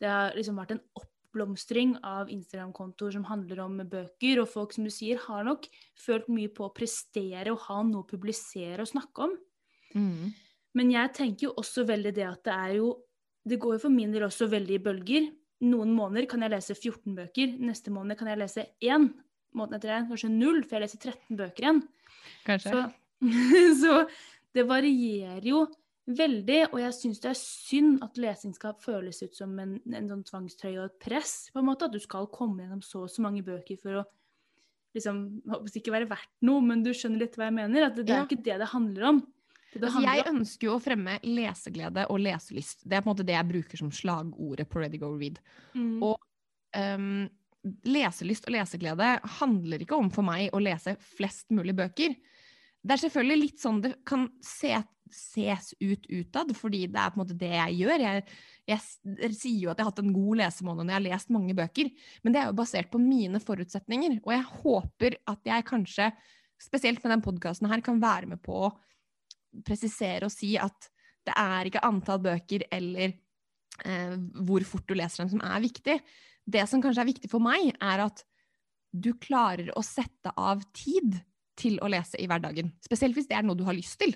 Det 0.00 0.08
har 0.08 0.34
liksom 0.34 0.58
vært 0.58 0.74
en 0.74 0.82
oppblomstring 1.38 1.96
av 2.02 2.30
Instagram-kontoer 2.30 3.14
som 3.14 3.24
handler 3.28 3.62
om 3.62 3.78
bøker, 3.88 4.40
og 4.42 4.50
folk 4.50 4.74
som 4.74 4.86
du 4.86 4.90
sier 4.90 5.20
har 5.22 5.44
nok 5.46 5.68
følt 5.98 6.28
mye 6.28 6.50
på 6.50 6.66
å 6.66 6.74
prestere 6.74 7.52
og 7.52 7.62
ha 7.68 7.82
noe 7.86 8.02
å 8.02 8.08
publisere 8.08 8.82
og 8.82 8.90
snakke 8.90 9.28
om. 9.28 9.36
Men 10.74 10.90
jeg 10.92 11.12
tenker 11.16 11.48
jo 11.48 11.54
også 11.56 11.86
veldig 11.88 12.12
det 12.14 12.26
at 12.26 12.42
det 12.44 12.54
er 12.54 12.74
jo 12.78 12.96
Det 13.48 13.56
går 13.56 13.78
jo 13.78 13.80
for 13.86 13.88
min 13.88 14.10
del 14.12 14.26
også 14.26 14.44
veldig 14.50 14.74
i 14.76 14.82
bølger. 14.84 15.28
Noen 15.64 15.94
måneder 15.96 16.26
kan 16.28 16.42
jeg 16.44 16.52
lese 16.52 16.74
14 16.74 17.14
bøker, 17.16 17.54
neste 17.64 17.88
måned 17.90 18.18
kan 18.18 18.28
jeg 18.28 18.36
lese 18.42 18.64
én. 18.84 19.06
Måneden 19.56 19.78
etter 19.78 19.88
det 19.88 20.08
kanskje 20.10 20.28
null, 20.28 20.58
for 20.66 20.76
jeg 20.76 20.82
leser 20.82 21.00
13 21.00 21.38
bøker 21.38 21.64
igjen. 21.64 21.80
Kanskje? 22.44 22.74
Så, 22.74 22.82
så 23.80 23.94
det 24.52 24.66
varierer 24.68 25.48
jo 25.48 25.62
veldig, 26.08 26.58
og 26.72 26.78
jeg 26.80 26.94
syns 26.96 27.20
det 27.20 27.30
er 27.30 27.38
synd 27.38 27.98
at 28.06 28.18
lesing 28.20 28.54
skal 28.56 28.76
føles 28.80 29.20
ut 29.22 29.34
som 29.36 29.52
en, 29.60 29.74
en 29.92 30.08
sånn 30.08 30.24
tvangstrøye 30.24 30.78
og 30.80 30.86
et 30.88 31.00
press. 31.04 31.34
på 31.52 31.60
en 31.60 31.68
måte, 31.68 31.88
At 31.88 31.92
du 31.92 32.00
skal 32.00 32.28
komme 32.32 32.64
gjennom 32.64 32.82
så 32.84 33.04
og 33.04 33.10
så 33.12 33.24
mange 33.24 33.42
bøker 33.44 33.76
for 33.80 34.00
å 34.00 34.04
liksom, 34.96 35.42
håper 35.48 35.80
ikke 35.80 35.94
være 35.94 36.08
verdt 36.10 36.30
noe, 36.48 36.62
men 36.64 36.82
du 36.82 36.92
skjønner 36.96 37.24
litt 37.26 37.36
hva 37.38 37.50
jeg 37.50 37.58
mener? 37.58 37.88
At 37.90 37.98
det, 37.98 38.06
det 38.08 38.14
er 38.16 38.22
Ja. 38.22 38.28
ikke 38.28 38.42
det 38.42 38.58
det 38.62 38.70
handler 38.72 39.08
om. 39.10 39.20
Det 39.68 39.80
det 39.80 39.84
Altså, 39.84 39.98
handler 39.98 40.14
jeg 40.16 40.32
ønsker 40.32 40.64
jo 40.70 40.76
å 40.76 40.80
fremme 40.82 41.18
leseglede 41.28 42.06
og 42.08 42.20
leselyst. 42.24 42.86
Det 42.88 42.96
er 42.96 43.02
på 43.04 43.10
en 43.10 43.14
måte 43.16 43.26
det 43.28 43.36
jeg 43.36 43.50
bruker 43.52 43.76
som 43.82 43.90
slagordet 43.92 44.68
på 44.68 44.80
Ready 44.80 44.98
Go 44.98 45.12
Read. 45.12 45.38
Mm. 45.74 46.02
Og 46.02 46.16
um, 46.74 47.28
leselyst 47.84 48.48
og 48.48 48.54
leseglede 48.56 49.10
handler 49.38 49.84
ikke 49.84 49.98
om 49.98 50.08
for 50.10 50.24
meg 50.24 50.48
å 50.56 50.62
lese 50.62 50.96
flest 51.16 51.50
mulig 51.52 51.76
bøker. 51.76 52.16
Det 52.80 52.94
er 52.94 53.02
selvfølgelig 53.04 53.42
litt 53.42 53.60
sånn 53.60 53.82
det 53.84 53.92
kan 54.08 54.28
se, 54.40 54.72
ses 55.14 55.70
ut 55.80 56.06
utad, 56.08 56.50
fordi 56.56 56.86
det 56.90 57.00
er 57.00 57.12
på 57.12 57.18
en 57.18 57.22
måte 57.22 57.36
det 57.38 57.52
jeg 57.52 57.78
gjør. 57.82 58.04
Jeg, 58.04 58.24
jeg, 58.70 58.82
sier 59.36 59.60
jo 59.62 59.70
at 59.72 59.78
jeg 59.78 59.86
har 59.86 59.92
hatt 59.92 60.02
en 60.02 60.16
god 60.16 60.40
lesemåned 60.42 60.84
når 60.84 60.94
jeg 60.94 60.98
har 60.98 61.06
lest 61.06 61.32
mange 61.34 61.56
bøker, 61.58 61.92
men 62.24 62.34
det 62.34 62.42
er 62.42 62.50
jo 62.50 62.58
basert 62.58 62.90
på 62.92 63.00
mine 63.02 63.40
forutsetninger. 63.42 64.18
Og 64.24 64.34
jeg 64.34 64.46
håper 64.62 65.18
at 65.32 65.50
jeg 65.52 65.68
kanskje, 65.68 66.10
spesielt 66.62 67.02
med 67.04 67.16
den 67.16 67.24
podkasten 67.24 67.70
her, 67.70 67.84
kan 67.84 68.02
være 68.02 68.32
med 68.34 68.42
på 68.44 68.62
å 68.68 68.72
presisere 69.66 70.28
og 70.28 70.34
si 70.34 70.54
at 70.60 70.90
det 71.28 71.34
er 71.36 71.68
ikke 71.68 71.84
antall 71.84 72.20
bøker 72.24 72.64
eller 72.72 73.12
eh, 73.84 74.16
hvor 74.46 74.64
fort 74.68 74.88
du 74.88 74.96
leser 74.96 75.24
dem 75.24 75.32
som 75.34 75.44
er 75.44 75.64
viktig. 75.64 75.98
Det 76.48 76.64
som 76.70 76.82
kanskje 76.84 77.04
er 77.04 77.10
viktig 77.10 77.30
for 77.32 77.44
meg, 77.44 77.74
er 77.76 78.06
at 78.06 78.24
du 78.88 79.12
klarer 79.20 79.68
å 79.76 79.84
sette 79.84 80.32
av 80.32 80.62
tid 80.76 81.18
til 81.58 81.78
å 81.82 81.90
lese 81.90 82.18
i 82.20 82.28
hverdagen. 82.30 82.72
Spesielt 82.84 83.16
hvis 83.18 83.28
det 83.28 83.36
er 83.38 83.46
noe 83.46 83.58
du 83.58 83.66
har 83.66 83.76
lyst 83.76 83.98
til. 84.00 84.14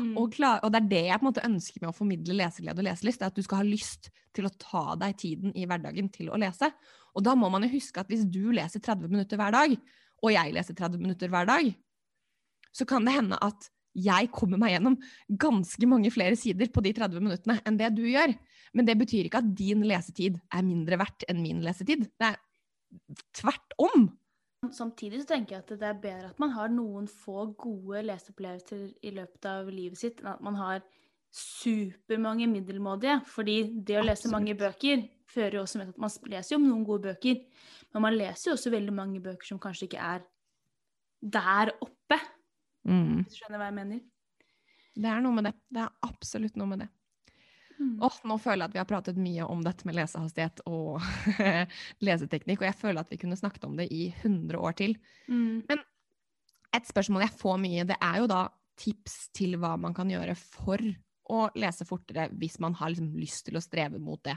Mm. 0.00 0.14
Og, 0.16 0.30
klar, 0.32 0.60
og 0.64 0.70
det 0.72 0.78
er 0.78 0.88
det 0.90 1.00
jeg 1.08 1.20
på 1.20 1.24
en 1.24 1.28
måte 1.28 1.44
ønsker 1.44 1.82
med 1.82 1.90
å 1.90 1.96
formidle 1.96 2.36
leseglede 2.38 2.80
og 2.80 2.86
leselyst. 2.86 3.22
er 3.22 3.32
At 3.32 3.36
du 3.36 3.42
skal 3.44 3.60
ha 3.60 3.66
lyst 3.66 4.10
til 4.36 4.46
å 4.46 4.52
ta 4.54 4.84
deg 5.00 5.16
tiden 5.20 5.54
i 5.58 5.66
hverdagen 5.68 6.08
til 6.14 6.30
å 6.30 6.38
lese. 6.40 6.70
Og 7.18 7.24
da 7.26 7.34
må 7.38 7.50
man 7.52 7.66
jo 7.66 7.72
huske 7.74 8.00
at 8.02 8.10
hvis 8.10 8.22
du 8.30 8.52
leser 8.54 8.82
30 8.82 9.10
minutter 9.10 9.40
hver 9.40 9.54
dag, 9.54 9.74
og 10.20 10.34
jeg 10.34 10.54
leser 10.54 10.78
30 10.78 11.02
minutter 11.02 11.32
hver 11.32 11.48
dag, 11.48 11.72
så 12.70 12.86
kan 12.88 13.06
det 13.06 13.16
hende 13.16 13.38
at 13.42 13.68
jeg 13.98 14.30
kommer 14.30 14.60
meg 14.60 14.76
gjennom 14.76 14.96
ganske 15.42 15.88
mange 15.90 16.12
flere 16.14 16.38
sider 16.38 16.70
på 16.70 16.82
de 16.84 16.92
30 16.94 17.24
minuttene 17.24 17.58
enn 17.66 17.78
det 17.80 17.90
du 17.96 18.04
gjør. 18.06 18.36
Men 18.76 18.86
det 18.86 18.94
betyr 19.00 19.26
ikke 19.26 19.42
at 19.42 19.50
din 19.58 19.82
lesetid 19.88 20.38
er 20.54 20.66
mindre 20.66 21.00
verdt 21.00 21.26
enn 21.30 21.42
min 21.42 21.64
lesetid. 21.64 22.06
Det 22.14 22.28
er 22.28 22.38
tvert 23.36 23.74
om. 23.82 24.06
Samtidig 24.68 25.22
så 25.22 25.26
tenker 25.32 25.56
jeg 25.56 25.62
at 25.64 25.70
det 25.80 25.86
er 25.88 26.00
bedre 26.02 26.28
at 26.34 26.40
man 26.42 26.50
har 26.52 26.68
noen 26.68 27.06
få 27.08 27.46
gode 27.58 28.02
leseopplevelser 28.04 28.82
i 29.08 29.12
løpet 29.16 29.46
av 29.48 29.70
livet 29.72 29.96
sitt, 29.98 30.20
enn 30.20 30.34
at 30.34 30.42
man 30.44 30.58
har 30.60 30.82
supermange 31.32 32.44
middelmådige. 32.50 33.20
Fordi 33.30 33.56
det 33.80 33.96
å 33.96 34.04
lese 34.04 34.26
Absolutt. 34.28 34.34
mange 34.36 34.56
bøker 34.60 35.06
fører 35.30 35.56
jo 35.56 35.62
også 35.64 35.80
med 35.80 35.94
at 35.94 35.98
man 36.04 36.10
leser 36.34 36.56
jo 36.56 36.60
noen 36.66 36.84
gode 36.84 37.08
bøker, 37.08 37.40
men 37.94 38.02
man 38.04 38.18
leser 38.18 38.50
jo 38.50 38.56
også 38.58 38.72
veldig 38.76 38.92
mange 38.94 39.22
bøker 39.24 39.48
som 39.48 39.58
kanskje 39.62 39.88
ikke 39.88 40.04
er 40.16 40.26
der 41.22 41.72
oppe, 41.80 42.20
Mm. 42.84 43.24
hvis 43.24 43.34
du 43.34 43.40
skjønner 43.44 43.58
hva 43.60 43.66
jeg 43.68 43.74
mener. 43.76 43.98
Det 44.96 45.04
er 45.04 45.20
noe 45.20 45.32
med 45.36 45.44
det. 45.44 45.54
Det 45.70 45.82
er 45.82 45.90
absolutt 46.02 46.56
noe 46.56 46.66
med 46.66 46.78
det. 46.80 46.88
Mm. 47.80 47.94
Åh, 48.04 48.16
nå 48.28 48.36
føler 48.40 48.64
jeg 48.64 48.68
at 48.68 48.74
vi 48.74 48.80
har 48.82 48.88
pratet 48.90 49.20
mye 49.20 49.46
om 49.48 49.62
dette 49.64 49.86
med 49.88 49.96
lesehastighet 49.96 50.60
og 50.68 51.00
leseteknikk, 52.06 52.60
og 52.60 52.68
jeg 52.68 52.76
føler 52.76 53.00
at 53.00 53.12
vi 53.12 53.18
kunne 53.22 53.38
snakket 53.40 53.64
om 53.68 53.78
det 53.80 53.88
i 53.94 54.10
100 54.12 54.60
år 54.60 54.76
til. 54.76 54.96
Mm. 55.32 55.62
Et 56.76 56.90
spørsmål 56.90 57.24
jeg 57.24 57.38
får 57.40 57.62
mye, 57.62 57.86
det 57.88 57.96
er 57.96 58.20
jo 58.20 58.28
da 58.30 58.42
tips 58.80 59.16
til 59.36 59.56
hva 59.60 59.74
man 59.80 59.96
kan 59.96 60.12
gjøre 60.12 60.36
for 60.38 60.84
å 61.30 61.46
lese 61.58 61.86
fortere 61.88 62.28
hvis 62.40 62.58
man 62.62 62.76
har 62.78 62.92
liksom 62.92 63.14
lyst 63.18 63.46
til 63.48 63.58
å 63.58 63.64
streve 63.64 64.00
mot 64.02 64.20
det. 64.26 64.36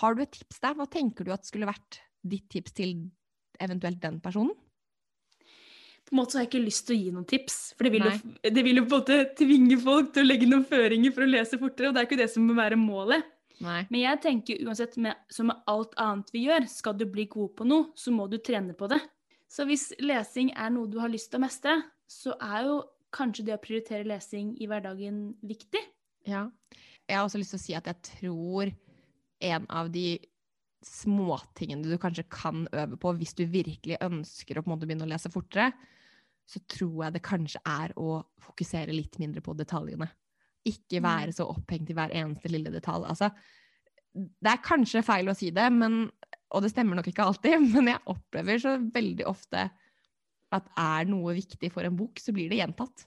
Har 0.00 0.16
du 0.16 0.22
et 0.24 0.32
tips 0.32 0.62
der? 0.62 0.76
Hva 0.78 0.88
tenker 0.88 1.26
du 1.26 1.32
at 1.34 1.44
skulle 1.48 1.68
vært 1.68 2.00
ditt 2.24 2.48
tips 2.52 2.76
til 2.78 2.96
eventuelt 3.60 4.00
den 4.00 4.20
personen? 4.24 4.56
På 6.12 6.16
en 6.16 6.20
måte 6.20 6.34
så 6.34 6.38
har 6.38 6.44
jeg 6.44 6.50
ikke 6.50 6.66
lyst 6.66 6.84
til 6.84 6.92
å 6.92 7.00
gi 7.00 7.12
noen 7.14 7.24
tips, 7.24 7.54
for 7.72 7.88
det 7.88 7.90
vil, 7.94 8.02
jo, 8.04 8.32
det 8.52 8.62
vil 8.66 8.76
jo 8.76 8.82
på 8.84 8.98
en 8.98 9.00
måte 9.00 9.14
tvinge 9.38 9.78
folk 9.80 10.10
til 10.12 10.26
å 10.26 10.28
legge 10.28 10.48
noen 10.50 10.66
føringer 10.68 11.14
for 11.16 11.24
å 11.24 11.28
lese 11.30 11.56
fortere, 11.56 11.88
og 11.88 11.96
det 11.96 12.02
er 12.02 12.08
ikke 12.10 12.18
det 12.20 12.26
som 12.28 12.44
må 12.44 12.56
være 12.58 12.76
målet. 12.76 13.30
Nei. 13.64 13.78
Men 13.88 14.02
jeg 14.02 14.20
tenker 14.26 14.60
uansett, 14.66 14.98
med, 15.00 15.16
som 15.32 15.48
med 15.48 15.62
alt 15.72 15.96
annet 16.02 16.28
vi 16.34 16.42
gjør, 16.50 16.66
skal 16.68 16.98
du 17.00 17.06
bli 17.08 17.24
god 17.32 17.54
på 17.56 17.64
noe, 17.64 17.86
så 17.96 18.12
må 18.12 18.26
du 18.28 18.36
trene 18.44 18.76
på 18.76 18.90
det. 18.92 19.00
Så 19.48 19.64
hvis 19.68 19.86
lesing 20.04 20.52
er 20.52 20.72
noe 20.74 20.90
du 20.92 20.98
har 21.00 21.12
lyst 21.12 21.30
til 21.32 21.40
å 21.40 21.46
mestre, 21.46 21.78
så 22.12 22.36
er 22.44 22.68
jo 22.68 22.76
kanskje 23.16 23.46
det 23.48 23.56
å 23.56 23.62
prioritere 23.64 24.08
lesing 24.08 24.52
i 24.60 24.68
hverdagen 24.68 25.24
viktig. 25.48 25.80
Ja. 26.28 26.46
Jeg 27.08 27.16
har 27.16 27.24
også 27.24 27.40
lyst 27.40 27.56
til 27.56 27.62
å 27.62 27.64
si 27.64 27.78
at 27.80 27.88
jeg 27.88 28.04
tror 28.08 28.72
en 29.48 29.66
av 29.72 29.88
de 29.92 30.20
småtingene 30.82 31.86
du 31.86 31.98
kanskje 32.00 32.26
kan 32.32 32.66
øve 32.74 32.98
på 32.98 33.12
hvis 33.18 33.36
du 33.38 33.44
virkelig 33.50 34.00
ønsker 34.02 34.58
å 34.58 34.64
på 34.64 34.70
en 34.70 34.74
måte 34.74 34.88
begynne 34.88 35.06
å 35.06 35.12
lese 35.12 35.30
fortere, 35.32 35.70
så 36.48 36.60
tror 36.68 37.04
jeg 37.06 37.14
det 37.16 37.24
kanskje 37.24 37.62
er 37.68 37.94
å 38.00 38.22
fokusere 38.42 38.94
litt 38.94 39.18
mindre 39.22 39.42
på 39.44 39.54
detaljene. 39.56 40.08
Ikke 40.68 41.00
Mm. 41.00 41.06
være 41.06 41.32
så 41.32 41.48
opphengt 41.50 41.90
i 41.90 41.94
hver 41.94 42.12
eneste 42.14 42.50
lille 42.50 42.70
detalj. 42.70 43.06
Altså, 43.08 43.30
det 44.14 44.50
er 44.50 44.62
kanskje 44.62 45.04
feil 45.04 45.30
å 45.30 45.36
si 45.36 45.50
det, 45.50 45.68
men, 45.72 46.10
og 46.52 46.62
det 46.62 46.70
stemmer 46.70 46.98
nok 46.98 47.08
ikke 47.08 47.24
alltid, 47.24 47.60
men 47.74 47.88
jeg 47.94 48.04
opplever 48.06 48.58
så 48.58 48.76
veldig 48.78 49.26
ofte 49.26 49.70
at 50.52 50.68
er 50.76 51.08
noe 51.08 51.32
viktig 51.34 51.72
for 51.72 51.86
en 51.88 51.96
bok, 51.96 52.20
så 52.20 52.34
blir 52.36 52.50
det 52.50 52.60
gjentatt. 52.60 53.06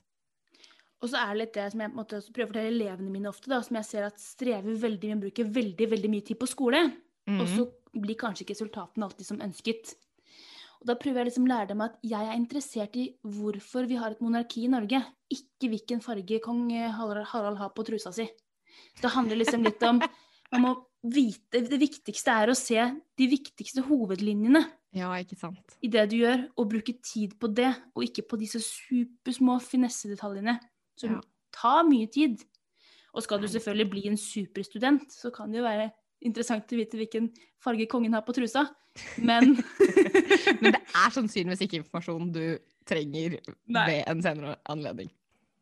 Og 1.04 1.12
så 1.12 1.20
er 1.20 1.34
det 1.34 1.40
litt 1.42 1.54
det 1.54 1.66
som 1.72 1.82
jeg 1.84 1.92
måte 1.94 2.20
prøver 2.32 2.48
å 2.48 2.50
fortelle 2.50 2.72
elevene 2.72 3.12
mine 3.12 3.30
ofte, 3.30 3.50
da, 3.52 3.60
som 3.62 3.76
jeg 3.78 3.86
ser 3.86 4.06
at 4.08 4.20
strever 4.20 4.78
veldig 4.80 5.10
med 5.12 5.18
å 5.18 5.24
bruke 5.26 5.44
veldig, 5.58 5.88
veldig 5.92 6.10
mye 6.10 6.24
tid 6.26 6.40
på 6.40 6.48
skole. 6.50 6.80
Mm. 7.28 7.40
Og 7.42 7.50
så 7.52 7.66
blir 7.96 8.18
kanskje 8.18 8.46
ikke 8.46 8.56
resultatene 8.56 9.06
alltid 9.06 9.28
som 9.28 9.42
ønsket. 9.44 9.92
Og 10.80 10.86
da 10.90 10.94
prøver 11.00 11.22
jeg 11.22 11.30
liksom 11.30 11.46
å 11.46 11.52
lære 11.52 11.68
dem 11.72 11.80
at 11.86 11.96
jeg 12.04 12.26
er 12.28 12.36
interessert 12.36 12.96
i 13.00 13.06
hvorfor 13.24 13.86
vi 13.88 13.96
har 14.00 14.12
et 14.14 14.20
monarki 14.24 14.64
i 14.66 14.70
Norge, 14.72 15.00
ikke 15.32 15.70
hvilken 15.72 16.02
farge 16.04 16.40
kong 16.44 16.68
Harald 16.96 17.26
Harald 17.32 17.58
har 17.58 17.70
på 17.74 17.84
trusa 17.88 18.12
si. 18.14 18.26
Så 18.96 19.06
det 19.06 19.14
handler 19.16 19.40
liksom 19.40 19.64
litt 19.64 19.82
om 19.88 20.02
Man 20.52 20.62
må 20.62 20.70
vite 21.02 21.62
Det 21.66 21.78
viktigste 21.80 22.30
er 22.30 22.50
å 22.52 22.54
se 22.54 22.76
de 23.18 23.26
viktigste 23.26 23.82
hovedlinjene 23.88 24.60
Ja, 24.94 25.08
ikke 25.18 25.36
sant. 25.38 25.74
i 25.82 25.88
det 25.88 26.04
du 26.12 26.16
gjør, 26.20 26.44
og 26.56 26.68
bruke 26.70 26.94
tid 27.02 27.34
på 27.40 27.50
det, 27.52 27.72
og 27.96 28.04
ikke 28.06 28.22
på 28.30 28.38
disse 28.40 28.60
supersmå 28.62 29.58
finessedetaljene 29.64 30.58
som 30.96 31.16
Ja. 31.16 31.20
tar 31.52 31.82
mye 31.84 32.06
tid. 32.10 32.44
Og 33.14 33.22
skal 33.24 33.40
du 33.40 33.48
selvfølgelig 33.48 33.90
bli 33.90 34.06
en 34.08 34.16
superstudent, 34.16 35.10
så 35.12 35.32
kan 35.32 35.50
det 35.50 35.58
jo 35.58 35.64
være 35.64 35.90
interessant 36.24 36.72
å 36.72 36.76
vite 36.78 36.96
hvilken 36.98 37.30
farge 37.62 37.86
kongen 37.90 38.14
har 38.16 38.22
på 38.26 38.34
trusa, 38.36 38.66
men 39.18 39.56
Men 40.62 40.72
det 40.72 40.80
er 41.02 41.10
sannsynligvis 41.12 41.66
ikke 41.66 41.82
informasjon 41.82 42.30
du 42.32 42.58
trenger 42.88 43.38
Nei. 43.66 43.86
ved 43.90 44.02
en 44.08 44.22
senere 44.24 44.56
anledning. 44.72 45.10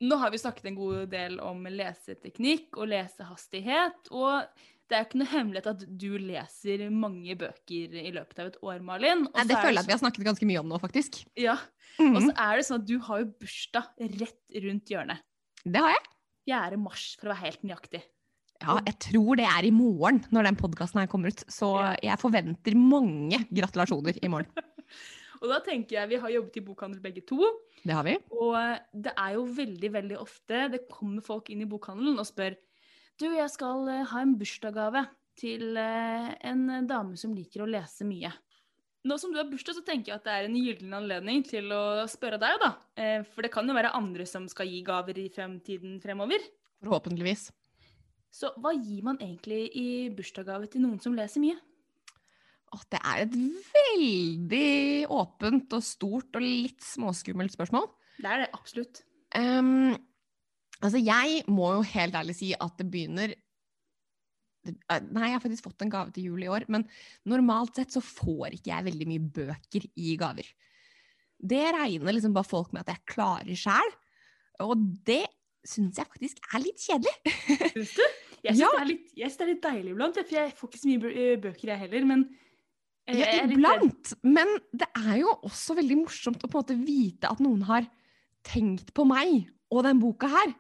Nå 0.05 0.19
har 0.21 0.31
vi 0.35 0.39
snakket 0.43 0.67
en 0.69 0.77
god 0.77 1.09
del 1.11 1.39
om 1.41 1.65
leseteknikk 1.71 2.77
og 2.77 2.89
lesehastighet, 2.93 4.11
og 4.13 4.45
det 4.91 4.97
er 4.99 5.05
jo 5.05 5.07
ikke 5.09 5.21
noe 5.23 5.31
hemmelighet 5.33 5.69
at 5.71 5.85
du 5.99 6.11
leser 6.21 6.83
mange 6.93 7.35
bøker 7.41 7.95
i 8.03 8.11
løpet 8.13 8.43
av 8.43 8.51
et 8.51 8.59
år, 8.61 8.83
Malin. 8.85 9.23
Nei, 9.33 9.45
det 9.49 9.57
er 9.57 9.63
føler 9.65 9.79
jeg 9.79 9.85
at 9.85 9.89
vi 9.89 9.95
har 9.97 10.03
snakket 10.03 10.27
ganske 10.29 10.49
mye 10.51 10.61
om 10.61 10.69
nå, 10.75 10.81
faktisk. 10.83 11.23
Ja, 11.41 11.55
og 11.97 12.19
så 12.21 12.27
Mhm. 12.29 12.35
er 12.37 12.57
det 12.61 12.67
sånn 12.69 12.83
at 12.83 12.87
du 12.91 12.99
har 13.07 13.23
jo 13.23 13.31
bursdag 13.41 13.87
rett 14.21 14.61
rundt 14.67 14.93
hjørnet. 14.93 15.23
Det 15.65 15.81
har 15.81 15.95
jeg. 15.95 16.05
4. 16.51 16.77
mars, 16.77 17.17
for 17.17 17.31
å 17.31 17.33
være 17.33 17.45
helt 17.47 17.63
nøyaktig. 17.65 18.03
Ja, 18.63 18.79
jeg 18.87 18.97
tror 19.03 19.37
det 19.41 19.47
er 19.51 19.67
i 19.67 19.73
morgen 19.75 20.23
når 20.33 20.47
den 20.49 20.57
podkasten 20.61 21.01
her 21.03 21.09
kommer 21.11 21.33
ut. 21.35 21.43
Så 21.51 21.73
jeg 22.05 22.21
forventer 22.23 22.77
mange 22.79 23.43
gratulasjoner 23.51 24.21
i 24.23 24.31
morgen. 24.31 24.51
Og 25.43 25.51
da 25.51 25.59
tenker 25.61 25.99
jeg, 25.99 26.09
vi 26.15 26.19
har 26.23 26.31
jobbet 26.33 26.55
i 26.57 26.63
bokhandel 26.65 27.03
begge 27.05 27.21
to, 27.29 27.37
Det 27.85 27.93
har 27.93 28.07
vi. 28.07 28.15
og 28.33 28.55
det 28.97 29.13
er 29.13 29.35
jo 29.35 29.43
veldig, 29.45 29.91
veldig 29.93 30.17
ofte 30.23 30.63
det 30.73 30.87
kommer 30.89 31.21
folk 31.27 31.51
inn 31.53 31.61
i 31.61 31.69
bokhandelen 31.69 32.17
og 32.23 32.25
spør 32.25 32.55
du, 33.21 33.27
jeg 33.29 33.51
skal 33.53 33.85
eh, 33.93 34.07
ha 34.09 34.23
en 34.25 34.33
bursdagsgave 34.41 35.03
til 35.39 35.77
eh, 35.77 36.31
en 36.49 36.65
dame 36.89 37.19
som 37.21 37.35
liker 37.37 37.63
å 37.63 37.69
lese 37.69 38.07
mye. 38.09 38.31
Nå 39.05 39.19
som 39.21 39.35
du 39.35 39.37
har 39.39 39.51
bursdag, 39.51 39.77
så 39.77 39.85
tenker 39.85 40.15
jeg 40.15 40.17
at 40.23 40.25
det 40.25 40.33
er 40.33 40.49
en 40.49 40.57
gyllen 40.57 40.97
anledning 40.97 41.45
til 41.45 41.69
å 41.77 42.07
spørre 42.11 42.41
deg, 42.41 42.57
da. 42.63 42.71
Eh, 42.97 43.21
For 43.35 43.45
det 43.45 43.53
kan 43.53 43.69
jo 43.69 43.77
være 43.77 43.93
andre 43.95 44.25
som 44.27 44.49
skal 44.49 44.71
gi 44.71 44.81
gaver 44.87 45.21
i 45.21 45.29
fremtiden 45.35 46.01
fremover. 46.03 46.41
Forhåpentligvis. 46.81 47.51
Så 48.35 48.51
hva 48.59 48.73
gir 48.75 49.05
man 49.07 49.21
egentlig 49.23 49.69
i 49.79 49.89
bursdagsgave 50.15 50.67
til 50.71 50.83
noen 50.83 50.99
som 51.03 51.15
leser 51.15 51.43
mye? 51.43 51.55
Åh, 52.75 52.83
det 52.91 52.99
er 52.99 53.23
et 53.23 53.37
veldig 53.77 55.13
åpent 55.15 55.77
og 55.77 55.85
stort 55.87 56.35
og 56.35 56.43
litt 56.43 56.83
småskummelt 56.83 57.55
spørsmål. 57.55 57.87
Det 58.19 58.31
er 58.31 58.43
det 58.43 58.51
absolutt. 58.57 59.05
Um, 59.39 59.95
altså, 60.81 60.99
jeg 60.99 61.45
må 61.51 61.71
jo 61.77 61.87
helt 61.95 62.19
ærlig 62.19 62.35
si 62.39 62.51
at 62.55 62.75
det 62.79 62.89
begynner 62.91 63.35
eh, 63.35 65.01
Nei, 65.11 65.29
jeg 65.29 65.37
har 65.37 65.43
faktisk 65.43 65.69
fått 65.69 65.87
en 65.87 65.95
gave 65.95 66.15
til 66.15 66.33
jul 66.33 66.43
i 66.47 66.51
år, 66.51 66.67
men 66.73 66.87
normalt 67.31 67.79
sett 67.79 67.95
så 67.95 68.03
får 68.03 68.59
ikke 68.59 68.73
jeg 68.73 68.89
veldig 68.91 69.11
mye 69.13 69.31
bøker 69.39 69.87
i 69.95 70.19
gaver. 70.19 70.51
Det 71.39 71.65
regner 71.77 72.17
liksom 72.17 72.35
bare 72.35 72.51
folk 72.51 72.75
med 72.75 72.83
at 72.83 72.95
jeg 72.97 73.15
klarer 73.15 73.59
sjæl, 73.59 73.97
og 74.65 74.87
det 75.07 75.23
syns 75.67 75.99
jeg 75.99 76.11
faktisk 76.11 76.43
er 76.51 76.63
litt 76.63 76.83
kjedelig. 76.83 77.35
Syns 77.75 77.97
du? 77.97 78.05
Jeg 78.45 78.59
syns 78.59 78.65
Ja. 78.65 78.85
det, 78.85 78.99
det 79.17 79.29
er 79.29 79.51
litt 79.51 79.63
deilig 79.65 79.93
iblant, 79.95 80.19
for 80.21 80.37
jeg 80.37 80.53
får 80.59 80.71
ikke 80.71 80.81
så 80.83 80.91
mye 80.91 81.13
eh, 81.13 81.37
bøker 81.41 81.71
jeg 81.73 81.83
heller, 81.87 82.09
men 82.11 82.25
Ja, 83.09 83.29
iblant. 83.45 84.15
Men 84.25 84.49
det 84.73 84.89
er 84.97 85.19
jo 85.21 85.33
også 85.45 85.77
veldig 85.77 85.99
morsomt 86.05 86.45
å 86.45 86.49
på 86.49 86.57
en 86.57 86.63
måte 86.63 86.77
vite 86.79 87.29
at 87.29 87.41
noen 87.45 87.65
har 87.69 87.89
tenkt 88.45 88.95
på 88.97 89.05
meg 89.09 89.51
og 89.73 89.85
den 89.85 90.01
boka 90.01 90.31
her. 90.33 90.55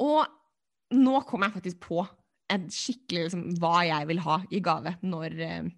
Og 0.00 0.24
nå 0.96 1.20
kom 1.28 1.44
jeg 1.44 1.54
faktisk 1.56 1.82
på 1.84 2.02
en 2.52 2.64
skikkelig 2.72 3.26
liksom, 3.26 3.44
hva 3.60 3.82
jeg 3.88 4.08
vil 4.10 4.20
ha 4.24 4.38
i 4.52 4.60
gave 4.64 4.94
når 5.04 5.36
uh, 5.40 5.68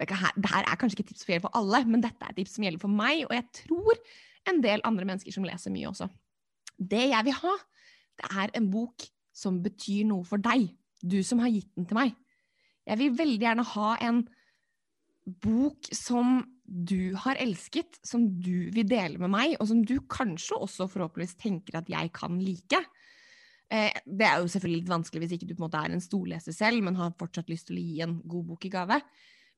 det, 0.00 0.08
her, 0.08 0.36
det 0.36 0.52
her 0.52 0.68
er 0.68 0.78
kanskje 0.80 0.98
ikke 0.98 1.06
et 1.06 1.10
tips 1.12 1.24
som 1.24 1.32
gjelder 1.32 1.46
for 1.46 1.58
alle, 1.60 1.82
men 1.88 2.04
dette 2.04 2.24
er 2.24 2.32
et 2.32 2.40
tips 2.40 2.56
som 2.56 2.66
gjelder 2.66 2.82
for 2.82 3.00
meg, 3.00 3.24
og 3.28 3.34
jeg 3.36 3.48
tror 3.62 4.00
en 4.50 4.62
del 4.64 4.84
andre 4.88 5.08
mennesker 5.08 5.34
som 5.34 5.44
leser 5.46 5.74
mye 5.74 5.90
også. 5.90 6.08
Det 6.76 7.04
jeg 7.12 7.28
vil 7.28 7.36
ha, 7.40 7.56
det 8.20 8.30
er 8.42 8.54
en 8.58 8.70
bok 8.72 9.04
som 9.32 9.60
betyr 9.64 10.06
noe 10.10 10.26
for 10.28 10.42
deg. 10.42 10.70
Du 11.02 11.20
som 11.26 11.40
har 11.42 11.50
gitt 11.52 11.72
den 11.76 11.88
til 11.88 11.98
meg. 11.98 12.14
Jeg 12.86 12.98
vil 12.98 13.18
veldig 13.18 13.42
gjerne 13.42 13.66
ha 13.74 13.90
en 14.02 14.24
bok 15.22 15.86
som 15.94 16.40
du 16.66 17.14
har 17.24 17.38
elsket, 17.42 17.98
som 18.06 18.24
du 18.42 18.70
vil 18.74 18.88
dele 18.88 19.20
med 19.22 19.30
meg, 19.32 19.54
og 19.60 19.68
som 19.70 19.82
du 19.86 19.98
kanskje 20.10 20.58
også 20.58 20.88
forhåpentligvis 20.90 21.38
tenker 21.40 21.78
at 21.78 21.90
jeg 21.90 22.10
kan 22.16 22.38
like. 22.42 22.80
Eh, 23.72 23.92
det 24.04 24.26
er 24.26 24.40
jo 24.40 24.50
selvfølgelig 24.52 24.82
litt 24.82 24.92
vanskelig 24.92 25.22
hvis 25.24 25.36
ikke 25.36 25.50
du 25.50 25.54
på 25.54 25.62
en 25.62 25.66
måte 25.66 25.82
er 25.82 25.94
en 25.94 26.04
storleser 26.04 26.56
selv, 26.56 26.82
men 26.84 26.98
har 26.98 27.14
fortsatt 27.18 27.52
lyst 27.52 27.70
til 27.70 27.78
å 27.78 27.84
gi 27.84 28.00
en 28.04 28.18
god 28.24 28.48
bok 28.50 28.66
i 28.66 28.72
gave. 28.72 28.98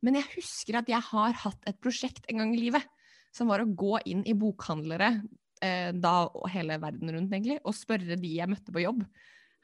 Men 0.05 0.19
jeg 0.19 0.31
husker 0.35 0.81
at 0.81 0.91
jeg 0.91 1.01
har 1.09 1.39
hatt 1.45 1.71
et 1.71 1.81
prosjekt 1.83 2.29
en 2.29 2.43
gang 2.43 2.53
i 2.55 2.61
livet, 2.67 2.85
som 3.35 3.51
var 3.51 3.63
å 3.63 3.71
gå 3.71 3.97
inn 4.11 4.23
i 4.29 4.37
bokhandlere, 4.39 5.11
eh, 5.65 5.91
da 5.97 6.17
og 6.29 6.49
hele 6.53 6.77
verden 6.83 7.15
rundt 7.15 7.33
egentlig, 7.33 7.59
og 7.65 7.79
spørre 7.79 8.19
de 8.21 8.35
jeg 8.37 8.51
møtte 8.51 8.75
på 8.75 8.85
jobb. 8.85 9.07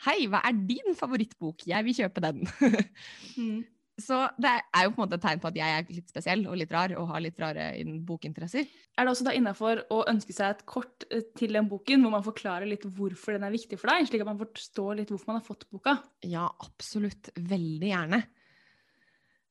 Hei, 0.07 0.24
hva 0.32 0.40
er 0.48 0.57
din 0.57 0.96
favorittbok? 0.96 1.66
Jeg 1.68 1.86
vil 1.86 1.96
kjøpe 2.03 2.24
den. 2.24 2.46
Mm. 3.36 3.61
Så 4.01 4.16
det 4.40 4.48
er 4.48 4.86
jo 4.86 4.92
på 4.94 5.01
en 5.01 5.05
måte 5.05 5.18
et 5.18 5.24
tegn 5.26 5.40
på 5.42 5.48
at 5.51 5.59
jeg 5.59 5.76
er 5.76 5.88
litt 5.92 6.09
spesiell 6.09 6.46
og 6.48 6.57
litt 6.57 6.70
rar 6.72 6.94
og 6.96 7.11
har 7.11 7.20
litt 7.20 7.40
rare 7.42 7.66
bokinteresser. 8.09 8.64
Er 8.96 9.05
det 9.05 9.12
også 9.12 9.26
da 9.26 9.34
innafor 9.36 9.82
å 9.92 9.98
ønske 10.09 10.32
seg 10.32 10.55
et 10.55 10.62
kort 10.68 11.05
eh, 11.12 11.26
til 11.36 11.53
den 11.57 11.68
boken, 11.68 12.01
hvor 12.01 12.14
man 12.14 12.24
forklarer 12.24 12.68
litt 12.70 12.86
hvorfor 12.86 13.36
den 13.36 13.44
er 13.44 13.53
viktig 13.53 13.76
for 13.80 13.92
deg, 13.92 14.09
slik 14.09 14.24
at 14.24 14.30
man 14.30 14.40
forstår 14.40 15.03
litt 15.03 15.12
hvorfor 15.12 15.32
man 15.32 15.40
har 15.42 15.46
fått 15.46 15.68
boka? 15.68 15.98
Ja, 16.24 16.46
absolutt. 16.64 17.32
Veldig 17.36 17.92
gjerne. 17.92 18.22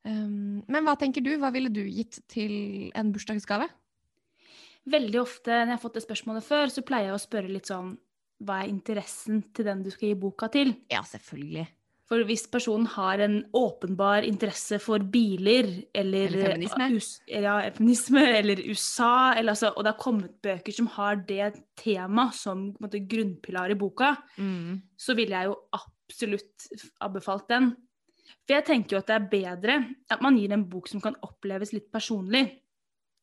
Um, 0.02 0.64
men 0.66 0.86
hva 0.86 0.96
tenker 0.98 1.22
du? 1.22 1.34
Hva 1.38 1.52
ville 1.54 1.70
du 1.70 1.82
gitt 1.84 2.22
til 2.32 2.90
en 2.96 3.14
bursdagsgave? 3.14 3.68
Veldig 4.90 5.20
ofte 5.20 5.52
når 5.52 5.66
jeg 5.68 5.76
har 5.76 5.82
fått 5.82 5.98
det 6.00 6.06
spørsmålet 6.08 6.46
før, 6.46 6.72
så 6.72 6.86
pleier 6.86 7.12
jeg 7.12 7.18
å 7.18 7.22
spørre 7.22 7.52
litt 7.52 7.70
sånn 7.70 7.94
Hva 8.40 8.62
er 8.64 8.68
interessen 8.72 9.42
til 9.54 9.66
den 9.68 9.82
du 9.84 9.90
skal 9.92 10.08
gi 10.08 10.14
boka 10.22 10.48
til? 10.52 10.74
Ja, 10.90 11.02
selvfølgelig. 11.04 11.66
For 12.10 12.24
hvis 12.26 12.42
personen 12.50 12.86
har 12.90 13.20
en 13.22 13.36
åpenbar 13.54 14.24
interesse 14.26 14.80
for 14.82 14.98
biler, 14.98 15.68
eller 15.94 16.26
Eller 16.26 16.54
feminisme. 16.56 16.86
eh, 16.88 16.96
us- 16.96 17.20
ja, 17.28 17.70
feminisme, 17.70 18.24
eller 18.40 18.56
USA, 18.68 19.34
eller 19.38 19.52
altså, 19.52 19.68
og 19.76 19.84
det 19.84 19.92
har 19.92 20.00
kommet 20.02 20.42
bøker 20.42 20.72
som 20.74 20.86
har 20.88 21.16
det 21.28 21.62
tema 21.76 22.30
som 22.32 22.72
måte, 22.82 22.98
grunnpilar 23.06 23.70
i 23.70 23.74
boka, 23.78 24.16
Mm. 24.38 24.80
så 24.98 25.14
ville 25.14 25.30
jeg 25.38 25.46
jo 25.46 25.56
absolutt 25.72 26.66
anbefalt 27.00 27.46
den. 27.48 27.76
For 28.46 28.54
jeg 28.56 28.64
tenker 28.66 28.90
jo 28.90 28.98
at 28.98 29.06
det 29.06 29.16
er 29.16 29.30
bedre 29.30 29.94
at 30.10 30.20
man 30.22 30.36
gir 30.36 30.50
en 30.52 30.64
bok 30.64 30.88
som 30.88 31.00
kan 31.00 31.14
oppleves 31.22 31.72
litt 31.72 31.92
personlig, 31.92 32.58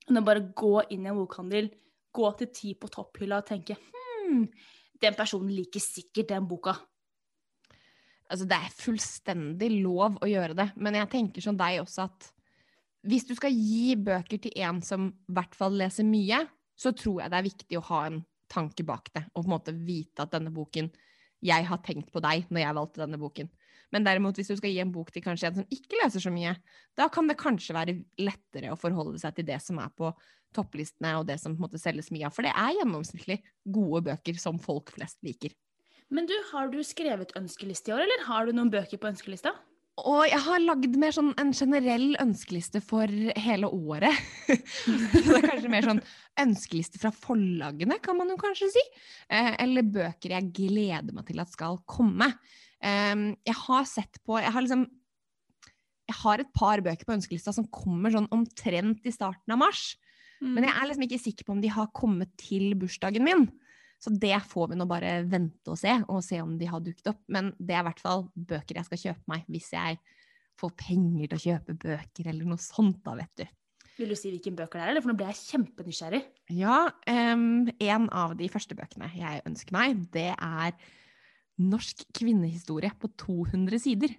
enn 0.09 0.17
å 0.17 0.23
bare 0.23 0.53
gå 0.55 0.89
inn 0.91 1.05
i 1.05 1.09
en 1.09 1.15
bokhandel, 1.25 1.69
gå 2.15 2.37
til 2.37 2.47
ti 2.47 2.73
på 2.73 2.87
topphylla 2.89 3.39
og 3.39 3.45
tenke 3.45 3.75
hm, 3.75 4.47
den 5.03 5.17
personen 5.17 5.51
liker 5.53 5.83
sikkert 5.83 6.31
den 6.31 6.47
boka. 6.49 6.75
Altså, 8.27 8.47
det 8.47 8.57
er 8.57 8.73
fullstendig 8.75 9.69
lov 9.79 10.17
å 10.19 10.27
gjøre 10.27 10.57
det, 10.57 10.71
men 10.75 10.97
jeg 10.99 11.11
tenker 11.13 11.43
som 11.43 11.57
deg 11.59 11.79
også 11.83 12.07
at 12.09 12.31
hvis 13.07 13.27
du 13.29 13.35
skal 13.37 13.53
gi 13.55 13.95
bøker 13.95 14.41
til 14.43 14.55
en 14.65 14.81
som 14.83 15.07
i 15.07 15.35
hvert 15.37 15.53
fall 15.55 15.77
leser 15.79 16.07
mye, 16.07 16.41
så 16.77 16.91
tror 16.91 17.21
jeg 17.21 17.31
det 17.31 17.37
er 17.37 17.47
viktig 17.47 17.79
å 17.79 17.85
ha 17.91 18.01
en 18.09 18.19
tanke 18.51 18.83
bak 18.87 19.11
det, 19.15 19.23
og 19.33 19.43
på 19.43 19.47
en 19.47 19.53
måte 19.53 19.75
vite 19.75 20.23
at 20.23 20.33
denne 20.35 20.53
boken 20.55 20.91
Jeg 21.43 21.67
har 21.69 21.77
tenkt 21.85 22.07
på 22.09 22.17
deg 22.17 22.47
når 22.49 22.63
jeg 22.63 22.75
valgte 22.79 23.01
denne 23.03 23.17
boken. 23.21 23.49
Men 23.93 24.03
derimot, 24.03 24.35
hvis 24.35 24.49
du 24.49 24.57
skal 24.57 24.71
gi 24.73 24.79
en 24.81 24.91
bok 24.91 25.11
til 25.13 25.21
kanskje 25.21 25.51
en 25.51 25.59
som 25.59 25.67
ikke 25.69 25.99
leser 26.01 26.23
så 26.23 26.31
mye, 26.33 26.55
da 26.97 27.05
kan 27.13 27.29
det 27.29 27.37
kanskje 27.37 27.75
være 27.77 27.93
lettere 28.19 28.71
å 28.73 28.79
forholde 28.79 29.21
seg 29.21 29.37
til 29.37 29.45
det 29.45 29.59
som 29.61 29.77
er 29.79 29.91
på 29.93 30.09
topplistene, 30.55 31.15
og 31.19 31.27
det 31.29 31.39
som 31.41 31.55
på 31.55 31.61
en 31.61 31.67
måte 31.67 31.81
selges 31.81 32.11
mye 32.13 32.27
av. 32.27 32.35
For 32.35 32.47
det 32.47 32.53
er 32.55 32.75
gjennomsnittlig 32.79 33.41
gode 33.63 34.03
bøker 34.11 34.39
som 34.41 34.59
folk 34.61 34.93
flest 34.95 35.19
liker. 35.25 35.55
Men 36.13 36.27
du, 36.29 36.35
har 36.53 36.69
du 36.71 36.79
skrevet 36.87 37.33
ønskeliste 37.35 37.91
i 37.91 37.97
år, 37.97 38.05
eller 38.05 38.27
har 38.29 38.47
du 38.47 38.55
noen 38.55 38.71
bøker 38.71 38.99
på 39.01 39.09
ønskelista? 39.09 39.55
Og 40.05 40.27
jeg 40.29 40.37
har 40.45 40.61
lagd 40.61 40.93
mer 41.01 41.13
sånn 41.15 41.31
en 41.41 41.49
generell 41.57 42.11
ønskeliste 42.21 42.83
for 42.85 43.09
hele 43.09 43.69
året. 43.73 44.13
Det 44.47 45.23
er 45.39 45.47
kanskje 45.47 45.71
mer 45.73 45.87
sånn 45.89 46.01
ønskeliste 46.43 47.01
fra 47.01 47.09
forlagene, 47.15 47.97
kan 48.03 48.19
man 48.19 48.29
jo 48.29 48.37
kanskje 48.39 48.69
si. 48.75 48.83
Eh, 49.33 49.55
eller 49.63 49.89
bøker 49.89 50.35
jeg 50.35 50.51
gleder 50.53 51.15
meg 51.15 51.25
til 51.31 51.41
at 51.41 51.49
skal 51.49 51.81
komme. 51.89 52.29
Eh, 52.77 53.15
jeg 53.49 53.57
har 53.63 53.89
sett 53.89 54.21
på 54.21 54.37
Jeg 54.37 54.53
har 54.53 54.61
liksom 54.61 54.85
Jeg 56.07 56.17
har 56.21 56.39
et 56.39 56.51
par 56.53 56.79
bøker 56.85 57.07
på 57.07 57.15
ønskelista 57.17 57.51
som 57.55 57.65
kommer 57.73 58.13
sånn 58.13 58.29
omtrent 58.31 59.01
i 59.01 59.15
starten 59.15 59.55
av 59.55 59.65
mars. 59.65 59.95
Men 60.43 60.67
jeg 60.67 60.73
er 60.73 60.89
liksom 60.89 61.05
ikke 61.07 61.21
sikker 61.21 61.47
på 61.47 61.55
om 61.55 61.63
de 61.63 61.71
har 61.73 61.89
kommet 61.95 62.33
til 62.39 62.75
bursdagen 62.79 63.25
min. 63.25 63.47
Så 63.97 64.11
det 64.13 64.35
får 64.45 64.71
vi 64.71 64.77
nå 64.77 64.85
bare 64.89 65.23
vente 65.25 65.73
og 65.73 65.79
se, 65.81 65.95
og 66.05 66.21
se 66.25 66.37
om 66.43 66.53
de 66.59 66.69
har 66.69 66.83
dukket 66.85 67.09
opp. 67.13 67.23
Men 67.33 67.49
det 67.57 67.73
er 67.73 67.81
i 67.81 67.87
hvert 67.89 68.03
fall 68.03 68.27
bøker 68.35 68.77
jeg 68.77 68.89
skal 68.89 69.03
kjøpe 69.07 69.33
meg 69.33 69.47
hvis 69.49 69.71
jeg 69.73 69.97
får 70.57 70.73
penger 70.77 71.31
til 71.31 71.37
å 71.37 71.45
kjøpe 71.45 71.77
bøker 71.81 72.29
eller 72.29 72.49
noe 72.49 72.61
sånt, 72.61 73.01
da, 73.05 73.15
vet 73.17 73.41
du. 73.41 73.47
Vil 73.97 74.13
du 74.13 74.17
si 74.17 74.29
hvilken 74.29 74.57
bøker 74.57 74.77
det 74.77 74.83
er, 74.83 74.91
eller? 74.91 75.01
For 75.01 75.09
nå 75.09 75.17
ble 75.17 75.31
jeg 75.31 75.41
kjempenysgjerrig. 75.41 76.21
Ja, 76.53 76.77
um, 77.09 77.65
en 77.81 78.07
av 78.13 78.35
de 78.37 78.49
første 78.53 78.77
bøkene 78.77 79.09
jeg 79.17 79.41
ønsker 79.49 79.73
meg, 79.73 80.03
det 80.13 80.29
er 80.35 80.77
Norsk 81.57 82.03
kvinnehistorie 82.13 82.91
på 83.01 83.09
200 83.17 83.81
sider. 83.81 84.13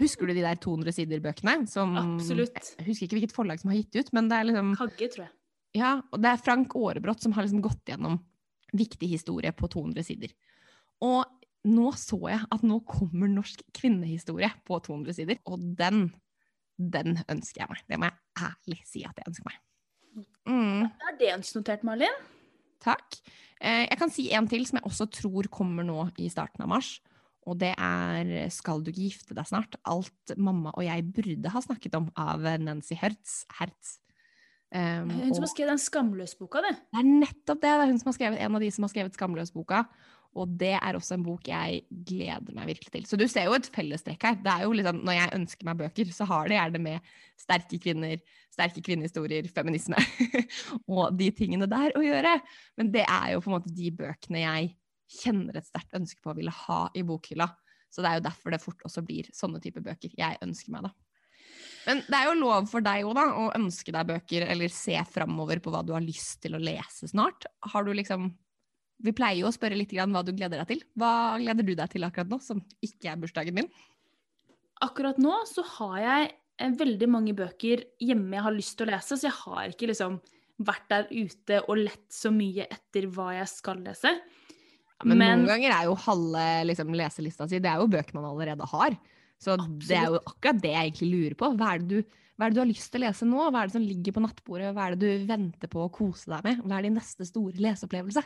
Husker 0.00 0.26
du 0.26 0.34
de 0.34 0.42
der 0.42 0.58
200 0.58 0.90
sider-bøkene? 0.96 1.52
Absolutt. 1.70 2.72
Jeg 2.80 2.86
husker 2.88 3.06
ikke 3.06 3.18
hvilket 3.20 3.34
forlag 3.36 3.60
som 3.62 3.70
har 3.70 3.78
gitt 3.78 3.94
ut, 4.00 4.12
men 4.16 4.28
det 4.30 4.38
er 4.40 4.48
liksom 4.48 4.72
Kagge, 4.80 5.08
tror 5.12 5.26
jeg. 5.28 5.34
Ja, 5.78 5.92
og 6.12 6.22
det 6.22 6.30
er 6.32 6.42
Frank 6.42 6.74
Aarebrot 6.78 7.22
som 7.22 7.32
har 7.34 7.46
liksom 7.46 7.62
gått 7.62 7.82
gjennom 7.90 8.18
viktig 8.74 9.06
historie 9.10 9.52
på 9.54 9.68
200 9.70 10.02
sider. 10.06 10.34
Og 11.02 11.22
nå 11.70 11.92
så 11.96 12.18
jeg 12.28 12.42
at 12.52 12.66
nå 12.66 12.80
kommer 12.86 13.30
norsk 13.30 13.62
kvinnehistorie 13.74 14.50
på 14.66 14.80
200 14.84 15.14
sider, 15.16 15.38
og 15.46 15.62
den, 15.78 16.08
den 16.78 17.18
ønsker 17.30 17.62
jeg 17.64 17.70
meg. 17.70 17.84
Det 17.88 17.98
må 18.02 18.10
jeg 18.10 18.50
ærlig 18.50 18.80
si 18.90 19.04
at 19.06 19.18
jeg 19.22 19.30
ønsker 19.30 19.48
meg. 19.48 19.60
Mm, 20.44 20.90
Da 21.00 21.10
er 21.10 21.18
det 21.22 21.32
ønskenotert, 21.38 21.86
Malin. 21.86 22.18
takk. 22.84 23.16
Eh, 23.64 23.86
jeg 23.88 23.96
kan 23.98 24.10
si 24.12 24.26
en 24.36 24.46
til 24.50 24.66
som 24.68 24.76
jeg 24.76 24.84
også 24.90 25.06
tror 25.22 25.46
kommer 25.48 25.86
nå 25.86 26.10
i 26.20 26.26
starten 26.28 26.60
av 26.66 26.68
mars. 26.74 26.98
Og 27.44 27.58
det 27.60 27.74
er 27.76 28.48
'Skal 28.48 28.80
du 28.82 28.90
ikke 28.90 29.10
gifte 29.10 29.34
deg 29.34 29.44
snart?' 29.44 29.76
Alt 29.84 30.36
mamma 30.36 30.70
og 30.74 30.84
jeg 30.84 31.12
burde 31.12 31.50
ha 31.50 31.60
snakket 31.60 31.94
om, 31.94 32.10
av 32.16 32.40
Nancy 32.40 32.94
Hertz. 32.94 33.44
Hertz. 33.58 33.98
Um, 34.74 35.10
Hun 35.10 35.34
som 35.34 35.44
har 35.44 35.52
skrevet 35.52 35.70
den 35.70 35.78
Skamløs-boka, 35.78 36.58
det. 36.64 36.74
Det 36.90 36.98
er 36.98 37.06
nettopp 37.06 37.60
det. 37.62 37.70
Det 37.70 37.84
er 37.84 37.90
hun 37.92 37.98
som 38.00 38.08
har 38.10 38.16
skrevet, 38.16 38.40
en 38.40 38.54
av 38.56 38.60
de 38.60 38.70
som 38.74 38.82
har 38.82 38.90
skrevet 38.90 39.14
Skamløs-boka. 39.14 39.84
Og 40.34 40.50
det 40.58 40.72
er 40.74 40.96
også 40.98 41.14
en 41.14 41.22
bok 41.22 41.46
jeg 41.46 41.84
gleder 42.08 42.54
meg 42.56 42.72
virkelig 42.72 42.90
til. 42.90 43.04
Så 43.06 43.18
du 43.18 43.26
ser 43.30 43.46
jo 43.46 43.54
et 43.54 43.68
fellestrekk 43.70 44.26
her. 44.26 44.38
Det 44.42 44.50
er 44.50 44.64
jo 44.64 44.72
liksom, 44.74 44.96
Når 45.06 45.14
jeg 45.14 45.34
ønsker 45.38 45.68
meg 45.68 45.78
bøker, 45.78 46.10
så 46.10 46.26
har 46.26 46.48
det 46.50 46.56
gjerne 46.58 46.80
med 46.82 47.12
sterke 47.38 47.78
kvinner, 47.78 48.16
sterke 48.50 48.82
kvinnehistorier, 48.82 49.46
feminisme 49.54 50.00
og 50.90 51.14
de 51.18 51.30
tingene 51.30 51.70
der 51.70 51.94
å 51.94 52.02
gjøre. 52.02 52.40
Men 52.80 52.90
det 52.94 53.06
er 53.06 53.34
jo 53.34 53.44
på 53.44 53.52
en 53.52 53.56
måte 53.60 53.74
de 53.74 53.92
bøkene 53.94 54.42
jeg 54.42 54.74
kjenner 55.14 55.58
et 55.58 55.68
sterkt 55.68 55.96
ønske 55.96 56.22
på 56.24 56.32
å 56.32 56.36
ville 56.38 56.52
ha 56.64 56.80
i 56.94 57.04
bokhylla. 57.06 57.48
Så 57.94 58.02
det 58.02 58.10
er 58.10 58.18
jo 58.18 58.26
derfor 58.26 58.54
det 58.54 58.62
fort 58.62 58.84
også 58.86 59.04
blir 59.06 59.28
sånne 59.34 59.60
type 59.62 59.82
bøker 59.84 60.14
jeg 60.18 60.40
ønsker 60.42 60.74
meg, 60.74 60.88
da. 60.88 60.94
Men 61.84 62.00
det 62.08 62.16
er 62.16 62.30
jo 62.30 62.38
lov 62.40 62.68
for 62.70 62.84
deg 62.84 63.04
òg, 63.04 63.12
da, 63.16 63.24
å 63.38 63.50
ønske 63.58 63.92
deg 63.94 64.08
bøker, 64.08 64.46
eller 64.50 64.72
se 64.72 64.96
framover 65.12 65.60
på 65.62 65.72
hva 65.72 65.82
du 65.84 65.92
har 65.94 66.04
lyst 66.04 66.40
til 66.42 66.56
å 66.56 66.62
lese 66.62 67.10
snart. 67.10 67.46
Har 67.72 67.86
du 67.86 67.92
liksom 67.94 68.32
Vi 69.04 69.10
pleier 69.12 69.42
jo 69.42 69.48
å 69.50 69.52
spørre 69.52 69.76
litt 69.76 69.90
grann 69.90 70.14
hva 70.14 70.22
du 70.24 70.30
gleder 70.32 70.60
deg 70.62 70.68
til. 70.70 70.84
Hva 70.96 71.34
gleder 71.36 71.66
du 71.66 71.72
deg 71.74 71.90
til 71.92 72.06
akkurat 72.06 72.30
nå, 72.30 72.38
som 72.40 72.60
ikke 72.80 73.10
er 73.10 73.18
bursdagen 73.20 73.56
min? 73.56 73.66
Akkurat 74.86 75.18
nå 75.20 75.34
så 75.50 75.64
har 75.74 75.96
jeg 76.00 76.28
eh, 76.30 76.76
veldig 76.78 77.08
mange 77.10 77.34
bøker 77.36 77.82
hjemme 78.00 78.38
jeg 78.38 78.46
har 78.46 78.54
lyst 78.54 78.78
til 78.78 78.86
å 78.86 78.94
lese, 78.94 79.18
så 79.18 79.28
jeg 79.28 79.36
har 79.42 79.74
ikke 79.74 79.90
liksom 79.90 80.20
vært 80.62 80.86
der 80.92 81.10
ute 81.10 81.60
og 81.66 81.82
lett 81.82 82.06
så 82.14 82.30
mye 82.32 82.68
etter 82.70 83.10
hva 83.10 83.32
jeg 83.34 83.50
skal 83.50 83.82
lese. 83.82 84.14
Ja, 85.00 85.08
men, 85.08 85.18
Men- 85.18 85.42
noen 85.42 85.50
ganger 85.50 85.74
er 85.74 85.88
jo 85.88 85.96
halve 86.04 86.44
liksom, 86.68 86.92
leselista 86.94 87.48
si 87.50 87.58
Det 87.58 87.70
er 87.70 87.82
jo 87.82 87.90
bøker 87.90 88.14
man 88.14 88.28
allerede 88.30 88.66
har. 88.70 88.96
Så 89.42 89.56
det 89.58 89.96
er 89.98 90.12
jo 90.12 90.20
akkurat 90.22 90.60
det 90.62 90.70
jeg 90.70 90.92
egentlig 90.92 91.08
lurer 91.10 91.34
på. 91.40 91.50
Hva 91.58 91.72
er, 91.74 91.82
du, 91.82 91.96
hva 92.38 92.46
er 92.46 92.52
det 92.52 92.56
du 92.56 92.62
har 92.62 92.70
lyst 92.70 92.92
til 92.92 93.02
å 93.02 93.08
lese 93.08 93.26
nå? 93.28 93.42
Hva 93.50 93.64
er 93.64 93.68
det 93.68 93.74
som 93.74 93.84
ligger 93.84 94.14
på 94.16 94.22
nattbordet? 94.24 94.70
Hva 94.76 94.86
er 94.86 94.94
det 94.94 95.02
du 95.02 95.26
venter 95.28 95.72
på 95.72 95.82
å 95.84 95.90
kose 95.92 96.30
deg 96.30 96.46
med? 96.46 96.62
Hva 96.64 96.78
er 96.78 96.86
din 96.86 96.96
neste 96.96 97.26
store 97.28 97.60
leseopplevelse? 97.66 98.22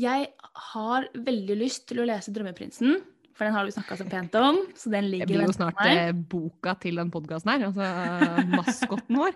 Jeg 0.00 0.28
har 0.72 1.08
veldig 1.14 1.56
lyst 1.58 1.88
til 1.90 2.02
å 2.02 2.06
lese 2.06 2.30
'Drømmeprinsen', 2.30 3.00
for 3.34 3.46
den 3.46 3.54
har 3.54 3.64
vi 3.66 3.74
snakka 3.74 3.96
så 3.98 4.06
pent 4.10 4.34
om. 4.38 4.60
Så 4.74 4.90
den 4.92 5.08
ligger 5.10 5.26
Det 5.26 5.34
blir 5.34 5.46
jo 5.46 5.56
snart 5.56 5.80
eh, 5.86 6.12
boka 6.12 6.74
til 6.78 7.00
den 7.00 7.10
podkasten 7.10 7.50
her. 7.54 7.66
Altså 7.70 7.86
maskotten 8.54 9.16
vår. 9.16 9.34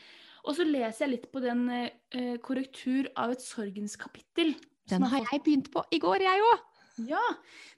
Og 0.46 0.54
så 0.54 0.62
leser 0.62 1.06
jeg 1.06 1.14
litt 1.16 1.32
på 1.32 1.40
den 1.42 1.68
eh, 1.70 2.36
korrektur 2.38 3.08
av 3.16 3.32
et 3.34 3.42
sorgens 3.42 3.96
kapittel. 3.98 4.54
Den 4.90 5.06
har 5.10 5.24
jeg 5.32 5.42
begynt 5.44 5.70
på 5.74 5.82
i 5.92 6.00
går, 6.02 6.24
jeg 6.26 6.44
òg. 6.50 6.66
Ja, 7.06 7.22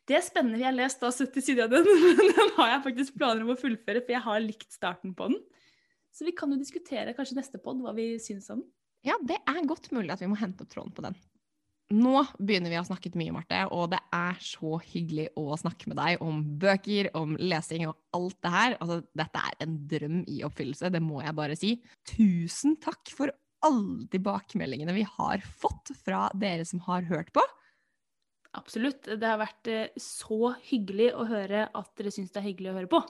det 0.06 0.18
er 0.18 0.24
spennende. 0.24 0.60
Vi 0.60 0.66
har 0.66 0.76
lest 0.76 1.00
da 1.02 1.10
70 1.10 1.44
sider 1.44 1.66
av 1.66 1.72
den, 1.74 1.88
men 2.18 2.34
den 2.36 2.52
har 2.58 2.74
jeg 2.74 2.84
faktisk 2.90 3.16
planer 3.18 3.44
om 3.44 3.54
å 3.54 3.58
fullføre, 3.58 4.04
for 4.04 4.14
jeg 4.14 4.24
har 4.26 4.44
likt 4.44 4.68
starten 4.74 5.14
på 5.16 5.30
den. 5.32 5.40
Så 6.14 6.26
vi 6.26 6.34
kan 6.36 6.52
jo 6.52 6.58
diskutere 6.60 7.14
kanskje 7.16 7.38
neste 7.38 7.60
pod 7.62 7.80
hva 7.82 7.94
vi 7.96 8.12
syns 8.22 8.48
om 8.54 8.62
den. 8.62 8.68
Ja, 9.06 9.14
det 9.22 9.38
er 9.46 9.66
godt 9.68 9.92
mulig 9.94 10.10
at 10.10 10.22
vi 10.22 10.28
må 10.30 10.38
hente 10.38 10.64
opp 10.64 10.72
tråden 10.72 10.94
på 10.94 11.04
den. 11.04 11.16
Nå 11.94 12.20
begynner 12.36 12.68
vi 12.68 12.76
å 12.76 12.82
ha 12.82 12.88
snakket 12.88 13.14
mye, 13.16 13.32
Marte, 13.32 13.62
og 13.72 13.86
det 13.94 14.00
er 14.12 14.40
så 14.44 14.76
hyggelig 14.90 15.30
å 15.40 15.56
snakke 15.56 15.88
med 15.88 15.96
deg 15.96 16.24
om 16.24 16.42
bøker, 16.60 17.08
om 17.16 17.32
lesing 17.40 17.86
og 17.88 17.96
alt 18.18 18.36
det 18.44 18.52
her. 18.52 18.74
Altså, 18.76 18.98
dette 19.16 19.44
er 19.48 19.56
en 19.64 19.78
drøm 19.88 20.18
i 20.28 20.42
oppfyllelse, 20.44 20.90
det 20.92 21.00
må 21.00 21.22
jeg 21.24 21.36
bare 21.38 21.56
si. 21.56 21.70
Tusen 22.10 22.76
takk 22.82 23.14
for 23.14 23.32
alle 23.66 24.08
tilbakemeldingene 24.12 24.94
vi 24.96 25.06
har 25.08 25.42
fått 25.62 25.92
fra 26.04 26.28
dere 26.38 26.66
som 26.68 26.82
har 26.86 27.06
hørt 27.10 27.32
på. 27.34 27.44
Absolutt. 28.58 29.08
Det 29.08 29.28
har 29.28 29.40
vært 29.40 29.70
eh, 29.70 29.94
så 30.00 30.54
hyggelig 30.70 31.12
å 31.14 31.26
høre 31.28 31.66
at 31.68 31.90
dere 31.98 32.12
syns 32.14 32.32
det 32.32 32.40
er 32.40 32.48
hyggelig 32.50 32.72
å 32.72 32.76
høre 32.78 32.92
på. 32.92 33.02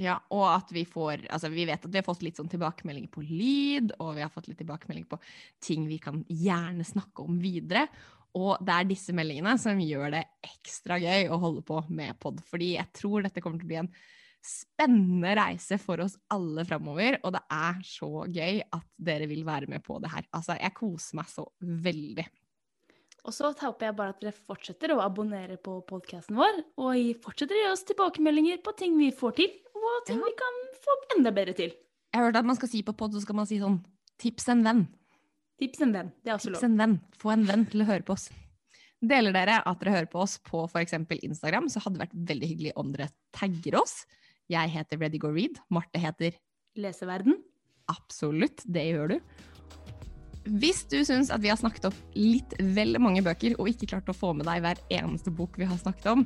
Ja, 0.00 0.16
og 0.32 0.46
at 0.48 0.70
vi 0.72 0.86
får 0.88 1.26
Altså, 1.28 1.50
vi 1.52 1.66
vet 1.68 1.82
at 1.84 1.92
vi 1.92 2.00
har 2.00 2.06
fått 2.06 2.22
litt 2.24 2.38
sånn 2.40 2.48
tilbakemeldinger 2.50 3.12
på 3.12 3.24
lyd, 3.26 3.92
og 4.00 4.14
vi 4.16 4.24
har 4.24 4.32
fått 4.32 4.48
litt 4.48 4.60
tilbakemeldinger 4.62 5.10
på 5.10 5.20
ting 5.62 5.84
vi 5.90 6.00
kan 6.02 6.22
gjerne 6.28 6.86
snakke 6.86 7.26
om 7.26 7.36
videre. 7.42 7.86
Og 8.38 8.62
det 8.62 8.74
er 8.74 8.88
disse 8.88 9.14
meldingene 9.16 9.56
som 9.58 9.80
gjør 9.82 10.14
det 10.14 10.22
ekstra 10.46 11.00
gøy 11.02 11.28
å 11.28 11.40
holde 11.42 11.64
på 11.66 11.82
med 11.90 12.18
pod. 12.22 12.40
Fordi 12.46 12.74
jeg 12.76 12.92
tror 12.96 13.26
dette 13.26 13.42
kommer 13.42 13.60
til 13.60 13.68
å 13.68 13.72
bli 13.72 13.80
en 13.82 13.92
spennende 14.44 15.34
reise 15.36 15.76
for 15.80 16.00
oss 16.04 16.16
alle 16.32 16.64
framover, 16.68 17.18
og 17.24 17.34
det 17.36 17.42
er 17.52 17.80
så 17.86 18.08
gøy 18.26 18.60
at 18.72 18.86
dere 18.96 19.26
vil 19.30 19.44
være 19.46 19.68
med 19.68 19.82
på 19.84 19.98
det 20.02 20.10
her. 20.12 20.24
Altså, 20.36 20.56
jeg 20.60 20.74
koser 20.78 21.18
meg 21.20 21.28
så 21.32 21.44
veldig. 21.60 22.26
Og 23.28 23.34
så 23.36 23.50
håper 23.52 23.90
jeg 23.90 23.96
bare 23.98 24.14
at 24.14 24.20
dere 24.22 24.32
fortsetter 24.32 24.94
å 24.94 25.02
abonnere 25.04 25.58
på 25.60 25.74
podkasten 25.88 26.38
vår, 26.40 26.62
og 26.80 27.20
fortsetter 27.24 27.58
å 27.58 27.64
gi 27.66 27.72
oss 27.74 27.84
tilbakemeldinger 27.90 28.62
på 28.64 28.72
ting 28.80 28.96
vi 28.96 29.10
får 29.12 29.36
til, 29.42 29.50
og 29.76 30.06
ting 30.08 30.18
Ja. 30.20 30.24
vi 30.24 30.36
kan 30.40 30.56
få 30.80 30.96
enda 31.18 31.30
bedre 31.36 31.52
til. 31.56 31.70
Jeg 32.12 32.18
har 32.18 32.24
hørt 32.30 32.36
at 32.40 32.44
man 32.48 32.56
skal 32.56 32.68
si 32.68 32.82
på 32.82 32.96
pod, 32.96 33.12
så 33.12 33.20
skal 33.20 33.36
man 33.36 33.46
si 33.46 33.58
sånn 33.60 33.82
Tips 34.20 34.48
en 34.52 34.62
venn. 34.64 34.88
Tips 35.60 35.80
en 35.80 35.92
venn. 35.92 36.12
Det 36.24 36.28
er 36.32 36.34
også 36.36 36.50
Tips 36.50 36.62
lov. 36.62 36.64
en 36.70 36.76
venn. 36.76 37.00
Få 37.16 37.30
en 37.32 37.44
venn 37.44 37.66
til 37.66 37.80
å 37.80 37.86
høre 37.88 38.02
på 38.04 38.12
oss. 38.12 38.28
Deler 39.00 39.32
dere 39.32 39.62
at 39.64 39.78
dere 39.80 39.94
hører 39.94 40.10
på 40.12 40.20
oss 40.20 40.38
på 40.44 40.64
f.eks. 40.68 40.92
Instagram, 41.24 41.68
så 41.72 41.80
hadde 41.80 41.96
det 41.98 42.02
vært 42.08 42.26
veldig 42.28 42.48
hyggelig 42.50 42.72
om 42.76 42.90
dere 42.92 43.08
tagger 43.32 43.78
oss. 43.80 44.04
Jeg 44.50 44.72
heter 44.72 44.98
Ready 44.98 45.20
Go 45.22 45.30
Read. 45.30 45.60
Marte 45.70 46.00
heter 46.02 46.34
Leseverden. 46.78 47.38
absolutt, 47.90 48.62
det 48.66 48.84
gjør 48.92 49.14
du. 49.14 49.16
Hvis 50.60 50.84
du 50.88 51.00
syns 51.04 51.28
at 51.30 51.42
vi 51.42 51.50
har 51.50 51.58
snakket 51.58 51.90
opp 51.90 51.98
litt 52.16 52.54
vel 52.74 52.96
mange 53.02 53.22
bøker, 53.22 53.56
og 53.60 53.68
ikke 53.70 53.90
klart 53.92 54.08
å 54.10 54.14
få 54.16 54.32
med 54.34 54.48
deg 54.48 54.62
hver 54.64 54.80
eneste 54.94 55.30
bok 55.34 55.58
vi 55.60 55.68
har 55.68 55.78
snakket 55.78 56.08
om, 56.10 56.24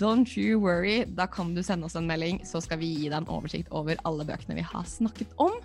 don't 0.00 0.34
you 0.36 0.58
worry, 0.60 1.04
da 1.06 1.28
kan 1.30 1.54
du 1.54 1.62
sende 1.64 1.86
oss 1.86 1.96
en 1.96 2.08
melding, 2.08 2.42
så 2.44 2.60
skal 2.64 2.80
vi 2.82 2.90
gi 2.96 3.08
deg 3.08 3.20
en 3.20 3.30
oversikt 3.32 3.70
over 3.72 4.00
alle 4.08 4.26
bøkene 4.28 4.58
vi 4.58 4.66
har 4.66 4.88
snakket 4.88 5.32
om. 5.40 5.56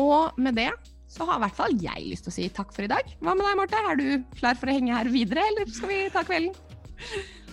Og 0.00 0.38
med 0.40 0.56
det 0.60 0.70
så 1.12 1.26
har 1.28 1.40
i 1.40 1.44
hvert 1.44 1.58
fall 1.58 1.76
jeg 1.80 2.08
lyst 2.08 2.24
til 2.28 2.32
å 2.32 2.36
si 2.38 2.48
takk 2.54 2.72
for 2.72 2.86
i 2.86 2.92
dag. 2.92 3.08
Hva 3.20 3.34
med 3.36 3.44
deg, 3.44 3.58
Marte? 3.58 3.84
Er 3.90 4.00
du 4.00 4.36
klar 4.38 4.56
for 4.56 4.70
å 4.70 4.76
henge 4.76 4.96
her 4.96 5.12
videre, 5.12 5.44
eller 5.52 5.68
skal 5.68 5.92
vi 5.92 6.02
ta 6.12 6.24
kvelden? 6.24 6.56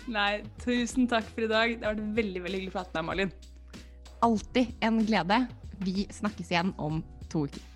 Nei, 0.10 0.42
tusen 0.64 1.10
takk 1.10 1.28
for 1.34 1.46
i 1.46 1.52
dag. 1.52 1.76
Det 1.78 1.86
har 1.86 1.98
vært 1.98 2.20
veldig 2.22 2.44
veldig 2.46 2.60
hyggelig 2.62 2.76
å 2.76 2.78
prate 2.78 2.94
med 2.94 3.00
deg, 3.02 3.10
Malin. 3.10 3.49
Alltid 4.22 4.76
en 4.80 5.06
glede. 5.06 5.46
Vi 5.80 6.08
snakkes 6.12 6.52
igjen 6.52 6.74
om 6.78 7.04
to 7.32 7.46
uker. 7.48 7.69